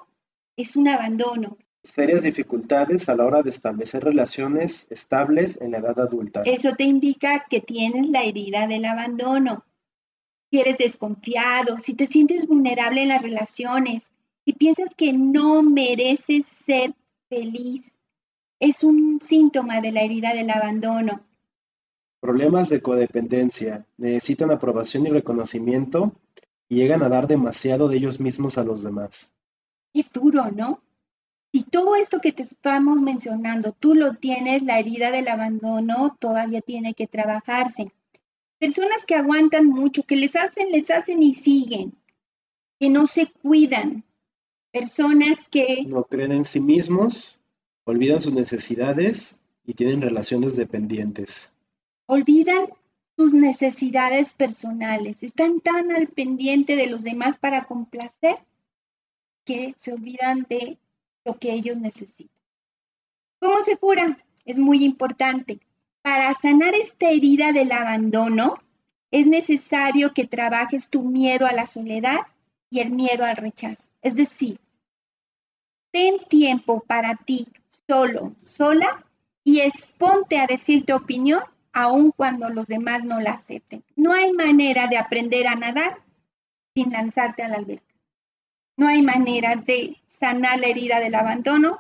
es 0.56 0.76
un 0.76 0.88
abandono. 0.88 1.58
Serias 1.84 2.24
dificultades 2.24 3.10
a 3.10 3.16
la 3.16 3.26
hora 3.26 3.42
de 3.44 3.50
establecer 3.50 4.04
relaciones 4.04 4.88
estables 4.90 5.60
en 5.62 5.72
la 5.72 5.80
edad 5.80 6.00
adulta. 6.00 6.42
Eso 6.44 6.76
te 6.76 6.84
indica 6.84 7.46
que 7.50 7.60
tienes 7.60 8.10
la 8.10 8.24
herida 8.24 8.68
del 8.68 8.86
abandono. 8.86 9.64
Si 10.52 10.60
eres 10.60 10.78
desconfiado, 10.78 11.80
si 11.80 11.94
te 11.96 12.08
sientes 12.08 12.48
vulnerable 12.48 13.04
en 13.04 13.10
las 13.10 13.22
relaciones 13.22 14.12
y 14.46 14.54
piensas 14.54 14.96
que 14.96 15.12
no 15.14 15.64
mereces 15.64 16.46
ser 16.46 16.94
feliz, 17.30 17.98
es 18.60 18.84
un 18.84 19.20
síntoma 19.22 19.82
de 19.82 19.92
la 19.92 20.02
herida 20.02 20.34
del 20.34 20.50
abandono. 20.50 21.24
Problemas 22.26 22.70
de 22.70 22.82
codependencia. 22.82 23.86
Necesitan 23.98 24.50
aprobación 24.50 25.06
y 25.06 25.12
reconocimiento 25.12 26.12
y 26.68 26.78
llegan 26.78 27.04
a 27.04 27.10
dar 27.10 27.28
demasiado 27.28 27.88
de 27.88 27.98
ellos 27.98 28.20
mismos 28.20 28.58
a 28.58 28.64
los 28.64 28.82
demás. 28.82 29.32
Qué 29.94 30.04
duro, 30.12 30.50
¿no? 30.50 30.82
Si 31.52 31.62
todo 31.62 31.96
esto 31.96 32.22
que 32.22 32.32
te 32.32 32.42
estamos 32.42 33.00
mencionando, 33.00 33.74
tú 33.74 33.94
lo 33.94 34.16
tienes, 34.16 34.64
la 34.64 34.80
herida 34.80 35.12
del 35.12 35.28
abandono 35.28 36.18
todavía 36.20 36.62
tiene 36.62 36.96
que 36.96 37.06
trabajarse. 37.06 37.92
Personas 38.58 39.06
que 39.06 39.14
aguantan 39.14 39.68
mucho, 39.68 40.02
que 40.02 40.16
les 40.16 40.36
hacen, 40.36 40.72
les 40.72 40.90
hacen 40.90 41.22
y 41.22 41.36
siguen, 41.36 41.94
que 42.80 42.90
no 42.90 43.06
se 43.06 43.28
cuidan. 43.28 44.04
Personas 44.72 45.46
que... 45.48 45.86
No 45.86 46.06
creen 46.06 46.32
en 46.32 46.46
sí 46.46 46.60
mismos, 46.60 47.38
olvidan 47.84 48.20
sus 48.20 48.34
necesidades 48.34 49.38
y 49.64 49.76
tienen 49.76 50.02
relaciones 50.02 50.56
dependientes. 50.56 51.52
Olvidan 52.08 52.68
sus 53.18 53.34
necesidades 53.34 54.34
personales, 54.34 55.24
están 55.24 55.62
tan 55.62 55.92
al 55.92 56.08
pendiente 56.08 56.76
de 56.76 56.88
los 56.88 57.04
demás 57.04 57.40
para 57.40 57.66
complacer 57.66 58.38
que 59.46 59.74
se 59.78 59.94
olvidan 59.94 60.46
de 60.50 60.78
lo 61.24 61.40
que 61.40 61.54
ellos 61.54 61.78
necesitan. 61.78 62.36
¿Cómo 63.40 63.62
se 63.64 63.78
cura? 63.78 64.18
Es 64.44 64.58
muy 64.58 64.84
importante. 64.84 65.60
Para 66.02 66.34
sanar 66.34 66.76
esta 66.76 67.10
herida 67.10 67.52
del 67.52 67.72
abandono, 67.72 68.56
es 69.12 69.28
necesario 69.28 70.14
que 70.14 70.28
trabajes 70.28 70.90
tu 70.90 71.04
miedo 71.04 71.48
a 71.48 71.54
la 71.54 71.66
soledad 71.66 72.20
y 72.70 72.80
el 72.80 72.92
miedo 72.92 73.24
al 73.24 73.38
rechazo. 73.38 73.88
Es 74.02 74.16
decir, 74.16 74.60
ten 75.92 76.20
tiempo 76.28 76.82
para 76.82 77.16
ti 77.16 77.48
solo, 77.88 78.36
sola, 78.38 79.06
y 79.44 79.62
exponte 79.62 80.38
a 80.38 80.48
decir 80.48 80.86
tu 80.86 80.96
opinión 80.96 81.42
aun 81.76 82.12
cuando 82.12 82.50
los 82.50 82.68
demás 82.68 83.04
no 83.04 83.20
la 83.20 83.32
acepten. 83.32 83.84
No 83.98 84.14
hay 84.14 84.32
manera 84.32 84.88
de 84.88 84.98
aprender 84.98 85.46
a 85.46 85.56
nadar 85.56 86.02
sin 86.74 86.92
lanzarte 86.92 87.44
a 87.44 87.50
la 87.50 87.58
alberca. 87.58 87.94
No 88.78 88.88
hay 88.88 89.02
manera 89.02 89.58
de 89.58 89.98
sanar 90.08 90.60
la 90.60 90.68
herida 90.68 91.02
del 91.02 91.16
abandono 91.16 91.80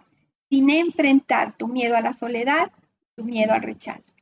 sin 0.49 0.69
enfrentar 0.69 1.55
tu 1.58 1.69
miedo 1.69 1.95
a 1.95 2.01
la 2.01 2.12
soledad, 2.12 2.71
tu 3.15 3.23
miedo 3.23 3.53
al 3.53 3.63
rechazo. 3.63 4.13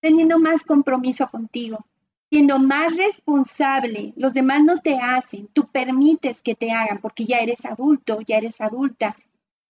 Teniendo 0.00 0.38
más 0.38 0.62
compromiso 0.62 1.26
contigo, 1.30 1.86
siendo 2.30 2.58
más 2.58 2.94
responsable, 2.94 4.12
los 4.16 4.34
demás 4.34 4.62
no 4.62 4.80
te 4.80 4.98
hacen, 4.98 5.48
tú 5.54 5.68
permites 5.68 6.42
que 6.42 6.54
te 6.54 6.70
hagan 6.70 6.98
porque 7.00 7.24
ya 7.24 7.38
eres 7.38 7.64
adulto, 7.64 8.20
ya 8.20 8.36
eres 8.36 8.60
adulta, 8.60 9.16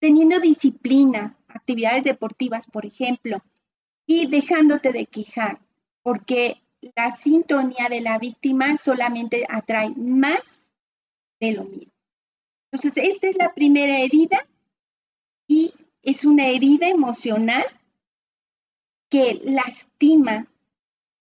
teniendo 0.01 0.41
disciplina, 0.41 1.37
actividades 1.47 2.03
deportivas, 2.03 2.67
por 2.67 2.85
ejemplo, 2.85 3.41
y 4.07 4.27
dejándote 4.27 4.93
de 4.93 5.07
quejar, 5.07 5.61
porque 6.03 6.63
la 6.97 7.11
sintonía 7.11 7.89
de 7.89 8.01
la 8.01 8.19
víctima 8.19 8.77
solamente 8.77 9.47
atrae 9.49 9.91
más 9.97 10.71
de 11.41 11.53
lo 11.53 11.65
mismo. 11.65 11.93
Entonces, 12.71 13.05
esta 13.05 13.29
es 13.29 13.37
la 13.37 13.55
primera 13.55 14.01
herida 14.01 14.47
y 15.47 15.73
es 16.03 16.25
una 16.25 16.49
herida 16.49 16.89
emocional 16.89 17.65
que 19.09 19.41
lastima 19.45 20.49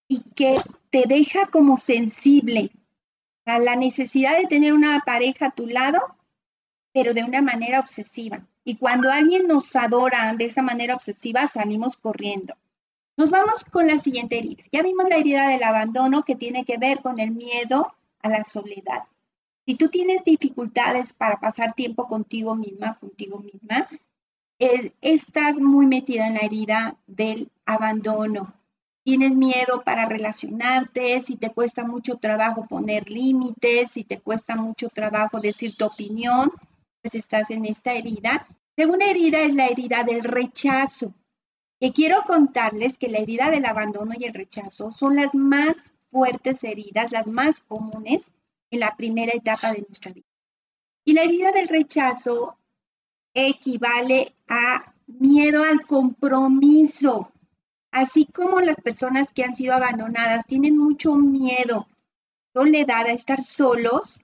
y 0.08 0.22
que 0.36 0.58
te 0.90 1.04
deja 1.08 1.48
como 1.48 1.78
sensible 1.78 2.72
a 3.46 3.60
la 3.60 3.76
necesidad 3.76 4.38
de 4.38 4.48
tener 4.48 4.74
una 4.74 5.00
pareja 5.06 5.48
a 5.48 5.56
tu 5.56 5.68
lado, 5.68 6.00
pero 6.92 7.14
de 7.14 7.24
una 7.24 7.42
manera 7.42 7.80
obsesiva. 7.80 8.46
Y 8.64 8.78
cuando 8.78 9.12
alguien 9.12 9.48
nos 9.48 9.76
adora 9.76 10.34
de 10.36 10.46
esa 10.46 10.62
manera 10.62 10.96
obsesiva, 10.96 11.48
salimos 11.48 11.98
corriendo. 11.98 12.56
Nos 13.16 13.30
vamos 13.30 13.64
con 13.66 13.88
la 13.88 14.00
siguiente 14.00 14.40
herida. 14.40 14.64
Ya 14.72 14.82
vimos 14.82 15.06
la 15.08 15.18
herida 15.18 15.48
del 15.48 15.64
abandono 15.64 16.24
que 16.24 16.36
tiene 16.36 16.66
que 16.66 16.78
ver 16.78 17.02
con 17.02 17.20
el 17.20 17.32
miedo 17.32 17.94
a 18.20 18.30
la 18.30 18.44
soledad. 18.44 19.04
Si 19.66 19.76
tú 19.76 19.90
tienes 19.90 20.24
dificultades 20.24 21.14
para 21.14 21.40
pasar 21.40 21.74
tiempo 21.74 22.08
contigo 22.08 22.56
misma, 22.56 22.98
contigo 23.00 23.40
misma, 23.40 23.88
eh, 24.60 24.94
estás 25.02 25.60
muy 25.60 25.86
metida 25.86 26.28
en 26.28 26.34
la 26.36 26.42
herida 26.42 26.98
del 27.06 27.50
abandono. 27.66 28.54
Tienes 29.04 29.36
miedo 29.36 29.84
para 29.86 30.06
relacionarte, 30.06 31.22
si 31.22 31.36
te 31.36 31.52
cuesta 31.52 31.84
mucho 31.84 32.16
trabajo 32.16 32.66
poner 32.68 33.10
límites, 33.10 33.92
si 33.92 34.04
te 34.04 34.20
cuesta 34.20 34.56
mucho 34.56 34.90
trabajo 34.90 35.40
decir 35.40 35.76
tu 35.76 35.86
opinión, 35.86 36.52
pues 37.02 37.16
estás 37.16 37.52
en 37.52 37.66
esta 37.66 37.94
herida. 37.94 38.48
Segunda 38.76 39.06
herida 39.06 39.42
es 39.42 39.54
la 39.54 39.68
herida 39.68 40.04
del 40.04 40.24
rechazo. 40.24 41.14
Quiero 41.92 42.24
contarles 42.26 42.98
que 42.98 43.10
la 43.10 43.20
herida 43.20 43.50
del 43.50 43.66
abandono 43.66 44.14
y 44.18 44.24
el 44.24 44.34
rechazo 44.34 44.92
son 44.92 45.16
las 45.16 45.36
más 45.36 45.92
fuertes 46.12 46.64
heridas, 46.64 47.12
las 47.12 47.28
más 47.28 47.60
comunes 47.60 48.32
en 48.72 48.80
la 48.80 48.96
primera 48.96 49.34
etapa 49.34 49.74
de 49.74 49.82
nuestra 49.82 50.14
vida. 50.14 50.28
Y 51.04 51.14
la 51.14 51.24
herida 51.24 51.52
del 51.52 51.68
rechazo 51.68 52.58
equivale 53.34 54.34
a 54.48 54.94
miedo 55.08 55.64
al 55.64 55.86
compromiso. 55.86 57.32
Así 57.92 58.26
como 58.26 58.62
las 58.62 58.78
personas 58.78 59.32
que 59.34 59.44
han 59.44 59.56
sido 59.56 59.74
abandonadas 59.74 60.46
tienen 60.46 60.78
mucho 60.78 61.16
miedo, 61.16 61.88
soledad, 62.54 63.08
a 63.08 63.12
estar 63.12 63.44
solos, 63.44 64.24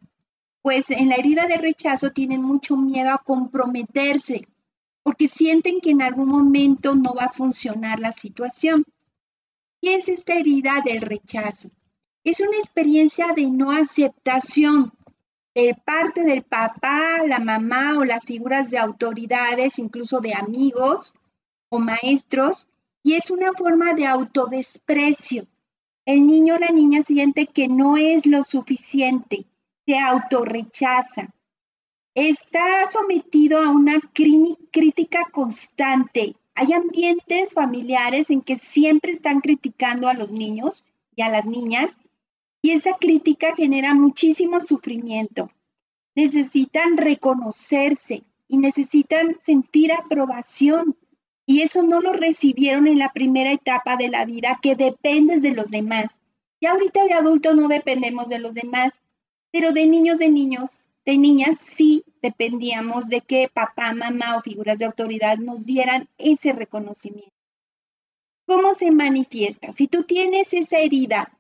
pues 0.62 0.89
en 0.91 1.10
la 1.10 1.15
herida 1.15 1.48
del 1.48 1.60
rechazo 1.60 2.12
tienen 2.12 2.41
mucho 2.41 2.78
miedo 2.78 3.12
a 3.12 3.17
comprometerse, 3.19 4.48
porque 5.10 5.28
sienten 5.28 5.82
que 5.82 5.89
en 5.89 6.04
algún 6.04 6.28
momento 6.28 6.93
no 6.93 7.15
va 7.15 7.24
a 7.24 7.34
funcionar 7.34 8.00
la 8.00 8.12
situación. 8.12 8.86
¿Qué 9.82 9.95
es 9.95 10.08
esta 10.08 10.36
herida 10.36 10.84
del 10.86 11.02
rechazo? 11.02 11.72
Es 12.24 12.41
una 12.41 12.56
experiencia 12.60 13.34
de 13.36 13.50
no 13.50 13.72
aceptación 13.72 14.93
de 15.56 15.76
parte 15.84 16.24
del 16.24 16.43
papá, 16.43 17.24
la 17.26 17.39
mamá 17.39 17.98
o 17.98 18.06
las 18.06 18.24
figuras 18.24 18.69
de 18.69 18.78
autoridades, 18.78 19.80
incluso 19.80 20.19
de 20.19 20.36
amigos 20.36 21.15
o 21.69 21.80
maestros, 21.80 22.67
y 23.02 23.15
es 23.15 23.32
una 23.32 23.54
forma 23.54 23.95
de 23.95 24.06
autodesprecio. 24.06 25.48
El 26.06 26.28
niño 26.28 26.54
o 26.54 26.60
la 26.60 26.69
niña 26.69 27.02
siente 27.02 27.48
que 27.48 27.67
no 27.67 27.98
es 27.98 28.28
lo 28.28 28.43
suficiente, 28.43 29.48
se 29.88 29.98
autorrechaza 29.98 31.34
está 32.15 32.89
sometido 32.91 33.62
a 33.62 33.69
una 33.69 34.00
crítica 34.13 35.25
constante. 35.31 36.36
Hay 36.56 36.73
ambientes 36.73 37.54
familiares 37.54 38.29
en 38.29 38.42
que 38.42 38.58
siempre 38.58 39.12
están 39.12 39.42
criticando 39.42 40.08
a 40.08 40.13
los 40.13 40.31
niños 40.31 40.84
y 41.15 41.21
a 41.21 41.29
las 41.29 41.46
niñas 41.46 41.98
y 42.62 42.71
esa 42.71 42.98
crítica 43.00 43.56
genera 43.56 43.94
muchísimo 43.94 44.60
sufrimiento. 44.60 45.50
Necesitan 46.15 46.98
reconocerse 46.98 48.23
y 48.48 48.58
necesitan 48.58 49.38
sentir 49.42 49.94
aprobación 49.94 50.98
y 51.46 51.62
eso 51.62 51.84
no 51.84 52.02
lo 52.02 52.13
recibieron 52.13 52.88
en 52.88 53.00
la 53.00 53.13
primera 53.13 53.52
etapa 53.52 53.96
de 53.96 54.10
la 54.10 54.25
vida 54.25 54.60
que 54.62 54.75
dependes 54.75 55.42
de 55.42 55.52
los 55.52 55.71
demás. 55.71 56.19
Y 56.60 56.65
ahorita 56.65 57.06
de 57.06 57.13
adultos 57.13 57.56
no 57.56 57.67
dependemos 57.67 58.27
de 58.27 58.40
los 58.40 58.54
demás, 58.54 59.02
pero 59.52 59.71
de 59.71 59.88
niños 59.88 60.17
de 60.17 60.29
niños 60.29 60.84
de 61.10 61.18
niñas 61.18 61.58
sí 61.58 62.04
dependíamos 62.22 63.08
de 63.10 63.22
que 63.22 63.50
papá, 63.52 63.94
mamá 63.94 64.38
o 64.38 64.42
figuras 64.42 64.78
de 64.78 64.86
autoridad 64.86 65.38
nos 65.38 65.66
dieran 65.66 66.08
ese 66.20 66.54
reconocimiento. 66.54 67.34
¿Cómo 68.46 68.76
se 68.76 68.92
manifiesta? 68.92 69.72
Si 69.72 69.88
tú 69.88 70.04
tienes 70.04 70.54
esa 70.54 70.78
herida 70.78 71.36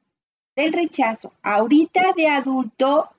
del 0.55 0.73
rechazo. 0.73 1.33
Ahorita 1.43 2.13
de 2.17 2.27
adulto 2.27 3.09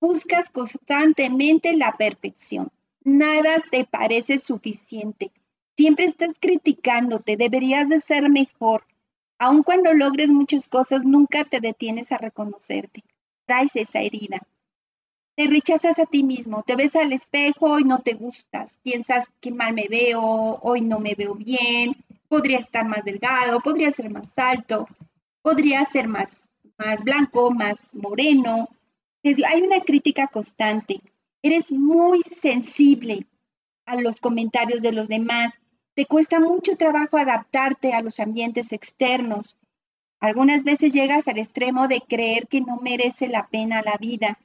buscas 0.00 0.50
constantemente 0.50 1.76
la 1.76 1.96
perfección. 1.96 2.70
Nada 3.02 3.56
te 3.70 3.84
parece 3.84 4.38
suficiente. 4.38 5.30
Siempre 5.76 6.04
estás 6.04 6.38
criticándote, 6.38 7.36
deberías 7.36 7.88
de 7.88 8.00
ser 8.00 8.28
mejor. 8.28 8.84
Aun 9.38 9.62
cuando 9.62 9.94
logres 9.94 10.28
muchas 10.30 10.68
cosas, 10.68 11.04
nunca 11.04 11.44
te 11.44 11.60
detienes 11.60 12.12
a 12.12 12.18
reconocerte. 12.18 13.04
Traes 13.46 13.76
esa 13.76 14.00
herida. 14.00 14.40
Te 15.40 15.46
rechazas 15.46 15.98
a 15.98 16.04
ti 16.04 16.22
mismo, 16.22 16.62
te 16.64 16.76
ves 16.76 16.94
al 16.96 17.14
espejo 17.14 17.78
y 17.78 17.84
no 17.84 18.00
te 18.00 18.12
gustas. 18.12 18.76
Piensas 18.82 19.30
que 19.40 19.50
mal 19.50 19.72
me 19.72 19.86
veo, 19.88 20.20
hoy 20.20 20.82
no 20.82 21.00
me 21.00 21.14
veo 21.14 21.34
bien, 21.34 21.96
podría 22.28 22.58
estar 22.58 22.84
más 22.86 23.06
delgado, 23.06 23.58
podría 23.60 23.90
ser 23.90 24.10
más 24.10 24.36
alto, 24.36 24.86
podría 25.40 25.82
ser 25.86 26.08
más, 26.08 26.46
más 26.76 27.02
blanco, 27.02 27.50
más 27.52 27.88
moreno. 27.94 28.68
Hay 29.24 29.62
una 29.62 29.80
crítica 29.80 30.26
constante. 30.26 31.00
Eres 31.40 31.72
muy 31.72 32.20
sensible 32.20 33.26
a 33.86 33.98
los 33.98 34.20
comentarios 34.20 34.82
de 34.82 34.92
los 34.92 35.08
demás. 35.08 35.54
Te 35.94 36.04
cuesta 36.04 36.38
mucho 36.38 36.76
trabajo 36.76 37.16
adaptarte 37.16 37.94
a 37.94 38.02
los 38.02 38.20
ambientes 38.20 38.72
externos. 38.72 39.56
Algunas 40.18 40.64
veces 40.64 40.92
llegas 40.92 41.28
al 41.28 41.38
extremo 41.38 41.88
de 41.88 42.02
creer 42.06 42.46
que 42.46 42.60
no 42.60 42.76
merece 42.76 43.26
la 43.26 43.48
pena 43.48 43.80
la 43.80 43.96
vida 43.98 44.38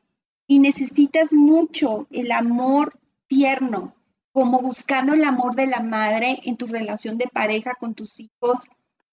y 0.48 0.60
necesitas 0.60 1.34
mucho 1.34 2.08
el 2.12 2.32
amor 2.32 3.00
tierno, 3.28 3.96
como 4.32 4.62
buscando 4.62 5.14
el 5.14 5.24
amor 5.24 5.56
de 5.56 5.68
la 5.68 5.80
madre 5.80 6.40
en 6.44 6.58
tu 6.58 6.68
relación 6.68 7.18
de 7.18 7.28
pareja 7.28 7.76
con 7.76 7.96
tus 7.96 8.20
hijos, 8.20 8.60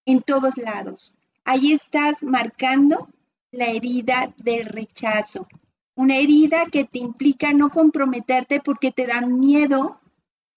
en 0.04 0.20
todos 0.22 0.56
lados. 0.56 1.14
Ahí 1.44 1.72
estás 1.72 2.22
marcando 2.22 3.08
la 3.50 3.66
herida 3.66 4.32
del 4.36 4.66
rechazo, 4.66 5.46
una 5.94 6.16
herida 6.16 6.66
que 6.70 6.84
te 6.84 6.98
implica 6.98 7.52
no 7.52 7.70
comprometerte 7.70 8.60
porque 8.60 8.92
te 8.92 9.06
dan 9.06 9.38
miedo 9.38 10.00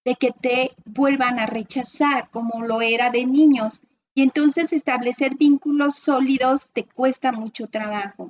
de 0.06 0.16
que 0.16 0.32
te 0.32 0.72
vuelvan 0.86 1.40
a 1.40 1.48
rechazar 1.48 2.30
como 2.30 2.64
lo 2.64 2.82
era 2.82 3.10
de 3.10 3.26
niños. 3.26 3.82
Y 4.14 4.22
entonces 4.22 4.72
establecer 4.72 5.36
vínculos 5.36 5.98
sólidos 5.98 6.70
te 6.72 6.86
cuesta 6.86 7.34
mucho 7.34 7.68
trabajo. 7.68 8.30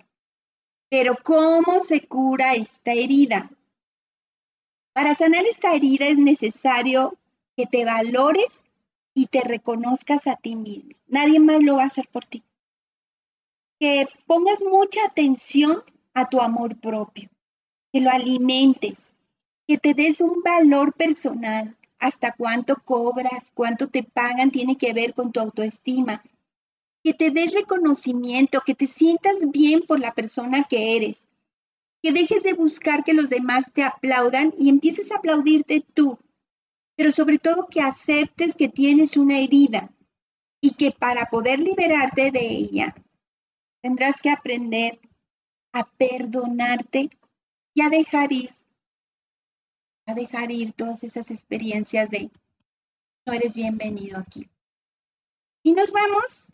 Pero 0.90 1.18
¿cómo 1.24 1.80
se 1.80 2.08
cura 2.08 2.56
esta 2.56 2.94
herida? 2.94 3.50
Para 4.94 5.14
sanar 5.14 5.46
esta 5.46 5.74
herida 5.74 6.08
es 6.08 6.18
necesario 6.18 7.18
que 7.58 7.66
te 7.66 7.86
valores 7.86 8.64
y 9.14 9.28
te 9.28 9.42
reconozcas 9.42 10.28
a 10.28 10.36
ti 10.36 10.56
mismo. 10.56 10.92
Nadie 11.08 11.40
más 11.40 11.64
lo 11.64 11.78
va 11.78 11.84
a 11.84 11.88
hacer 11.88 12.08
por 12.08 12.26
ti. 12.26 12.44
Que 13.80 14.08
pongas 14.26 14.64
mucha 14.64 15.06
atención 15.06 15.84
a 16.14 16.30
tu 16.30 16.40
amor 16.40 16.78
propio, 16.80 17.30
que 17.92 18.02
lo 18.02 18.10
alimentes, 18.10 19.16
que 19.68 19.78
te 19.78 19.94
des 19.94 20.22
un 20.22 20.42
valor 20.44 20.94
personal. 20.94 21.76
Hasta 21.98 22.34
cuánto 22.34 22.76
cobras, 22.84 23.52
cuánto 23.54 23.88
te 23.88 24.04
pagan, 24.04 24.52
tiene 24.52 24.78
que 24.78 24.94
ver 24.94 25.14
con 25.14 25.32
tu 25.32 25.40
autoestima, 25.40 26.24
que 27.06 27.14
te 27.14 27.30
des 27.30 27.54
reconocimiento, 27.54 28.62
que 28.66 28.74
te 28.74 28.88
sientas 28.88 29.52
bien 29.52 29.84
por 29.84 30.00
la 30.00 30.16
persona 30.16 30.66
que 30.68 30.96
eres, 30.96 31.28
que 32.02 32.12
dejes 32.12 32.42
de 32.42 32.54
buscar 32.54 33.04
que 33.04 33.14
los 33.14 33.30
demás 33.30 33.72
te 33.72 33.84
aplaudan 33.84 34.56
y 34.58 34.70
empieces 34.70 35.12
a 35.12 35.18
aplaudirte 35.18 35.86
tú, 35.94 36.18
pero 36.96 37.12
sobre 37.12 37.38
todo 37.38 37.68
que 37.68 37.80
aceptes 37.80 38.56
que 38.56 38.70
tienes 38.70 39.18
una 39.18 39.38
herida 39.38 39.94
y 40.60 40.72
que 40.72 40.90
para 40.90 41.28
poder 41.28 41.60
liberarte 41.60 42.32
de 42.32 42.48
ella 42.48 42.96
tendrás 43.84 44.20
que 44.20 44.32
aprender 44.32 45.00
a 45.74 45.84
perdonarte 45.84 47.12
y 47.76 47.82
a 47.84 47.90
dejar 47.90 48.34
ir, 48.34 48.50
a 50.08 50.16
dejar 50.16 50.52
ir 50.52 50.74
todas 50.74 51.04
esas 51.04 51.30
experiencias 51.30 52.10
de 52.10 52.32
no 53.28 53.34
eres 53.34 53.54
bienvenido 53.54 54.18
aquí. 54.18 54.50
Y 55.62 55.74
nos 55.74 55.92
vamos 55.92 56.50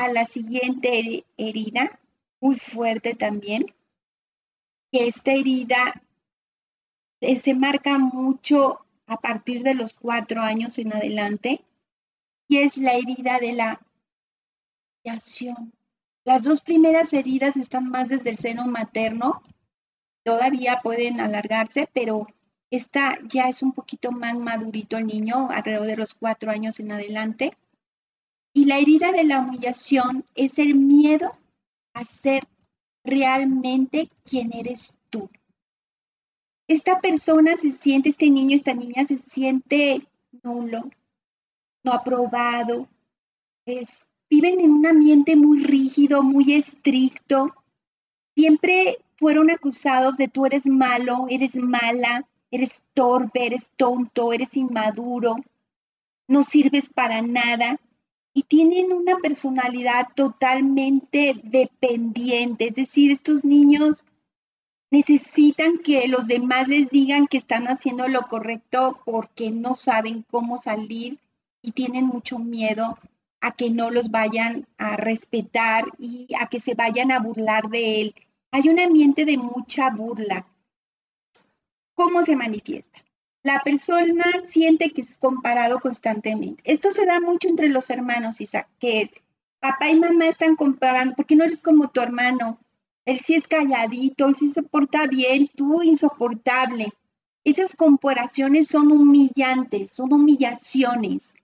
a 0.00 0.10
la 0.10 0.24
siguiente 0.24 1.26
herida, 1.36 2.00
muy 2.40 2.58
fuerte 2.58 3.14
también, 3.14 3.66
que 4.90 5.06
esta 5.06 5.32
herida 5.32 6.02
eh, 7.20 7.38
se 7.38 7.54
marca 7.54 7.98
mucho 7.98 8.86
a 9.06 9.18
partir 9.18 9.62
de 9.62 9.74
los 9.74 9.92
cuatro 9.92 10.40
años 10.40 10.78
en 10.78 10.94
adelante, 10.94 11.62
y 12.48 12.58
es 12.58 12.78
la 12.78 12.94
herida 12.94 13.38
de 13.40 13.52
la 13.52 13.80
humillación. 15.04 15.74
Las 16.24 16.44
dos 16.44 16.62
primeras 16.62 17.12
heridas 17.12 17.58
están 17.58 17.90
más 17.90 18.08
desde 18.08 18.30
el 18.30 18.38
seno 18.38 18.66
materno, 18.66 19.42
todavía 20.24 20.80
pueden 20.82 21.20
alargarse, 21.20 21.90
pero 21.92 22.26
esta 22.70 23.18
ya 23.28 23.50
es 23.50 23.62
un 23.62 23.72
poquito 23.72 24.12
más 24.12 24.34
madurito 24.34 24.96
el 24.96 25.06
niño, 25.06 25.50
alrededor 25.50 25.86
de 25.86 25.96
los 25.96 26.14
cuatro 26.14 26.50
años 26.50 26.80
en 26.80 26.92
adelante. 26.92 27.52
Y 28.60 28.66
la 28.66 28.76
herida 28.76 29.10
de 29.10 29.24
la 29.24 29.40
humillación 29.40 30.26
es 30.34 30.58
el 30.58 30.74
miedo 30.74 31.32
a 31.94 32.04
ser 32.04 32.42
realmente 33.02 34.10
quien 34.22 34.54
eres 34.54 34.98
tú. 35.08 35.30
Esta 36.68 37.00
persona 37.00 37.56
se 37.56 37.70
siente, 37.70 38.10
este 38.10 38.28
niño, 38.28 38.54
esta 38.54 38.74
niña 38.74 39.06
se 39.06 39.16
siente 39.16 40.06
nulo, 40.42 40.90
no 41.82 41.92
aprobado, 41.94 42.86
es, 43.64 44.06
viven 44.28 44.60
en 44.60 44.72
un 44.72 44.86
ambiente 44.86 45.36
muy 45.36 45.64
rígido, 45.64 46.22
muy 46.22 46.52
estricto. 46.52 47.54
Siempre 48.36 48.98
fueron 49.16 49.50
acusados 49.50 50.18
de 50.18 50.28
tú 50.28 50.44
eres 50.44 50.66
malo, 50.66 51.24
eres 51.30 51.56
mala, 51.56 52.28
eres 52.50 52.82
torpe, 52.92 53.46
eres 53.46 53.70
tonto, 53.78 54.34
eres 54.34 54.54
inmaduro, 54.54 55.36
no 56.28 56.42
sirves 56.42 56.90
para 56.90 57.22
nada 57.22 57.80
y 58.32 58.44
tienen 58.44 58.92
una 58.92 59.16
personalidad 59.16 60.08
totalmente 60.14 61.40
dependiente, 61.42 62.68
es 62.68 62.74
decir, 62.74 63.10
estos 63.10 63.44
niños 63.44 64.04
necesitan 64.90 65.78
que 65.78 66.08
los 66.08 66.26
demás 66.26 66.68
les 66.68 66.90
digan 66.90 67.26
que 67.26 67.36
están 67.36 67.66
haciendo 67.66 68.08
lo 68.08 68.22
correcto 68.22 69.00
porque 69.04 69.50
no 69.50 69.74
saben 69.74 70.24
cómo 70.30 70.58
salir 70.58 71.18
y 71.62 71.72
tienen 71.72 72.06
mucho 72.06 72.38
miedo 72.38 72.98
a 73.40 73.52
que 73.52 73.70
no 73.70 73.90
los 73.90 74.10
vayan 74.10 74.66
a 74.78 74.96
respetar 74.96 75.84
y 75.98 76.28
a 76.38 76.46
que 76.46 76.60
se 76.60 76.74
vayan 76.74 77.12
a 77.12 77.20
burlar 77.20 77.68
de 77.70 78.00
él. 78.00 78.14
Hay 78.50 78.68
un 78.68 78.80
ambiente 78.80 79.24
de 79.24 79.38
mucha 79.38 79.90
burla. 79.90 80.46
¿Cómo 81.94 82.24
se 82.24 82.36
manifiesta? 82.36 83.00
La 83.42 83.60
persona 83.64 84.24
siente 84.44 84.90
que 84.90 85.00
es 85.00 85.16
comparado 85.16 85.80
constantemente. 85.80 86.62
Esto 86.66 86.90
se 86.90 87.06
da 87.06 87.20
mucho 87.20 87.48
entre 87.48 87.68
los 87.68 87.88
hermanos, 87.90 88.40
Isaac, 88.40 88.68
que 88.78 89.10
papá 89.60 89.88
y 89.90 89.98
mamá 89.98 90.28
están 90.28 90.56
comparando, 90.56 91.14
porque 91.14 91.36
no 91.36 91.44
eres 91.44 91.62
como 91.62 91.88
tu 91.88 92.00
hermano. 92.00 92.58
Él 93.06 93.20
sí 93.20 93.34
es 93.34 93.48
calladito, 93.48 94.26
él 94.26 94.36
sí 94.36 94.48
se 94.48 94.62
porta 94.62 95.06
bien, 95.06 95.50
tú 95.54 95.82
insoportable. 95.82 96.92
Esas 97.44 97.74
comparaciones 97.74 98.68
son 98.68 98.92
humillantes, 98.92 99.90
son 99.90 100.12
humillaciones. 100.12 101.34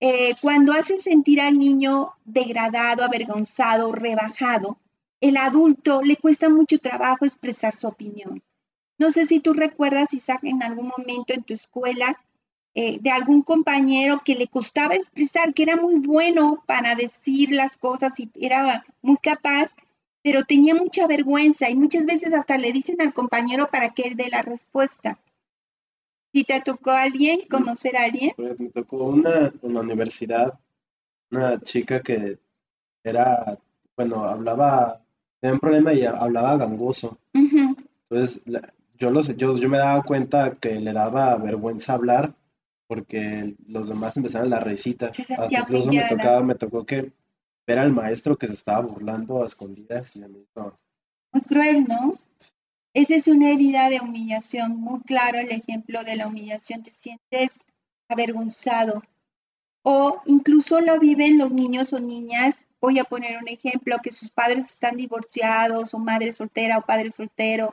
Eh, 0.00 0.34
cuando 0.42 0.74
haces 0.74 1.02
sentir 1.02 1.40
al 1.40 1.58
niño 1.58 2.10
degradado, 2.24 3.02
avergonzado, 3.02 3.92
rebajado, 3.92 4.78
el 5.20 5.38
adulto 5.38 6.02
le 6.02 6.16
cuesta 6.16 6.50
mucho 6.50 6.78
trabajo 6.78 7.24
expresar 7.24 7.74
su 7.74 7.86
opinión. 7.86 8.42
No 8.98 9.10
sé 9.10 9.24
si 9.24 9.40
tú 9.40 9.52
recuerdas, 9.52 10.14
Isaac, 10.14 10.40
en 10.44 10.62
algún 10.62 10.92
momento 10.96 11.34
en 11.34 11.42
tu 11.42 11.54
escuela, 11.54 12.18
eh, 12.76 12.98
de 13.00 13.10
algún 13.10 13.42
compañero 13.42 14.22
que 14.24 14.34
le 14.34 14.48
costaba 14.48 14.94
expresar, 14.96 15.54
que 15.54 15.62
era 15.62 15.76
muy 15.76 16.00
bueno 16.00 16.62
para 16.66 16.96
decir 16.96 17.52
las 17.52 17.76
cosas 17.76 18.18
y 18.18 18.30
era 18.34 18.84
muy 19.00 19.16
capaz, 19.18 19.76
pero 20.22 20.42
tenía 20.42 20.74
mucha 20.74 21.06
vergüenza 21.06 21.70
y 21.70 21.76
muchas 21.76 22.04
veces 22.04 22.34
hasta 22.34 22.58
le 22.58 22.72
dicen 22.72 23.00
al 23.00 23.12
compañero 23.12 23.68
para 23.70 23.90
que 23.90 24.02
él 24.02 24.16
dé 24.16 24.28
la 24.28 24.42
respuesta. 24.42 25.18
Si 26.32 26.42
te 26.42 26.60
tocó 26.62 26.90
a 26.90 27.02
alguien, 27.02 27.42
conocer 27.48 27.96
a 27.96 28.04
alguien. 28.04 28.32
Pues 28.34 28.58
me 28.58 28.70
tocó 28.70 29.04
una 29.04 29.52
en 29.62 29.74
la 29.74 29.80
universidad, 29.80 30.58
una 31.30 31.60
chica 31.60 32.00
que 32.00 32.38
era, 33.04 33.56
bueno, 33.96 34.24
hablaba, 34.24 35.00
tenía 35.40 35.54
un 35.54 35.60
problema 35.60 35.92
y 35.92 36.04
hablaba 36.04 36.56
gangoso. 36.56 37.18
Entonces, 37.32 38.42
yo, 38.94 39.10
los, 39.10 39.36
yo, 39.36 39.58
yo 39.58 39.68
me 39.68 39.78
daba 39.78 40.02
cuenta 40.02 40.56
que 40.56 40.80
le 40.80 40.92
daba 40.92 41.36
vergüenza 41.36 41.94
hablar 41.94 42.34
porque 42.86 43.56
los 43.66 43.88
demás 43.88 44.16
empezaban 44.16 44.50
las 44.50 44.62
risitas. 44.62 45.16
incluso 45.50 45.90
me, 45.90 46.08
tocaba, 46.08 46.42
me 46.42 46.54
tocó 46.54 46.84
que 46.84 47.12
ver 47.66 47.78
al 47.78 47.92
maestro 47.92 48.36
que 48.36 48.46
se 48.46 48.52
estaba 48.52 48.80
burlando 48.80 49.42
a 49.42 49.46
escondidas. 49.46 50.14
Y 50.16 50.22
a 50.22 50.28
mí, 50.28 50.46
Muy 51.32 51.42
cruel, 51.42 51.84
¿no? 51.84 52.14
Esa 52.92 53.16
es 53.16 53.26
una 53.26 53.50
herida 53.50 53.88
de 53.88 54.00
humillación, 54.00 54.76
muy 54.76 55.00
claro 55.00 55.38
el 55.38 55.50
ejemplo 55.50 56.04
de 56.04 56.16
la 56.16 56.28
humillación. 56.28 56.82
Te 56.82 56.90
sientes 56.90 57.64
avergonzado 58.08 59.02
o 59.82 60.20
incluso 60.26 60.80
lo 60.80 60.98
viven 61.00 61.38
los 61.38 61.50
niños 61.50 61.92
o 61.92 62.00
niñas 62.00 62.64
voy 62.84 62.98
a 62.98 63.04
poner 63.04 63.38
un 63.38 63.48
ejemplo, 63.48 63.96
que 64.02 64.12
sus 64.12 64.28
padres 64.28 64.68
están 64.70 64.98
divorciados 64.98 65.94
o 65.94 65.98
madre 65.98 66.32
soltera 66.32 66.76
o 66.76 66.82
padre 66.82 67.10
soltero, 67.10 67.72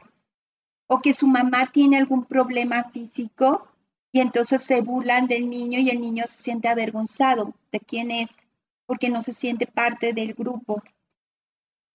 o 0.94 1.00
que 1.00 1.14
su 1.14 1.26
mamá 1.26 1.72
tiene 1.72 1.96
algún 1.96 2.26
problema 2.26 2.84
físico 2.92 3.66
y 4.12 4.20
entonces 4.20 4.62
se 4.62 4.82
burlan 4.82 5.26
del 5.26 5.50
niño 5.50 5.80
y 5.80 5.90
el 5.90 6.02
niño 6.02 6.26
se 6.28 6.44
siente 6.44 6.68
avergonzado 6.68 7.54
de 7.72 7.80
quién 7.80 8.12
es 8.12 8.38
porque 8.86 9.10
no 9.10 9.22
se 9.22 9.32
siente 9.32 9.68
parte 9.68 10.12
del 10.12 10.34
grupo. 10.34 10.84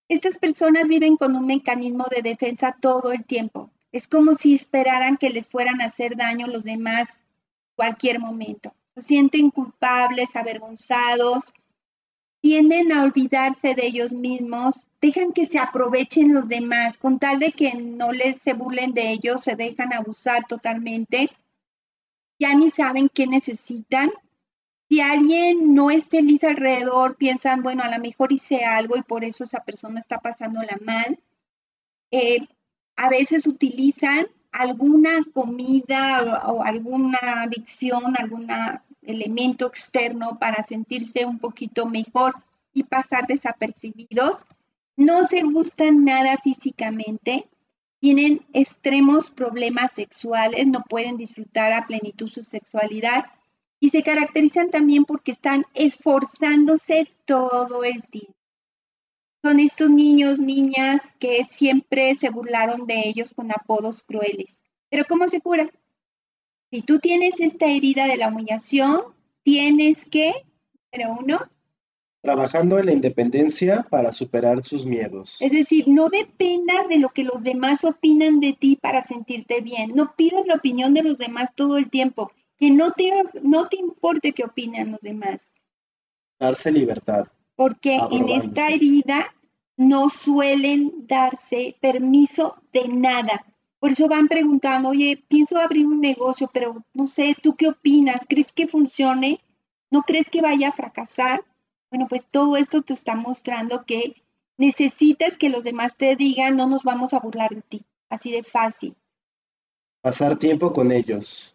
Estas 0.08 0.38
personas 0.38 0.88
viven 0.88 1.18
con 1.18 1.36
un 1.36 1.44
mecanismo 1.44 2.06
de 2.10 2.22
defensa 2.22 2.74
todo 2.80 3.12
el 3.12 3.26
tiempo. 3.26 3.70
Es 3.92 4.08
como 4.08 4.34
si 4.34 4.54
esperaran 4.54 5.18
que 5.18 5.28
les 5.28 5.46
fueran 5.46 5.82
a 5.82 5.86
hacer 5.86 6.16
daño 6.16 6.46
los 6.46 6.64
demás 6.64 7.20
cualquier 7.74 8.18
momento. 8.18 8.72
Se 8.94 9.02
sienten 9.02 9.50
culpables, 9.50 10.36
avergonzados, 10.36 11.52
tienden 12.40 12.92
a 12.92 13.02
olvidarse 13.02 13.74
de 13.74 13.86
ellos 13.86 14.12
mismos, 14.12 14.88
dejan 15.00 15.32
que 15.32 15.46
se 15.46 15.58
aprovechen 15.58 16.34
los 16.34 16.48
demás, 16.48 16.98
con 16.98 17.18
tal 17.18 17.38
de 17.38 17.52
que 17.52 17.74
no 17.74 18.12
les 18.12 18.38
se 18.38 18.52
burlen 18.52 18.92
de 18.92 19.10
ellos, 19.10 19.42
se 19.42 19.56
dejan 19.56 19.92
abusar 19.92 20.46
totalmente, 20.46 21.30
ya 22.38 22.54
ni 22.54 22.70
saben 22.70 23.08
qué 23.08 23.26
necesitan. 23.26 24.10
Si 24.88 25.00
alguien 25.00 25.74
no 25.74 25.90
es 25.90 26.06
feliz 26.06 26.44
alrededor, 26.44 27.16
piensan, 27.16 27.62
bueno, 27.62 27.82
a 27.82 27.90
lo 27.90 27.98
mejor 27.98 28.32
hice 28.32 28.64
algo 28.64 28.96
y 28.96 29.02
por 29.02 29.24
eso 29.24 29.44
esa 29.44 29.64
persona 29.64 29.98
está 29.98 30.20
pasándola 30.20 30.78
mal. 30.80 31.18
Eh, 32.12 32.46
a 32.96 33.08
veces 33.08 33.46
utilizan 33.46 34.26
alguna 34.52 35.18
comida 35.34 36.42
o, 36.46 36.62
alguna 36.62 37.18
adicción, 37.42 38.16
algún 38.16 38.46
elemento 39.06 39.66
externo 39.66 40.38
para 40.38 40.62
sentirse 40.62 41.24
un 41.24 41.38
poquito 41.38 41.86
mejor 41.86 42.34
y 42.72 42.84
pasar 42.84 43.26
desapercibidos. 43.26 44.44
No 44.96 45.24
se 45.26 45.42
gustan 45.42 46.04
nada 46.04 46.36
físicamente, 46.42 47.48
tienen 48.00 48.46
extremos 48.52 49.30
problemas 49.30 49.92
sexuales, 49.92 50.66
no 50.66 50.82
pueden 50.88 51.16
disfrutar 51.16 51.72
a 51.72 51.86
plenitud 51.86 52.28
su 52.28 52.42
sexualidad 52.42 53.26
y 53.80 53.90
se 53.90 54.02
caracterizan 54.02 54.70
también 54.70 55.04
porque 55.04 55.32
están 55.32 55.66
esforzándose 55.74 57.08
todo 57.24 57.84
el 57.84 58.02
tiempo. 58.04 58.34
Son 59.42 59.60
estos 59.60 59.90
niños, 59.90 60.38
niñas 60.38 61.02
que 61.18 61.44
siempre 61.44 62.14
se 62.14 62.30
burlaron 62.30 62.86
de 62.86 63.02
ellos 63.06 63.32
con 63.32 63.50
apodos 63.50 64.02
crueles. 64.02 64.62
Pero 64.90 65.04
¿cómo 65.08 65.28
se 65.28 65.40
cura? 65.40 65.70
Si 66.76 66.82
tú 66.82 66.98
tienes 66.98 67.40
esta 67.40 67.70
herida 67.70 68.06
de 68.06 68.18
la 68.18 68.28
humillación, 68.28 69.00
tienes 69.42 70.04
que, 70.04 70.34
número 70.92 71.16
uno, 71.18 71.38
trabajando 72.20 72.78
en 72.78 72.84
la 72.84 72.92
independencia 72.92 73.86
para 73.88 74.12
superar 74.12 74.62
sus 74.62 74.84
miedos. 74.84 75.38
Es 75.40 75.52
decir, 75.52 75.88
no 75.88 76.10
dependas 76.10 76.86
de 76.88 76.98
lo 76.98 77.08
que 77.14 77.24
los 77.24 77.42
demás 77.42 77.82
opinan 77.86 78.40
de 78.40 78.52
ti 78.52 78.76
para 78.76 79.00
sentirte 79.00 79.62
bien. 79.62 79.92
No 79.94 80.14
pidas 80.16 80.46
la 80.46 80.56
opinión 80.56 80.92
de 80.92 81.02
los 81.02 81.16
demás 81.16 81.54
todo 81.54 81.78
el 81.78 81.88
tiempo. 81.88 82.30
Que 82.58 82.70
no 82.70 82.90
te, 82.90 83.10
no 83.42 83.68
te 83.68 83.78
importe 83.78 84.32
qué 84.32 84.44
opinan 84.44 84.90
los 84.90 85.00
demás. 85.00 85.50
Darse 86.38 86.70
libertad. 86.70 87.28
Porque 87.54 87.98
en 88.10 88.28
esta 88.28 88.68
herida 88.68 89.34
no 89.78 90.10
suelen 90.10 91.06
darse 91.06 91.74
permiso 91.80 92.60
de 92.74 92.88
nada. 92.88 93.46
Por 93.86 93.92
eso 93.92 94.08
van 94.08 94.26
preguntando, 94.26 94.88
oye, 94.88 95.22
pienso 95.28 95.56
abrir 95.58 95.86
un 95.86 96.00
negocio, 96.00 96.50
pero 96.52 96.84
no 96.92 97.06
sé, 97.06 97.36
¿tú 97.40 97.54
qué 97.54 97.68
opinas? 97.68 98.26
¿Crees 98.28 98.50
que 98.52 98.66
funcione? 98.66 99.40
¿No 99.92 100.02
crees 100.02 100.28
que 100.28 100.42
vaya 100.42 100.70
a 100.70 100.72
fracasar? 100.72 101.44
Bueno, 101.88 102.08
pues 102.08 102.26
todo 102.26 102.56
esto 102.56 102.82
te 102.82 102.94
está 102.94 103.14
mostrando 103.14 103.84
que 103.84 104.24
necesitas 104.56 105.36
que 105.36 105.50
los 105.50 105.62
demás 105.62 105.96
te 105.96 106.16
digan, 106.16 106.56
no 106.56 106.66
nos 106.66 106.82
vamos 106.82 107.14
a 107.14 107.20
burlar 107.20 107.54
de 107.54 107.62
ti, 107.62 107.84
así 108.08 108.32
de 108.32 108.42
fácil. 108.42 108.96
Pasar 110.00 110.36
tiempo 110.36 110.72
con 110.72 110.90
ellos. 110.90 111.54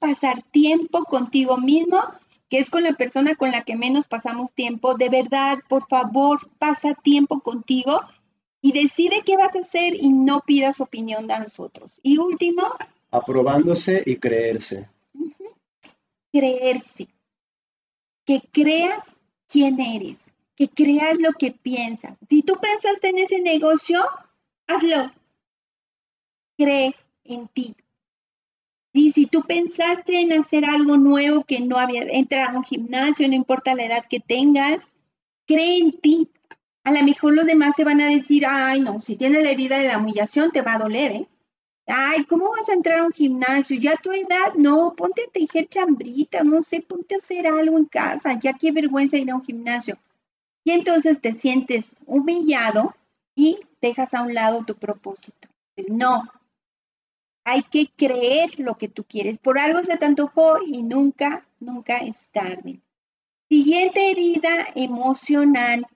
Pasar 0.00 0.42
tiempo 0.42 1.04
contigo 1.04 1.58
mismo, 1.58 2.00
que 2.48 2.58
es 2.58 2.70
con 2.70 2.82
la 2.82 2.94
persona 2.94 3.36
con 3.36 3.52
la 3.52 3.62
que 3.62 3.76
menos 3.76 4.08
pasamos 4.08 4.52
tiempo. 4.52 4.96
De 4.96 5.10
verdad, 5.10 5.60
por 5.68 5.86
favor, 5.86 6.50
pasa 6.58 6.94
tiempo 6.94 7.38
contigo 7.38 8.00
y 8.62 8.72
decide 8.72 9.22
qué 9.26 9.36
vas 9.36 9.54
a 9.56 9.60
hacer 9.60 9.94
y 9.94 10.08
no 10.08 10.40
pidas 10.40 10.80
opinión 10.80 11.26
de 11.26 11.38
nosotros. 11.40 11.98
Y 12.02 12.18
último. 12.18 12.62
Aprobándose 13.10 14.02
y 14.06 14.16
creerse. 14.16 14.88
Creerse. 16.32 17.08
Que 18.24 18.40
creas 18.52 19.16
quién 19.48 19.80
eres, 19.80 20.30
que 20.54 20.68
creas 20.68 21.18
lo 21.18 21.32
que 21.32 21.50
piensas. 21.50 22.16
Si 22.30 22.42
tú 22.42 22.54
pensaste 22.62 23.08
en 23.08 23.18
ese 23.18 23.40
negocio, 23.42 24.00
hazlo. 24.68 25.10
Cree 26.56 26.94
en 27.24 27.48
ti. 27.48 27.74
Y 28.92 29.10
si 29.10 29.26
tú 29.26 29.42
pensaste 29.42 30.20
en 30.20 30.32
hacer 30.34 30.64
algo 30.64 30.98
nuevo 30.98 31.44
que 31.44 31.60
no 31.60 31.78
había, 31.78 32.02
entrar 32.02 32.50
a 32.50 32.56
un 32.56 32.62
gimnasio, 32.62 33.26
no 33.26 33.34
importa 33.34 33.74
la 33.74 33.86
edad 33.86 34.04
que 34.08 34.20
tengas, 34.20 34.90
cree 35.46 35.78
en 35.78 35.98
ti. 35.98 36.30
A 36.84 36.92
lo 36.92 37.02
mejor 37.02 37.34
los 37.34 37.46
demás 37.46 37.74
te 37.76 37.84
van 37.84 38.00
a 38.00 38.08
decir, 38.08 38.44
ay, 38.46 38.80
no, 38.80 39.00
si 39.00 39.16
tienes 39.16 39.44
la 39.44 39.50
herida 39.50 39.78
de 39.78 39.88
la 39.88 39.98
humillación 39.98 40.50
te 40.50 40.62
va 40.62 40.74
a 40.74 40.78
doler, 40.78 41.12
¿eh? 41.12 41.28
Ay, 41.86 42.24
¿cómo 42.24 42.50
vas 42.50 42.68
a 42.68 42.74
entrar 42.74 42.98
a 42.98 43.04
un 43.04 43.12
gimnasio? 43.12 43.76
Ya 43.78 43.92
a 43.92 43.96
tu 43.96 44.12
edad, 44.12 44.54
no, 44.56 44.94
ponte 44.96 45.22
a 45.22 45.30
tejer 45.30 45.68
chambrita, 45.68 46.44
no 46.44 46.62
sé, 46.62 46.80
ponte 46.80 47.16
a 47.16 47.18
hacer 47.18 47.46
algo 47.46 47.76
en 47.76 47.86
casa, 47.86 48.38
ya 48.38 48.52
qué 48.54 48.70
vergüenza 48.70 49.18
ir 49.18 49.30
a 49.30 49.34
un 49.34 49.44
gimnasio. 49.44 49.98
Y 50.64 50.70
entonces 50.70 51.20
te 51.20 51.32
sientes 51.32 51.96
humillado 52.06 52.94
y 53.34 53.58
dejas 53.80 54.14
a 54.14 54.22
un 54.22 54.32
lado 54.32 54.64
tu 54.64 54.76
propósito. 54.76 55.48
No, 55.88 56.22
hay 57.44 57.62
que 57.62 57.88
creer 57.96 58.58
lo 58.58 58.76
que 58.76 58.88
tú 58.88 59.04
quieres. 59.04 59.38
Por 59.38 59.58
algo 59.58 59.82
se 59.82 59.96
te 59.96 60.04
antojó 60.04 60.62
y 60.64 60.82
nunca, 60.82 61.44
nunca 61.58 61.98
es 61.98 62.28
tarde. 62.28 62.80
Siguiente 63.48 64.10
herida 64.10 64.68
emocional. 64.74 65.86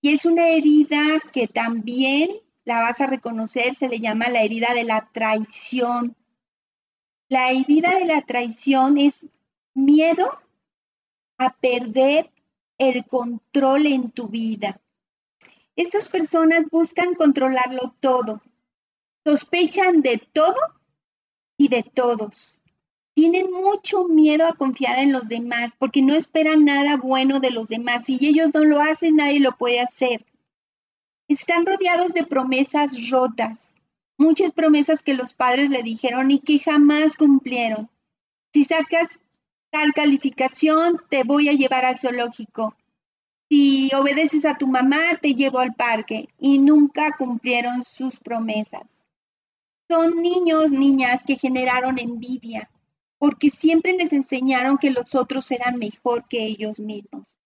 Y 0.00 0.10
es 0.10 0.24
una 0.24 0.48
herida 0.48 1.20
que 1.32 1.48
también 1.48 2.30
la 2.64 2.80
vas 2.80 3.00
a 3.00 3.06
reconocer, 3.06 3.74
se 3.74 3.88
le 3.88 3.98
llama 3.98 4.28
la 4.28 4.42
herida 4.42 4.74
de 4.74 4.84
la 4.84 5.08
traición. 5.12 6.16
La 7.28 7.50
herida 7.50 7.98
de 7.98 8.04
la 8.04 8.22
traición 8.22 8.98
es 8.98 9.26
miedo 9.74 10.38
a 11.38 11.56
perder 11.56 12.30
el 12.78 13.06
control 13.06 13.86
en 13.86 14.10
tu 14.10 14.28
vida. 14.28 14.80
Estas 15.76 16.08
personas 16.08 16.66
buscan 16.70 17.14
controlarlo 17.14 17.94
todo, 18.00 18.42
sospechan 19.24 20.02
de 20.02 20.18
todo 20.18 20.56
y 21.56 21.68
de 21.68 21.82
todos. 21.82 22.57
Tienen 23.18 23.50
mucho 23.50 24.06
miedo 24.06 24.46
a 24.46 24.52
confiar 24.52 25.00
en 25.00 25.10
los 25.10 25.26
demás 25.26 25.72
porque 25.76 26.02
no 26.02 26.14
esperan 26.14 26.64
nada 26.64 26.96
bueno 26.96 27.40
de 27.40 27.50
los 27.50 27.66
demás. 27.66 28.04
Si 28.04 28.16
ellos 28.24 28.50
no 28.54 28.62
lo 28.62 28.80
hacen, 28.80 29.16
nadie 29.16 29.40
lo 29.40 29.56
puede 29.56 29.80
hacer. 29.80 30.24
Están 31.26 31.66
rodeados 31.66 32.14
de 32.14 32.22
promesas 32.22 33.10
rotas, 33.10 33.74
muchas 34.18 34.52
promesas 34.52 35.02
que 35.02 35.14
los 35.14 35.32
padres 35.34 35.68
le 35.68 35.82
dijeron 35.82 36.30
y 36.30 36.38
que 36.38 36.60
jamás 36.60 37.16
cumplieron. 37.16 37.90
Si 38.52 38.62
sacas 38.62 39.18
tal 39.72 39.92
calificación, 39.94 41.02
te 41.08 41.24
voy 41.24 41.48
a 41.48 41.54
llevar 41.54 41.86
al 41.86 41.98
zoológico. 41.98 42.76
Si 43.48 43.90
obedeces 43.96 44.44
a 44.44 44.56
tu 44.56 44.68
mamá, 44.68 45.16
te 45.20 45.34
llevo 45.34 45.58
al 45.58 45.74
parque 45.74 46.28
y 46.38 46.60
nunca 46.60 47.16
cumplieron 47.18 47.82
sus 47.82 48.20
promesas. 48.20 49.06
Son 49.90 50.22
niños, 50.22 50.70
niñas 50.70 51.24
que 51.24 51.34
generaron 51.34 51.98
envidia 51.98 52.70
porque 53.18 53.50
siempre 53.50 53.94
les 53.94 54.12
enseñaron 54.12 54.78
que 54.78 54.90
los 54.90 55.14
otros 55.14 55.50
eran 55.50 55.76
mejor 55.76 56.26
que 56.28 56.44
ellos 56.44 56.80
mismos. 56.80 57.36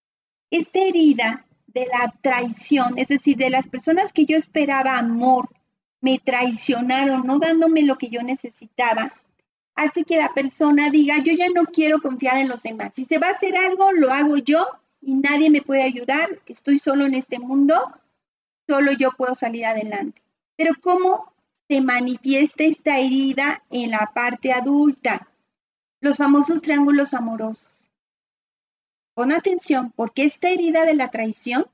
Esta 0.50 0.80
herida 0.80 1.46
de 1.66 1.86
la 1.86 2.12
traición, 2.20 2.98
es 2.98 3.08
decir, 3.08 3.36
de 3.36 3.50
las 3.50 3.66
personas 3.66 4.12
que 4.12 4.26
yo 4.26 4.36
esperaba 4.36 4.98
amor, 4.98 5.48
me 6.00 6.18
traicionaron, 6.18 7.22
no 7.22 7.38
dándome 7.38 7.82
lo 7.82 7.96
que 7.96 8.08
yo 8.08 8.22
necesitaba, 8.22 9.14
hace 9.74 10.04
que 10.04 10.18
la 10.18 10.34
persona 10.34 10.90
diga, 10.90 11.18
yo 11.18 11.32
ya 11.32 11.48
no 11.54 11.64
quiero 11.64 12.00
confiar 12.00 12.36
en 12.36 12.48
los 12.48 12.62
demás. 12.62 12.94
Si 12.94 13.04
se 13.04 13.18
va 13.18 13.28
a 13.28 13.32
hacer 13.32 13.56
algo, 13.56 13.92
lo 13.92 14.12
hago 14.12 14.36
yo 14.36 14.66
y 15.00 15.14
nadie 15.14 15.48
me 15.48 15.62
puede 15.62 15.82
ayudar, 15.82 16.28
estoy 16.46 16.78
solo 16.78 17.06
en 17.06 17.14
este 17.14 17.38
mundo, 17.38 17.74
solo 18.68 18.92
yo 18.92 19.12
puedo 19.12 19.34
salir 19.34 19.64
adelante. 19.64 20.20
Pero 20.56 20.74
¿cómo 20.80 21.32
se 21.68 21.80
manifiesta 21.80 22.64
esta 22.64 22.98
herida 22.98 23.62
en 23.70 23.90
la 23.90 24.10
parte 24.14 24.52
adulta? 24.52 25.28
Los 26.02 26.16
famosos 26.16 26.60
triángulos 26.60 27.14
amorosos. 27.14 27.88
Pon 29.14 29.30
atención, 29.30 29.92
porque 29.94 30.24
esta 30.24 30.48
herida 30.48 30.84
de 30.84 30.94
la 30.94 31.12
traición 31.12 31.66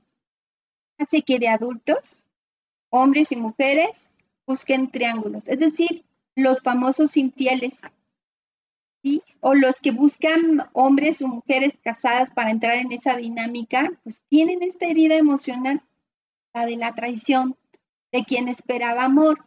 hace 0.99 1.23
que 1.23 1.39
de 1.39 1.47
adultos, 1.47 2.29
hombres 2.89 3.31
y 3.31 3.37
mujeres, 3.37 4.19
busquen 4.45 4.91
triángulos, 4.91 5.47
es 5.47 5.57
decir, 5.57 6.05
los 6.35 6.61
famosos 6.61 7.17
infieles. 7.17 7.81
¿sí? 9.01 9.23
O 9.39 9.55
los 9.55 9.79
que 9.79 9.89
buscan 9.89 10.63
hombres 10.73 11.23
o 11.23 11.27
mujeres 11.27 11.79
casadas 11.81 12.29
para 12.29 12.51
entrar 12.51 12.75
en 12.75 12.91
esa 12.91 13.17
dinámica, 13.17 13.89
pues 14.03 14.21
tienen 14.29 14.61
esta 14.61 14.85
herida 14.85 15.15
emocional, 15.15 15.81
la 16.53 16.67
de 16.67 16.77
la 16.77 16.93
traición, 16.93 17.57
de 18.11 18.23
quien 18.25 18.47
esperaba 18.47 19.05
amor, 19.05 19.43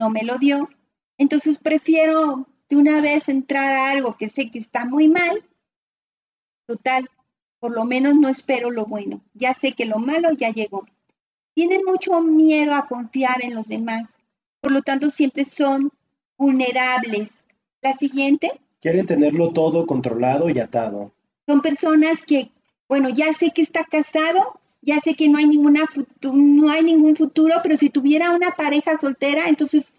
no 0.00 0.08
me 0.08 0.22
lo 0.22 0.38
dio. 0.38 0.70
Entonces 1.18 1.58
prefiero 1.58 2.46
de 2.68 2.76
una 2.76 3.00
vez 3.00 3.28
entrar 3.28 3.72
a 3.72 3.90
algo 3.90 4.16
que 4.16 4.28
sé 4.28 4.50
que 4.50 4.58
está 4.58 4.84
muy 4.84 5.08
mal. 5.08 5.44
Total, 6.66 7.08
por 7.60 7.74
lo 7.74 7.84
menos 7.84 8.14
no 8.14 8.28
espero 8.28 8.70
lo 8.70 8.86
bueno. 8.86 9.20
Ya 9.34 9.54
sé 9.54 9.72
que 9.72 9.84
lo 9.84 9.98
malo 9.98 10.32
ya 10.32 10.50
llegó. 10.50 10.86
Tienen 11.54 11.82
mucho 11.84 12.20
miedo 12.20 12.74
a 12.74 12.86
confiar 12.86 13.44
en 13.44 13.54
los 13.54 13.68
demás. 13.68 14.18
Por 14.60 14.72
lo 14.72 14.82
tanto, 14.82 15.10
siempre 15.10 15.44
son 15.44 15.90
vulnerables. 16.36 17.44
La 17.82 17.94
siguiente. 17.94 18.60
Quieren 18.80 19.06
tenerlo 19.06 19.52
todo 19.52 19.86
controlado 19.86 20.50
y 20.50 20.58
atado. 20.58 21.12
Son 21.46 21.60
personas 21.62 22.24
que, 22.24 22.50
bueno, 22.88 23.08
ya 23.08 23.32
sé 23.32 23.52
que 23.54 23.62
está 23.62 23.84
casado, 23.84 24.60
ya 24.82 24.98
sé 25.00 25.14
que 25.14 25.28
no 25.28 25.38
hay, 25.38 25.46
ninguna 25.46 25.84
no 26.32 26.70
hay 26.70 26.82
ningún 26.82 27.16
futuro, 27.16 27.54
pero 27.62 27.76
si 27.76 27.90
tuviera 27.90 28.32
una 28.32 28.50
pareja 28.50 28.96
soltera, 28.98 29.48
entonces 29.48 29.94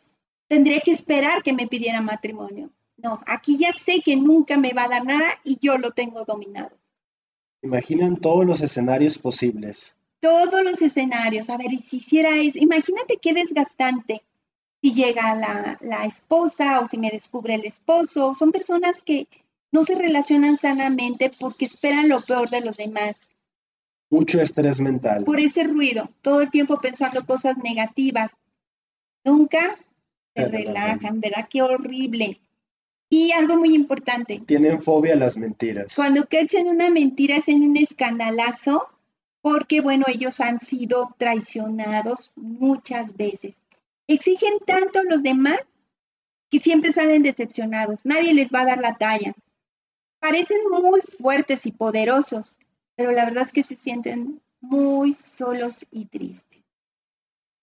tendría 0.48 0.82
que 0.82 0.92
esperar 0.92 1.44
que 1.44 1.54
me 1.54 1.68
pidiera 1.68 2.02
matrimonio. 2.02 2.72
No, 2.98 3.22
aquí 3.28 3.58
ya 3.58 3.74
sé 3.74 4.02
que 4.04 4.16
nunca 4.16 4.58
me 4.58 4.74
va 4.74 4.86
a 4.86 4.90
dar 4.90 5.06
nada 5.06 5.30
y 5.44 5.60
yo 5.62 5.78
lo 5.78 5.92
tengo 5.92 6.24
dominado. 6.26 6.72
Imaginan 7.62 8.18
todos 8.18 8.46
los 8.46 8.62
escenarios 8.62 9.18
posibles. 9.18 9.96
Todos 10.20 10.64
los 10.64 10.82
escenarios. 10.82 11.50
A 11.50 11.58
ver, 11.58 11.74
y 11.74 11.80
si 11.80 11.98
hiciera 11.98 12.38
eso, 12.38 12.58
imagínate 12.60 13.18
qué 13.22 13.34
desgastante. 13.34 14.24
Si 14.82 14.94
llega 14.94 15.36
la, 15.36 15.78
la 15.82 16.06
esposa 16.06 16.80
o 16.80 16.86
si 16.86 16.98
me 16.98 17.10
descubre 17.10 17.56
el 17.56 17.66
esposo, 17.66 18.36
son 18.38 18.52
personas 18.52 19.04
que 19.04 19.28
no 19.72 19.84
se 19.84 19.96
relacionan 19.96 20.58
sanamente 20.58 21.32
porque 21.40 21.66
esperan 21.66 22.10
lo 22.10 22.20
peor 22.20 22.50
de 22.50 22.62
los 22.62 22.78
demás. 22.78 23.30
Mucho 24.10 24.42
estrés 24.42 24.80
mental. 24.80 25.26
Por 25.26 25.40
ese 25.40 25.64
ruido, 25.64 26.10
todo 26.22 26.42
el 26.42 26.50
tiempo 26.50 26.80
pensando 26.80 27.26
cosas 27.26 27.58
negativas. 27.58 28.38
Nunca 29.24 29.78
se 30.38 30.48
relajan, 30.48 31.20
¿verdad? 31.20 31.48
Qué 31.50 31.62
horrible. 31.62 32.40
Y 33.10 33.32
algo 33.32 33.58
muy 33.58 33.74
importante. 33.74 34.42
Tienen 34.46 34.82
fobia 34.82 35.14
a 35.14 35.18
las 35.18 35.38
mentiras. 35.38 35.96
Cuando 35.96 36.26
cachen 36.28 36.68
una 36.68 36.90
mentira 36.90 37.38
hacen 37.38 37.64
un 37.64 37.78
escandalazo 37.78 38.90
porque, 39.42 39.82
bueno, 39.82 40.06
ellos 40.08 40.42
han 40.42 40.60
sido 40.60 41.16
traicionados 41.18 42.32
muchas 42.36 43.16
veces. 43.16 43.62
Exigen 44.08 44.60
tanto 44.66 45.00
a 45.00 45.04
los 45.04 45.24
demás 45.24 45.60
que 46.50 46.60
siempre 46.60 46.92
salen 46.92 47.24
decepcionados. 47.24 48.06
Nadie 48.06 48.34
les 48.34 48.52
va 48.52 48.62
a 48.62 48.66
dar 48.66 48.80
la 48.80 48.96
talla. 48.96 49.34
Parecen 50.20 50.58
muy 50.70 51.02
fuertes 51.02 51.66
y 51.66 51.72
poderosos, 51.72 52.58
pero 52.96 53.12
la 53.12 53.26
verdad 53.26 53.44
es 53.44 53.54
que 53.54 53.64
se 53.64 53.76
sienten 53.76 54.42
muy 54.60 55.14
solos 55.14 55.86
y 55.92 56.06
tristes. 56.06 56.64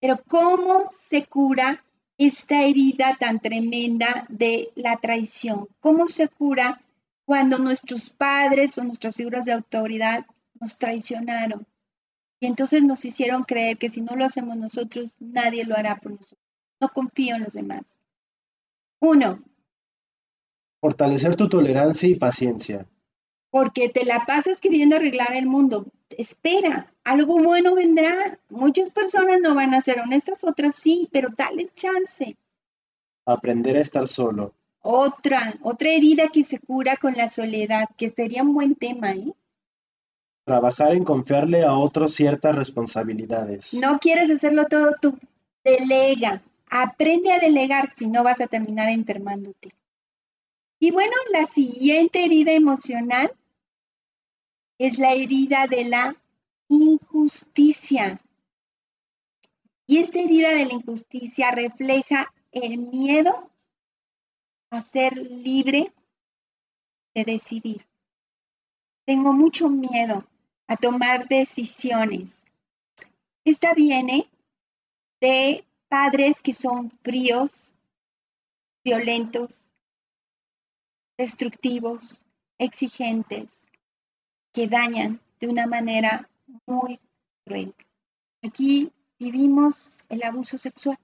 Pero 0.01 0.20
¿cómo 0.29 0.85
se 0.91 1.27
cura 1.27 1.85
esta 2.19 2.62
herida 2.62 3.17
tan 3.19 3.41
tremenda 3.41 4.27
de 4.29 4.71
la 4.75 4.97
traición? 4.97 5.69
¿Cómo 5.81 6.09
se 6.09 6.29
cura 6.29 6.81
cuando 7.25 7.59
nuestros 7.59 8.11
padres 8.11 8.79
o 8.79 8.85
nuestras 8.85 9.17
figuras 9.17 9.47
de 9.47 9.53
autoridad 9.53 10.27
nos 10.61 10.79
traicionaron? 10.79 11.67
Y 12.41 12.47
entonces 12.47 12.83
nos 12.83 13.05
hicieron 13.05 13.45
creer 13.45 13.79
que 13.79 13.89
si 13.89 14.01
no 14.01 14.17
lo 14.17 14.25
hacemos 14.25 14.57
nosotros, 14.57 15.17
nadie 15.19 15.65
lo 15.65 15.77
hará 15.77 15.97
por 15.97 16.12
nosotros. 16.12 16.45
No 16.81 16.89
confío 16.89 17.37
en 17.37 17.45
los 17.45 17.55
demás. 17.55 17.83
Uno. 19.01 19.43
Fortalecer 20.81 21.37
tu 21.37 21.49
tolerancia 21.49 22.09
y 22.09 22.17
paciencia 22.17 22.87
porque 23.55 23.88
te 23.88 24.05
la 24.05 24.26
pasas 24.26 24.59
queriendo 24.59 24.96
arreglar 24.96 25.32
el 25.36 25.46
mundo. 25.46 25.86
Espera, 26.11 26.92
algo 27.05 27.38
bueno 27.40 27.76
vendrá. 27.76 28.36
Muchas 28.48 28.90
personas 28.90 29.38
no 29.40 29.55
van 29.55 29.74
a 29.74 29.80
ser 29.80 30.00
honestas, 30.00 30.42
otras 30.42 30.74
sí, 30.74 31.09
pero 31.12 31.28
dales 31.36 31.72
chance. 31.72 32.36
Aprender 33.24 33.76
a 33.76 33.80
estar 33.80 34.09
solo. 34.09 34.52
Otra, 34.80 35.55
otra 35.62 35.92
herida 35.92 36.30
que 36.32 36.42
se 36.42 36.59
cura 36.59 36.96
con 36.96 37.14
la 37.14 37.28
soledad, 37.28 37.84
que 37.96 38.09
sería 38.09 38.42
un 38.42 38.55
buen 38.55 38.74
tema, 38.74 39.12
¿eh? 39.12 39.32
Trabajar 40.44 40.92
en 40.92 41.05
confiarle 41.05 41.62
a 41.62 41.74
otros 41.74 42.12
ciertas 42.12 42.57
responsabilidades. 42.57 43.72
No 43.72 44.00
quieres 44.00 44.30
hacerlo 44.32 44.64
todo 44.64 44.96
tú. 45.00 45.16
Delega. 45.62 46.42
Aprende 46.68 47.30
a 47.30 47.38
delegar, 47.38 47.92
si 47.94 48.09
no 48.09 48.24
vas 48.24 48.40
a 48.40 48.48
terminar 48.48 48.88
enfermándote. 48.88 49.70
Y 50.80 50.90
bueno, 50.90 51.14
la 51.32 51.46
siguiente 51.46 52.24
herida 52.24 52.50
emocional 52.50 53.30
es 54.79 54.99
la 54.99 55.12
herida 55.12 55.66
de 55.66 55.85
la 55.85 56.16
injusticia. 56.68 58.20
Y 59.87 59.99
esta 59.99 60.20
herida 60.20 60.51
de 60.51 60.64
la 60.64 60.72
injusticia 60.75 61.51
refleja 61.51 62.33
el 62.53 62.79
miedo 62.79 63.51
a 64.70 64.83
ser 64.83 65.16
libre 65.16 65.93
de 67.14 67.25
decidir. 67.25 67.87
Tengo 69.07 69.33
mucho 69.33 69.68
miedo 69.68 70.27
a 70.66 70.77
tomar 70.77 71.29
decisiones. 71.29 72.45
Esta 73.45 73.75
viene 73.75 74.29
de 75.20 75.64
padres 75.89 76.41
que 76.41 76.55
son 76.55 76.91
fríos, 77.03 77.72
violentos, 78.83 79.68
destructivos, 81.18 82.22
exigentes, 82.59 83.68
que 84.55 84.68
dañan 84.68 85.20
de 85.40 85.48
una 85.48 85.66
manera 85.66 86.30
muy 86.64 87.00
cruel. 87.44 87.74
Aquí 88.42 88.92
vivimos 89.18 89.98
el 90.09 90.22
abuso 90.22 90.57
sexual. 90.57 90.96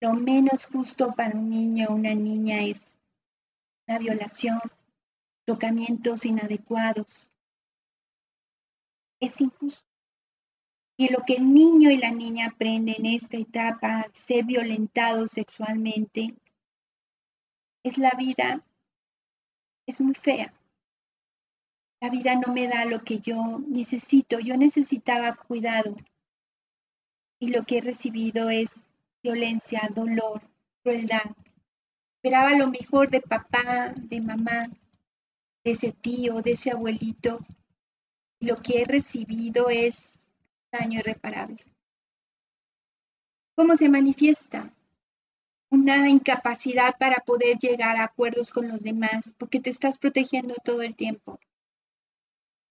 Lo 0.00 0.14
menos 0.14 0.66
justo 0.66 1.12
para 1.14 1.36
un 1.36 1.50
niño 1.50 1.88
o 1.90 1.94
una 1.94 2.14
niña 2.14 2.62
es 2.62 2.98
la 3.86 3.98
violación, 3.98 4.58
tocamientos 5.44 6.24
inadecuados. 6.24 7.30
Es 9.20 9.40
injusto. 9.40 9.86
Y 10.96 11.12
lo 11.12 11.22
que 11.26 11.34
el 11.34 11.52
niño 11.52 11.90
y 11.90 11.98
la 11.98 12.10
niña 12.10 12.46
aprenden 12.46 13.06
en 13.06 13.14
esta 13.14 13.36
etapa 13.36 14.00
al 14.00 14.14
ser 14.14 14.44
violentados 14.44 15.32
sexualmente 15.32 16.34
es 17.84 17.98
la 17.98 18.12
vida, 18.16 18.64
es 19.86 20.00
muy 20.00 20.14
fea 20.14 20.54
la 22.02 22.10
vida 22.10 22.34
no 22.34 22.52
me 22.52 22.66
da 22.66 22.84
lo 22.84 23.04
que 23.04 23.20
yo 23.20 23.60
necesito. 23.68 24.40
Yo 24.40 24.56
necesitaba 24.56 25.36
cuidado 25.36 25.94
y 27.38 27.52
lo 27.52 27.62
que 27.62 27.78
he 27.78 27.80
recibido 27.80 28.50
es 28.50 28.80
violencia, 29.22 29.88
dolor, 29.94 30.42
crueldad. 30.82 31.30
Esperaba 32.16 32.56
lo 32.56 32.66
mejor 32.66 33.08
de 33.08 33.20
papá, 33.20 33.94
de 33.96 34.20
mamá, 34.20 34.68
de 35.62 35.70
ese 35.70 35.92
tío, 35.92 36.42
de 36.42 36.52
ese 36.52 36.72
abuelito. 36.72 37.38
Y 38.40 38.46
lo 38.46 38.56
que 38.56 38.82
he 38.82 38.84
recibido 38.84 39.70
es 39.70 40.28
daño 40.72 40.98
irreparable. 40.98 41.64
¿Cómo 43.54 43.76
se 43.76 43.88
manifiesta? 43.88 44.74
Una 45.70 46.10
incapacidad 46.10 46.98
para 46.98 47.18
poder 47.18 47.60
llegar 47.60 47.96
a 47.96 48.04
acuerdos 48.04 48.50
con 48.50 48.66
los 48.66 48.80
demás 48.80 49.36
porque 49.38 49.60
te 49.60 49.70
estás 49.70 49.98
protegiendo 49.98 50.56
todo 50.64 50.82
el 50.82 50.96
tiempo 50.96 51.38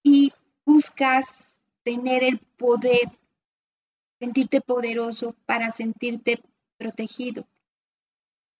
y 0.04 0.32
buscas 0.66 1.56
tener 1.84 2.24
el 2.24 2.39
poder, 2.39 3.10
sentirte 4.20 4.62
poderoso 4.62 5.36
para 5.45 5.72
sentirte 5.72 6.41
protegido. 6.78 7.47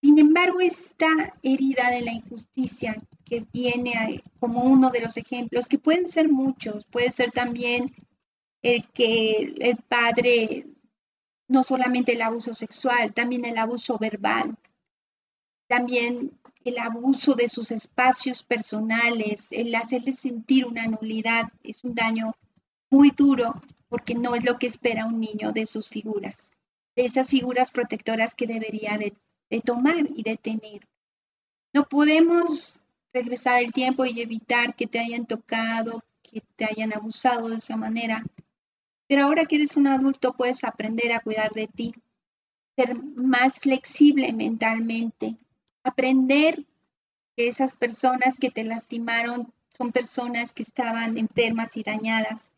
Sin 0.00 0.18
embargo, 0.18 0.60
esta 0.60 1.34
herida 1.42 1.90
de 1.90 2.00
la 2.02 2.12
injusticia 2.12 3.00
que 3.24 3.46
viene 3.52 4.22
como 4.40 4.64
uno 4.64 4.90
de 4.90 5.00
los 5.00 5.16
ejemplos, 5.16 5.66
que 5.66 5.78
pueden 5.78 6.08
ser 6.08 6.28
muchos, 6.28 6.84
puede 6.86 7.12
ser 7.12 7.30
también 7.30 7.94
el 8.62 8.88
que 8.90 9.54
el 9.58 9.76
padre, 9.76 10.66
no 11.48 11.62
solamente 11.62 12.12
el 12.12 12.22
abuso 12.22 12.52
sexual, 12.54 13.14
también 13.14 13.44
el 13.44 13.58
abuso 13.58 13.96
verbal, 13.98 14.56
también 15.68 16.32
el 16.64 16.78
abuso 16.78 17.34
de 17.34 17.48
sus 17.48 17.70
espacios 17.70 18.42
personales, 18.42 19.48
el 19.50 19.74
hacerle 19.74 20.12
sentir 20.12 20.66
una 20.66 20.86
nulidad, 20.86 21.44
es 21.62 21.84
un 21.84 21.94
daño 21.94 22.34
muy 22.90 23.10
duro 23.10 23.60
porque 23.88 24.14
no 24.14 24.34
es 24.34 24.44
lo 24.44 24.58
que 24.58 24.66
espera 24.66 25.06
un 25.06 25.20
niño 25.20 25.52
de 25.52 25.66
sus 25.66 25.88
figuras, 25.88 26.52
de 26.96 27.04
esas 27.04 27.28
figuras 27.28 27.70
protectoras 27.70 28.34
que 28.34 28.46
debería 28.46 28.96
de, 28.98 29.12
tomar 29.60 30.08
y 30.16 30.22
de 30.22 30.38
tener. 30.38 30.88
No 31.74 31.84
podemos 31.84 32.80
regresar 33.12 33.62
el 33.62 33.70
tiempo 33.70 34.06
y 34.06 34.18
evitar 34.20 34.74
que 34.74 34.86
te 34.86 34.98
hayan 34.98 35.26
tocado, 35.26 36.02
que 36.22 36.42
te 36.56 36.64
hayan 36.64 36.94
abusado 36.94 37.50
de 37.50 37.56
esa 37.56 37.76
manera. 37.76 38.24
Pero 39.06 39.24
ahora 39.24 39.44
que 39.44 39.56
eres 39.56 39.76
un 39.76 39.88
adulto 39.88 40.32
puedes 40.32 40.64
aprender 40.64 41.12
a 41.12 41.20
cuidar 41.20 41.52
de 41.52 41.66
ti, 41.66 41.94
ser 42.76 42.94
más 42.94 43.58
flexible 43.58 44.32
mentalmente, 44.32 45.36
Aprender 45.84 46.64
que 47.36 47.48
esas 47.48 47.74
personas 47.74 48.38
que 48.38 48.50
te 48.50 48.64
lastimaron 48.64 49.52
son 49.68 49.92
personas 49.92 50.52
que 50.52 50.62
estaban 50.62 51.16
enfermas 51.16 51.76
y 51.76 51.82
dañadas. 51.82 52.52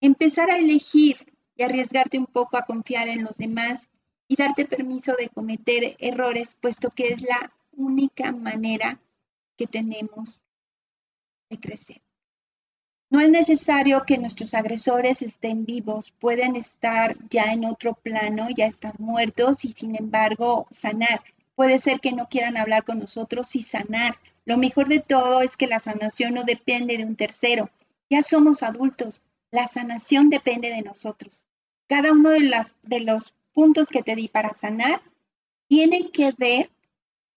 Empezar 0.00 0.50
a 0.50 0.58
elegir 0.58 1.32
y 1.56 1.62
arriesgarte 1.64 2.18
un 2.18 2.26
poco 2.26 2.56
a 2.56 2.62
confiar 2.62 3.08
en 3.08 3.24
los 3.24 3.36
demás 3.36 3.88
y 4.28 4.36
darte 4.36 4.64
permiso 4.64 5.14
de 5.18 5.28
cometer 5.28 5.96
errores, 5.98 6.54
puesto 6.54 6.90
que 6.90 7.08
es 7.08 7.22
la 7.22 7.52
única 7.72 8.30
manera 8.30 9.00
que 9.56 9.66
tenemos 9.66 10.42
de 11.50 11.58
crecer. 11.58 12.00
No 13.10 13.20
es 13.20 13.30
necesario 13.30 14.04
que 14.04 14.18
nuestros 14.18 14.52
agresores 14.52 15.22
estén 15.22 15.64
vivos, 15.64 16.10
pueden 16.10 16.56
estar 16.56 17.16
ya 17.30 17.52
en 17.52 17.64
otro 17.64 17.94
plano, 17.94 18.48
ya 18.54 18.66
están 18.66 18.92
muertos 18.98 19.64
y 19.64 19.72
sin 19.72 19.96
embargo 19.96 20.68
sanar. 20.70 21.22
Puede 21.58 21.80
ser 21.80 21.98
que 21.98 22.12
no 22.12 22.28
quieran 22.28 22.56
hablar 22.56 22.84
con 22.84 23.00
nosotros 23.00 23.56
y 23.56 23.64
sanar. 23.64 24.16
Lo 24.44 24.58
mejor 24.58 24.88
de 24.88 25.00
todo 25.00 25.42
es 25.42 25.56
que 25.56 25.66
la 25.66 25.80
sanación 25.80 26.34
no 26.34 26.44
depende 26.44 26.96
de 26.96 27.04
un 27.04 27.16
tercero. 27.16 27.68
Ya 28.08 28.22
somos 28.22 28.62
adultos. 28.62 29.22
La 29.50 29.66
sanación 29.66 30.30
depende 30.30 30.70
de 30.70 30.82
nosotros. 30.82 31.48
Cada 31.88 32.12
uno 32.12 32.30
de, 32.30 33.00
los 33.00 33.34
puntos 33.52 33.88
que 33.88 34.04
te 34.04 34.14
di 34.14 34.28
para 34.28 34.52
sanar 34.52 35.02
tiene 35.66 36.12
que 36.12 36.30
ver 36.38 36.70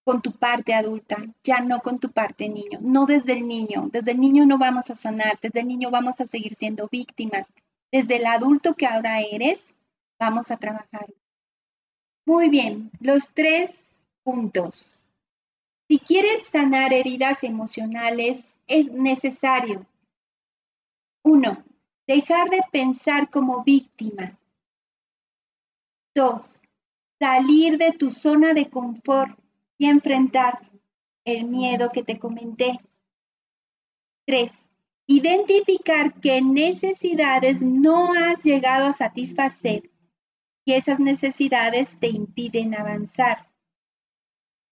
con 0.04 0.22
tu 0.22 0.30
parte 0.30 0.72
adulta, 0.72 1.16
ya 1.42 1.58
no 1.58 1.80
con 1.80 1.98
tu 1.98 2.12
parte 2.12 2.48
niño, 2.48 2.78
no 2.80 3.06
desde 3.06 3.32
el 3.32 3.48
niño. 3.48 3.88
Desde 3.90 4.12
el 4.12 4.20
niño 4.20 4.46
no 4.46 4.56
vamos 4.56 4.88
a 4.88 4.94
sanar, 4.94 5.36
desde 5.42 5.62
el 5.62 5.66
niño 5.66 5.90
vamos 5.90 6.20
a 6.20 6.26
seguir 6.26 6.54
siendo 6.54 6.88
víctimas. 6.88 7.52
Desde 7.90 8.18
el 8.18 8.26
adulto 8.26 8.74
que 8.74 8.86
ahora 8.86 9.20
eres, 9.20 9.74
vamos 10.16 10.52
a 10.52 10.58
trabajar. 10.58 11.12
Muy 12.24 12.50
bien, 12.50 12.92
los 13.00 13.28
tres 13.34 13.91
puntos. 14.22 15.06
Si 15.88 15.98
quieres 15.98 16.44
sanar 16.44 16.92
heridas 16.92 17.44
emocionales, 17.44 18.58
es 18.66 18.90
necesario, 18.90 19.86
uno, 21.24 21.64
dejar 22.06 22.50
de 22.50 22.60
pensar 22.72 23.30
como 23.30 23.62
víctima. 23.62 24.38
Dos, 26.14 26.60
salir 27.20 27.78
de 27.78 27.92
tu 27.92 28.10
zona 28.10 28.54
de 28.54 28.68
confort 28.68 29.38
y 29.78 29.86
enfrentar 29.86 30.58
el 31.24 31.44
miedo 31.44 31.90
que 31.90 32.02
te 32.02 32.18
comenté. 32.18 32.80
Tres, 34.26 34.68
identificar 35.06 36.20
qué 36.20 36.42
necesidades 36.42 37.62
no 37.62 38.12
has 38.12 38.42
llegado 38.42 38.86
a 38.86 38.92
satisfacer 38.92 39.90
y 40.64 40.74
esas 40.74 41.00
necesidades 41.00 41.98
te 41.98 42.08
impiden 42.08 42.74
avanzar. 42.74 43.51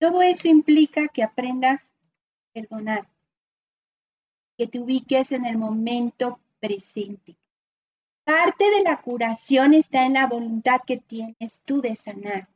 Todo 0.00 0.22
eso 0.22 0.48
implica 0.48 1.08
que 1.08 1.22
aprendas 1.22 1.88
a 1.90 2.52
perdonar, 2.54 3.06
que 4.56 4.66
te 4.66 4.80
ubiques 4.80 5.30
en 5.30 5.44
el 5.44 5.58
momento 5.58 6.40
presente. 6.58 7.36
Parte 8.24 8.70
de 8.70 8.82
la 8.82 9.02
curación 9.02 9.74
está 9.74 10.06
en 10.06 10.14
la 10.14 10.26
voluntad 10.26 10.80
que 10.86 10.96
tienes 10.96 11.60
tú 11.66 11.82
de 11.82 11.96
sanar. 11.96 12.48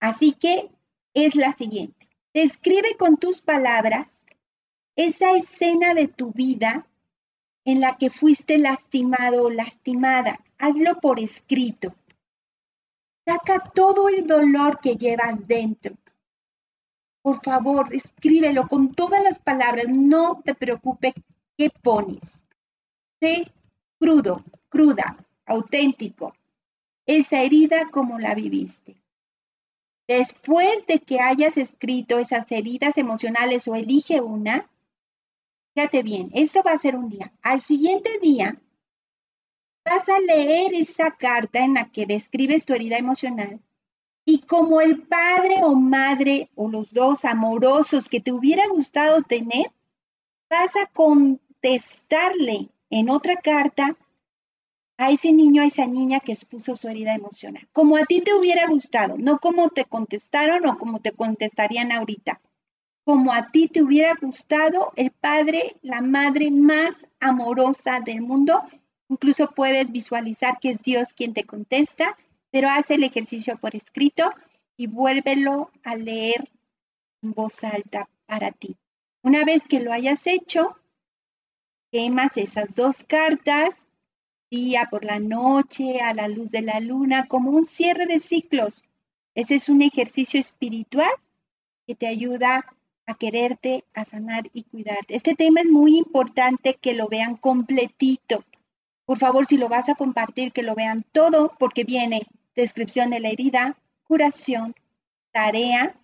Así 0.00 0.32
que 0.32 0.68
es 1.14 1.36
la 1.36 1.52
siguiente. 1.52 2.08
Describe 2.34 2.96
con 2.98 3.18
tus 3.18 3.40
palabras 3.40 4.26
esa 4.96 5.36
escena 5.36 5.94
de 5.94 6.08
tu 6.08 6.32
vida 6.32 6.88
en 7.64 7.80
la 7.80 7.96
que 7.98 8.10
fuiste 8.10 8.58
lastimado 8.58 9.44
o 9.44 9.50
lastimada. 9.50 10.40
Hazlo 10.58 10.98
por 11.00 11.20
escrito. 11.20 11.94
Saca 13.24 13.60
todo 13.60 14.08
el 14.08 14.26
dolor 14.26 14.80
que 14.80 14.96
llevas 14.96 15.46
dentro. 15.46 15.96
Por 17.28 17.44
favor, 17.44 17.94
escríbelo 17.94 18.66
con 18.68 18.94
todas 18.94 19.22
las 19.22 19.38
palabras. 19.38 19.84
No 19.86 20.40
te 20.42 20.54
preocupes 20.54 21.12
qué 21.58 21.68
pones. 21.68 22.48
Sé 23.20 23.52
crudo, 24.00 24.42
cruda, 24.70 25.14
auténtico. 25.44 26.32
Esa 27.04 27.42
herida 27.42 27.90
como 27.90 28.18
la 28.18 28.34
viviste. 28.34 29.02
Después 30.08 30.86
de 30.86 31.00
que 31.00 31.20
hayas 31.20 31.58
escrito 31.58 32.18
esas 32.18 32.50
heridas 32.50 32.96
emocionales 32.96 33.68
o 33.68 33.74
elige 33.74 34.22
una, 34.22 34.70
fíjate 35.74 36.02
bien, 36.02 36.30
esto 36.32 36.62
va 36.62 36.72
a 36.72 36.78
ser 36.78 36.96
un 36.96 37.10
día. 37.10 37.30
Al 37.42 37.60
siguiente 37.60 38.18
día, 38.22 38.58
vas 39.84 40.08
a 40.08 40.18
leer 40.18 40.72
esa 40.72 41.10
carta 41.10 41.58
en 41.58 41.74
la 41.74 41.90
que 41.90 42.06
describes 42.06 42.64
tu 42.64 42.72
herida 42.72 42.96
emocional 42.96 43.60
y 44.28 44.40
como 44.40 44.82
el 44.82 45.00
padre 45.04 45.60
o 45.62 45.74
madre 45.74 46.50
o 46.54 46.68
los 46.68 46.92
dos 46.92 47.24
amorosos 47.24 48.10
que 48.10 48.20
te 48.20 48.30
hubiera 48.30 48.68
gustado 48.68 49.22
tener, 49.22 49.72
vas 50.50 50.76
a 50.76 50.84
contestarle 50.84 52.68
en 52.90 53.08
otra 53.08 53.36
carta 53.36 53.96
a 54.98 55.10
ese 55.10 55.32
niño, 55.32 55.62
a 55.62 55.64
esa 55.64 55.86
niña 55.86 56.20
que 56.20 56.32
expuso 56.32 56.74
su 56.74 56.88
herida 56.88 57.14
emocional, 57.14 57.66
como 57.72 57.96
a 57.96 58.04
ti 58.04 58.20
te 58.20 58.34
hubiera 58.34 58.68
gustado, 58.68 59.16
no 59.16 59.38
como 59.38 59.70
te 59.70 59.86
contestaron 59.86 60.66
o 60.66 60.76
como 60.76 61.00
te 61.00 61.12
contestarían 61.12 61.90
ahorita, 61.90 62.42
como 63.04 63.32
a 63.32 63.50
ti 63.50 63.68
te 63.68 63.80
hubiera 63.80 64.12
gustado 64.20 64.92
el 64.96 65.10
padre, 65.10 65.76
la 65.80 66.02
madre 66.02 66.50
más 66.50 67.06
amorosa 67.18 68.00
del 68.00 68.20
mundo. 68.20 68.62
Incluso 69.08 69.52
puedes 69.52 69.90
visualizar 69.90 70.58
que 70.60 70.68
es 70.68 70.82
Dios 70.82 71.14
quien 71.14 71.32
te 71.32 71.44
contesta, 71.44 72.14
pero 72.50 72.68
haz 72.68 72.90
el 72.90 73.04
ejercicio 73.04 73.58
por 73.58 73.74
escrito 73.76 74.32
y 74.76 74.86
vuélvelo 74.86 75.70
a 75.84 75.96
leer 75.96 76.48
en 77.22 77.32
voz 77.32 77.64
alta 77.64 78.08
para 78.26 78.52
ti. 78.52 78.76
Una 79.22 79.44
vez 79.44 79.66
que 79.66 79.80
lo 79.80 79.92
hayas 79.92 80.26
hecho, 80.26 80.76
quemas 81.90 82.36
esas 82.36 82.74
dos 82.74 83.02
cartas 83.02 83.84
día, 84.50 84.88
por 84.90 85.04
la 85.04 85.18
noche, 85.18 86.00
a 86.00 86.14
la 86.14 86.28
luz 86.28 86.50
de 86.50 86.62
la 86.62 86.80
luna, 86.80 87.26
como 87.26 87.50
un 87.50 87.66
cierre 87.66 88.06
de 88.06 88.18
ciclos. 88.18 88.82
Ese 89.34 89.56
es 89.56 89.68
un 89.68 89.82
ejercicio 89.82 90.40
espiritual 90.40 91.10
que 91.86 91.94
te 91.94 92.06
ayuda 92.06 92.64
a 93.06 93.14
quererte, 93.14 93.84
a 93.94 94.04
sanar 94.04 94.50
y 94.52 94.64
cuidarte. 94.64 95.14
Este 95.14 95.34
tema 95.34 95.60
es 95.60 95.66
muy 95.66 95.96
importante 95.96 96.74
que 96.74 96.92
lo 96.92 97.08
vean 97.08 97.36
completito. 97.36 98.44
Por 99.06 99.18
favor, 99.18 99.46
si 99.46 99.56
lo 99.56 99.68
vas 99.68 99.88
a 99.88 99.94
compartir, 99.94 100.52
que 100.52 100.62
lo 100.62 100.74
vean 100.74 101.04
todo, 101.12 101.54
porque 101.58 101.84
viene 101.84 102.26
descripción 102.62 103.10
de 103.10 103.20
la 103.20 103.30
herida, 103.30 103.76
curación, 104.04 104.74
tarea 105.32 105.96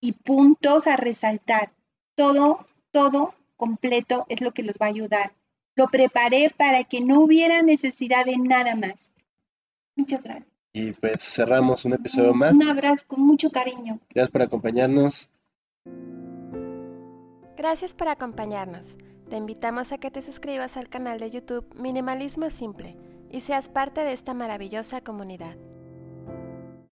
y 0.00 0.12
puntos 0.12 0.86
a 0.86 0.96
resaltar. 0.96 1.72
Todo, 2.14 2.66
todo 2.90 3.34
completo 3.56 4.26
es 4.28 4.40
lo 4.40 4.52
que 4.52 4.62
los 4.62 4.76
va 4.76 4.86
a 4.86 4.90
ayudar 4.90 5.32
lo 5.80 5.88
preparé 5.88 6.52
para 6.56 6.84
que 6.84 7.00
no 7.00 7.20
hubiera 7.20 7.62
necesidad 7.62 8.26
de 8.26 8.36
nada 8.36 8.76
más. 8.76 9.10
Muchas 9.96 10.22
gracias. 10.22 10.52
Y 10.72 10.92
pues 10.92 11.22
cerramos 11.22 11.84
un 11.84 11.94
episodio 11.94 12.34
más. 12.34 12.52
Un 12.52 12.68
abrazo 12.68 13.04
con 13.06 13.20
mucho 13.22 13.50
cariño. 13.50 13.98
Gracias 14.10 14.30
por 14.30 14.42
acompañarnos. 14.42 15.30
Gracias 17.56 17.94
por 17.94 18.08
acompañarnos. 18.08 18.96
Te 19.28 19.36
invitamos 19.36 19.92
a 19.92 19.98
que 19.98 20.10
te 20.10 20.22
suscribas 20.22 20.76
al 20.76 20.88
canal 20.88 21.18
de 21.18 21.30
YouTube 21.30 21.66
Minimalismo 21.74 22.50
Simple 22.50 22.96
y 23.30 23.40
seas 23.40 23.68
parte 23.68 24.02
de 24.02 24.12
esta 24.12 24.34
maravillosa 24.34 25.00
comunidad. 25.00 25.56